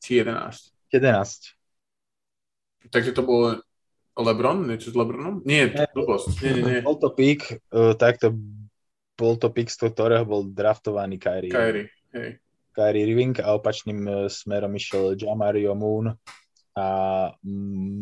[0.00, 0.72] či 11?
[0.92, 1.56] 11.
[2.88, 3.60] Takže to bol
[4.14, 4.64] LeBron?
[4.64, 5.44] Niečo s LeBronom?
[5.44, 5.88] Nie, Nie.
[5.90, 6.40] blbosť.
[6.40, 6.80] Nie, nie, nie.
[6.80, 7.40] Bol to pick,
[7.70, 8.32] uh, takto
[9.14, 11.52] bol to pick, z ktorého bol draftovaný Kyrie.
[11.52, 11.88] Kyrie.
[12.12, 12.40] Hej.
[12.72, 16.10] Kyrie Irving a opačným uh, smerom išiel Jamario Moon
[16.74, 16.86] a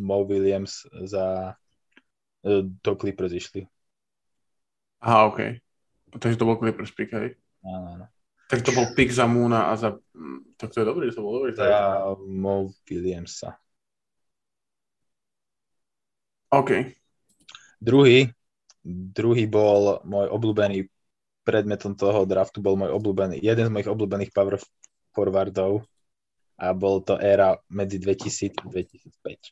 [0.00, 1.52] Mo Williams za
[2.82, 3.64] do Clippers išli.
[5.02, 5.38] Aha, OK.
[6.18, 7.38] Takže to bol Clippers pick, hej.
[7.62, 8.06] Áno, áno.
[8.50, 9.96] Takže to bol pick za Moona a za...
[10.12, 11.56] mm, Tak to je dobrý, to bol dobrý.
[11.56, 13.56] Za Mo Williamsa.
[16.52, 16.92] OK.
[17.80, 18.28] Druhý,
[18.84, 20.86] druhý bol môj obľúbený
[21.42, 24.60] predmetom toho draftu, bol môj obľúbený, jeden z mojich obľúbených power
[25.10, 25.82] forwardov
[26.60, 29.50] a bol to éra medzi 2000 a 2005.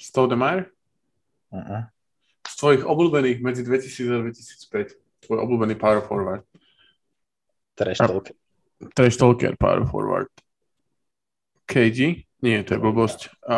[0.00, 0.72] Stoudemire?
[1.50, 1.82] Uh-uh.
[2.46, 5.26] Z tvojich obľúbených medzi 2000 a 2005.
[5.26, 6.42] Tvoj obľúbený power forward.
[7.74, 8.32] Trash A- talk.
[8.96, 10.32] Trash Talker power forward.
[11.68, 12.24] KG?
[12.40, 13.28] Nie, to je blbosť.
[13.44, 13.56] A...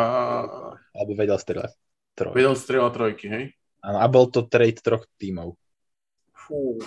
[0.91, 1.71] Alebo vedel strieľať.
[2.13, 2.33] Troj.
[2.35, 3.43] Vedel strieľať trojky, hej?
[3.81, 5.55] Áno, a bol to trade troch tímov.
[6.35, 6.77] Fú.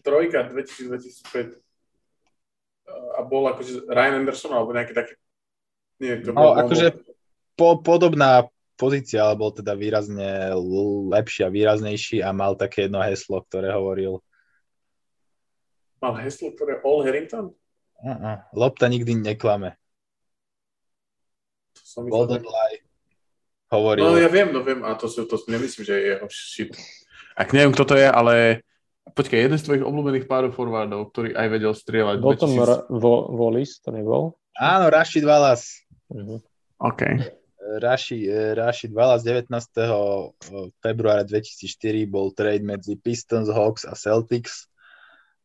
[0.00, 1.58] Trojka 2000-2005.
[2.90, 5.12] A bol akože Ryan Anderson alebo nejaký taký...
[6.00, 6.96] Nie, to No, bol, akože
[7.58, 8.48] po, podobná
[8.80, 10.56] pozícia, ale bol teda výrazne
[11.12, 14.24] lepší a výraznejší a mal také jedno heslo, ktoré hovoril
[16.00, 17.52] Mal heslo, ktoré All Harrington?
[18.00, 19.76] uh-uh, lopta nikdy neklame.
[21.76, 22.80] To som Golden lie.
[23.68, 24.02] Hovoril.
[24.02, 26.72] No ja viem, no viem, a to, si, to nemyslím, že je jeho shit.
[27.36, 28.64] Ak neviem, kto to je, ale
[29.12, 32.16] počkaj, jeden z tvojich obľúbených pár forwardov, ktorý aj vedel strieľať.
[32.18, 34.40] Bol tam 2000 Ra- Vo- Volis, to nebol?
[34.56, 35.84] Áno, Rashid Wallace.
[36.08, 36.40] Mhm.
[36.80, 37.00] OK.
[37.78, 39.46] Raši, Raši 19.
[40.82, 44.66] februára 2004 bol trade medzi Pistons, Hawks a Celtics,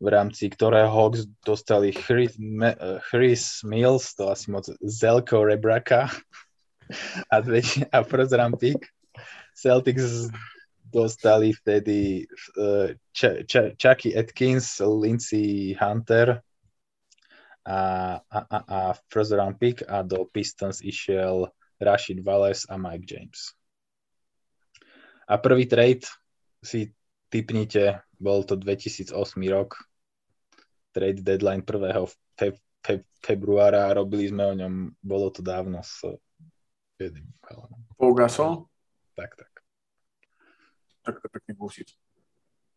[0.01, 2.33] v rámci ktorého Hawks dostali Chris,
[3.11, 6.09] Chris Mills, to asi moc Zelko Rebraka
[7.33, 7.61] a, dve,
[7.93, 8.89] a first round pick.
[9.53, 10.27] Celtics
[10.89, 12.25] dostali vtedy
[13.13, 16.41] Ch- Ch- Chucky Atkins, Lindsay Hunter
[17.65, 18.79] a, a, a, a
[19.09, 21.49] first round pick a do Pistons išiel
[21.81, 23.51] Rashid Wallace a Mike James.
[25.25, 26.05] A prvý trade
[26.61, 26.93] si
[27.33, 29.11] typnite, bol to 2008
[29.49, 29.75] rok,
[30.93, 32.07] trade deadline 1.
[32.37, 32.53] Fe,
[32.85, 36.05] fe, februára a robili sme o ňom, bolo to dávno s
[37.01, 37.81] jedným chalanom.
[37.97, 38.53] Paul Gasol?
[39.17, 39.51] Tak, tak.
[41.03, 41.89] Tak to pekný bullshit.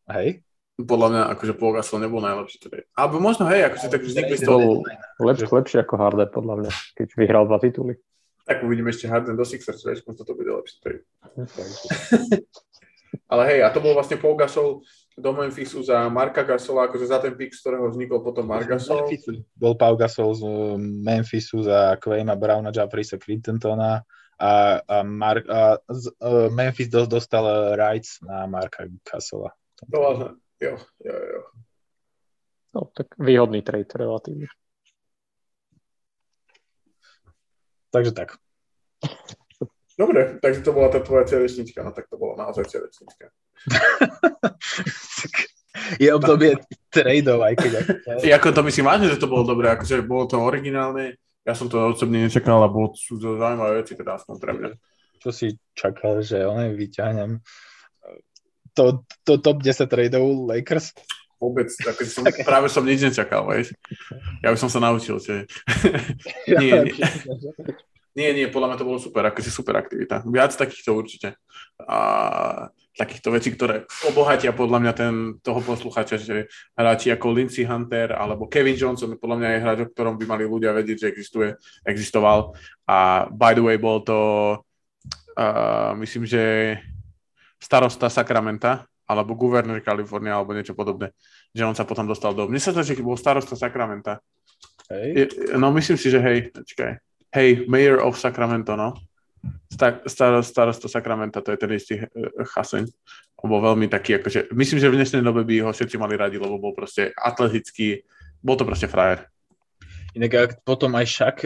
[0.08, 0.42] Hej?
[0.78, 2.86] Podľa mňa, akože Paul Gasol nebol najlepší trade.
[2.94, 4.86] Alebo možno, hej, akože tak vznikli z toho...
[5.20, 7.98] Lepšie, lepšie ako Harden, podľa mňa, keď vyhral dva tituly.
[8.48, 11.04] Tak uvidíme ešte Harden do Sixers, vieš, možno to bude lepšie trade.
[13.32, 14.80] Ale hej, a to bol vlastne Paul Gasol
[15.20, 19.04] do Memphisu za Marka Gasola, akože za ten pick, z ktorého vznikol potom Mark Gasol.
[19.52, 20.42] Bol Paul Gasol z
[20.80, 24.00] Memphisu za Quayma Browna, Jeffreysa Clintona
[24.38, 29.52] a, a, Mark, a z, uh, Memphis dos, dostal rights na Marka Gasola.
[29.92, 30.28] To vlastne,
[30.62, 31.40] jo, jo, jo.
[32.78, 34.46] No, tak výhodný trade relatívne.
[37.90, 38.28] Takže tak.
[39.98, 43.34] Dobre, takže to bola tá tvoja cerečnička, no tak to bola naozaj cerečnička.
[46.02, 46.54] je obdobie
[46.86, 47.72] tradeov, aj keď...
[48.22, 51.66] Ja, ako to myslím vážne, že to bolo dobré, akože bolo to originálne, ja som
[51.66, 54.70] to osobne nečakal a bolo sú to zaujímavé veci teda aspoň pre mňa.
[55.18, 57.42] Čo si čakal, že oné vyťahnem
[58.78, 60.94] to, to top 10 tradeov Lakers?
[61.38, 63.70] Vôbec, akože som, práve som nič nečakal, vieš.
[64.42, 65.46] Ja by som sa naučil, že...
[66.60, 66.94] nie, nie.
[68.18, 70.26] Nie, nie, podľa mňa to bolo super, akože super aktivita.
[70.26, 71.38] Viac takýchto určite.
[71.86, 72.66] A
[72.98, 78.50] takýchto vecí, ktoré obohatia podľa mňa ten, toho posluchača, že hráči ako Lindsey Hunter alebo
[78.50, 81.48] Kevin Johnson, podľa mňa je hráč, o ktorom by mali ľudia vedieť, že existuje,
[81.86, 82.58] existoval.
[82.90, 84.18] A by the way, bol to,
[85.38, 86.74] uh, myslím, že
[87.62, 91.16] starosta Sacramenta, alebo guvernér Kalifornie, alebo niečo podobné.
[91.56, 92.44] Že on sa potom dostal do...
[92.44, 94.20] Mne sa to, že bol starosta Sacramenta.
[94.92, 95.32] Hej.
[95.56, 97.00] No myslím si, že hej, počkaj
[97.34, 98.96] hej, Mayor of Sacramento, no.
[99.70, 102.08] Star, star, starosta Sacramento, to je ten istý uh,
[102.56, 102.88] chaseň.
[103.38, 106.40] On bol veľmi taký, akože, myslím, že v dnešnej dobe by ho všetci mali radi,
[106.40, 108.02] lebo bol proste atletický,
[108.42, 109.28] bol to proste frajer.
[110.16, 111.36] Inak ak potom aj však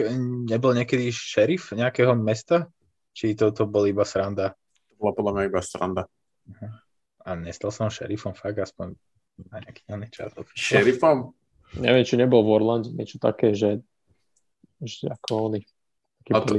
[0.49, 2.65] nebol niekedy šerif nejakého mesta?
[3.13, 4.57] Či to, to bol iba sranda?
[4.89, 6.03] To bola podľa mňa iba sranda.
[6.49, 6.71] Uh-huh.
[7.23, 8.99] A nestal som šerifom fakt aspoň
[9.49, 10.35] na nejaký iný čas.
[10.53, 11.33] Šerifom?
[11.79, 13.81] Neviem, či nebol v Orlande niečo také, že,
[14.77, 15.65] že ako oni
[16.23, 16.55] to,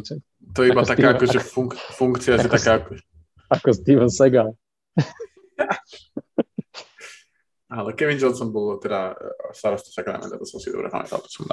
[0.53, 3.01] to je iba ako taká akože funk- funkcia, že taká ako...
[3.49, 4.53] Ako Steven Segal.
[7.74, 9.24] Ale Kevin Johnson bol teda eh,
[9.57, 11.49] starosta Sacramento, to som si dobre pamätal, to som.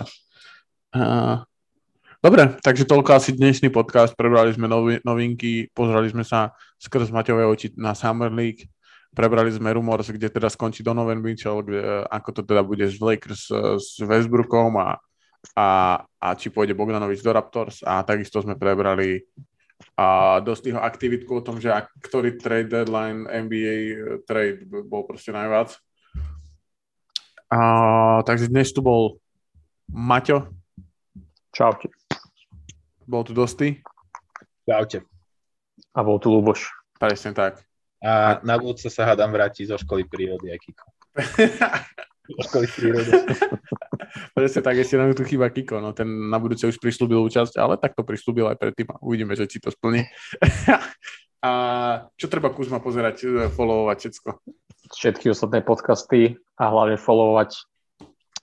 [0.91, 1.39] Uh,
[2.19, 4.11] dobre, takže toľko asi dnešný podcast.
[4.19, 6.51] Prebrali sme novi, novinky, pozreli sme sa
[6.83, 8.67] skrz Maťové oči na Summer League.
[9.11, 12.97] Prebrali sme Rumors, kde teda skončí Donovan Mitchell, kde, eh, ako to teda bude s
[12.99, 14.99] Lakers eh, s Westbrookom a
[15.57, 19.25] a, a či pôjde Bogdanovič do Raptors a takisto sme prebrali
[19.97, 25.33] a dosť jeho aktivitku o tom, že ak, ktorý trade deadline NBA trade bol proste
[25.33, 25.73] najviac.
[27.49, 27.59] A,
[28.21, 29.17] takže dnes tu bol
[29.89, 30.53] Maťo.
[31.51, 31.89] Čaute.
[33.09, 33.81] Bol tu Dosty.
[34.69, 35.03] Čaute.
[35.91, 36.69] A bol tu Luboš.
[36.95, 37.59] Presne tak.
[38.01, 40.85] A na budúce sa hádam vrátiť zo školy prírody aj Kiko.
[42.33, 43.11] zo školy prírody.
[44.35, 47.77] Presne tak, ešte nám tu chýba Kiko, no ten na budúce už prislúbil účasť, ale
[47.77, 50.03] tak to prislúbil aj predtým a uvidíme, že či to splní.
[51.47, 51.51] a
[52.17, 54.29] čo treba Kuzma pozerať, e, followovať všetko?
[54.91, 57.55] Všetky ostatné podcasty a hlavne followovať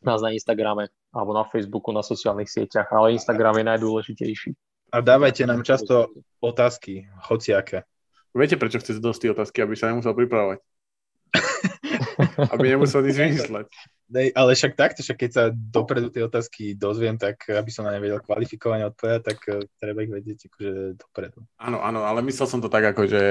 [0.06, 4.50] nás na Instagrame alebo na Facebooku, na sociálnych sieťach, ale Instagram je najdôležitejší.
[4.94, 6.08] A dávajte nám často
[6.40, 7.84] otázky, hociaké.
[8.36, 10.58] Viete, prečo chce dosť otázky, aby sa nemusel pripravovať?
[12.54, 13.68] aby nemusel nič vymysleť.
[14.08, 17.92] Nej, ale však takto, však keď sa dopredu tie otázky dozviem, tak aby som na
[17.92, 21.44] ne vedel kvalifikovane odpovedať, tak uh, treba ich vedieť akože dopredu.
[21.60, 23.24] Áno, áno, ale myslel som to tak, ako že,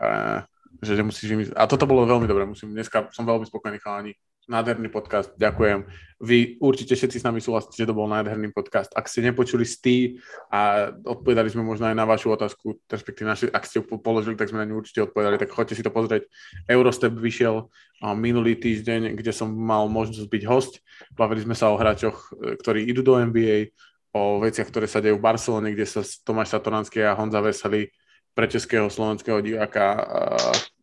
[0.00, 0.40] uh,
[0.80, 1.56] že, že musíš vymyslieť.
[1.60, 4.16] A toto bolo veľmi dobré, musím, dneska som veľmi spokojný chalani
[4.48, 5.88] nádherný podcast, ďakujem.
[6.24, 8.92] Vy určite všetci s nami súhlasíte, že to bol nádherný podcast.
[8.96, 13.64] Ak ste nepočuli stý a odpovedali sme možno aj na vašu otázku, respektíve naši, ak
[13.68, 16.24] ste ju položili, tak sme na ňu určite odpovedali, tak choďte si to pozrieť.
[16.70, 17.68] Eurostep vyšiel
[18.16, 20.80] minulý týždeň, kde som mal možnosť byť host.
[21.12, 23.72] Bavili sme sa o hráčoch, e, ktorí idú do NBA,
[24.14, 27.90] o veciach, ktoré sa dejú v Barcelone, kde sa Tomáš Satoranský a Honza Veselý
[28.34, 30.02] pre českého slovenského diváka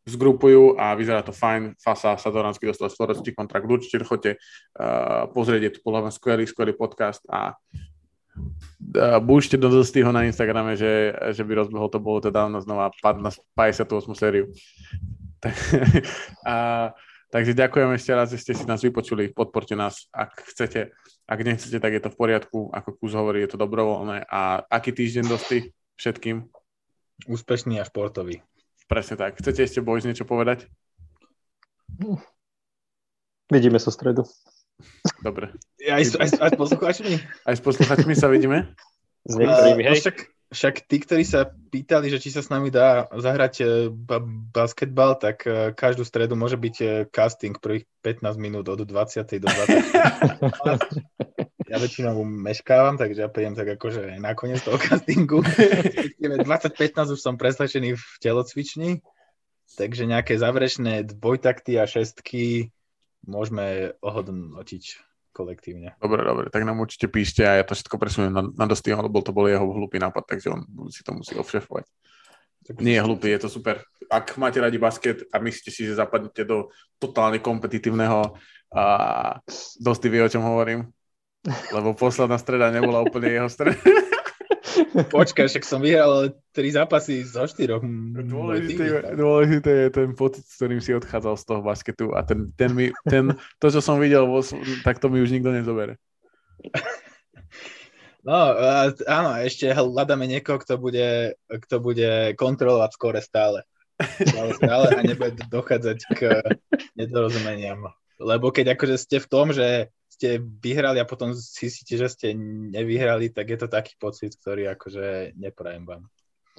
[0.05, 1.77] zgrupujú a vyzerá to fajn.
[1.77, 3.69] Fasa Satoranský dostal stvoročný kontrakt.
[3.69, 9.69] Určite choďte uh, pozrieť, je to podľa mňa skvelý, skvelý podcast a uh, búšte do
[9.69, 13.85] Dostyho na Instagrame, že, že by rozbehol to bolo teda dávno znova pad na 58.
[14.17, 14.49] sériu.
[16.45, 16.89] a,
[17.29, 20.93] takže ďakujem ešte raz, že ste si nás vypočuli, podporte nás, ak chcete.
[21.29, 22.59] Ak nechcete, tak je to v poriadku.
[22.75, 24.27] Ako Kus hovorí, je to dobrovoľné.
[24.27, 26.43] A aký týždeň dosty všetkým?
[27.29, 28.43] Úspešný a športový.
[28.91, 29.39] Presne tak.
[29.39, 30.67] Chcete ešte Boys niečo povedať?
[33.47, 34.27] Vidíme sa v stredu.
[35.23, 35.55] Dobre.
[35.79, 37.15] Aj, aj, aj s poslucháčmi?
[37.47, 38.75] Aj s poslucháčmi sa vidíme?
[39.23, 39.95] S niektorými, hej.
[39.95, 40.17] No však,
[40.51, 45.15] však tí, ktorí sa pýtali, že či sa s nami dá zahrať e, ba- basketbal,
[45.15, 48.91] tak e, každú stredu môže byť casting prvých 15 minút od 20.
[49.39, 51.31] do 20.
[51.71, 55.39] ja väčšinou meškávam, takže ja prídem tak akože nakoniec toho castingu.
[56.19, 58.99] 2015 už som preslačený v telocvični,
[59.79, 62.75] takže nejaké záverečné dvojtakty a šestky
[63.23, 64.83] môžeme ohodnotiť
[65.31, 65.95] kolektívne.
[66.03, 69.23] Dobre, dobre, tak nám určite píšte a ja to všetko presuniem na, na Dostyho, lebo
[69.23, 71.87] to bol jeho hlupý nápad, takže on si to musí ovšefovať.
[72.83, 73.79] Nie je hlupý, je to super.
[74.11, 76.69] Ak máte radi basket a myslíte si, že zapadnete do
[76.99, 78.35] totálne kompetitívneho
[78.75, 78.83] a
[79.79, 80.91] Dosty vie, o čom hovorím,
[81.73, 83.81] lebo posledná streda nebola úplne jeho streda.
[84.91, 87.83] Počkaj, však som vyhral tri zápasy zo štyroch.
[88.23, 92.71] Dôležité, dôležité je ten pocit, s ktorým si odchádzal z toho basketu a ten, ten,
[92.75, 94.27] mi, ten to, čo som videl,
[94.83, 95.95] tak to mi už nikto nezobere.
[98.21, 98.53] No,
[99.09, 103.65] áno, ešte hľadáme niekoho, kto bude, kto bude kontrolovať skore stále.
[103.97, 106.21] Stále, stále a nebude dochádzať k
[106.93, 107.89] nedorozumeniam.
[108.21, 113.33] Lebo keď akože ste v tom, že ste vyhrali a potom zistíte, že ste nevyhrali,
[113.33, 116.05] tak je to taký pocit, ktorý akože neprajem vám.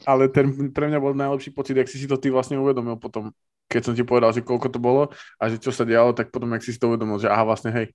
[0.03, 3.31] Ale ten pre mňa bol najlepší pocit, ak si si to ty vlastne uvedomil potom,
[3.71, 6.51] keď som ti povedal, že koľko to bolo a že čo sa dialo, tak potom,
[6.51, 7.87] ak si si to uvedomil, že aha, vlastne hej.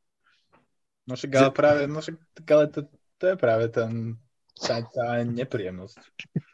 [1.03, 2.15] No však ale práve, no však,
[2.47, 2.79] ale to,
[3.19, 4.15] to je práve ten,
[4.55, 5.99] tá, tá nepríjemnosť.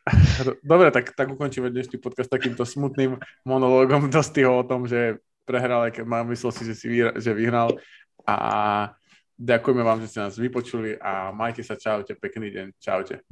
[0.65, 5.99] Dobre, tak, tak ukončíme dnešný podcast takýmto smutným monológom Dostyho o tom, že prehral, aj
[5.99, 7.70] keď mám myslel si, že, si vyhral, že vyhral.
[8.24, 8.38] A
[9.34, 13.26] Ďakujeme vám, že ste nás vypočuli a majte sa, čaute, pekný deň, čaute.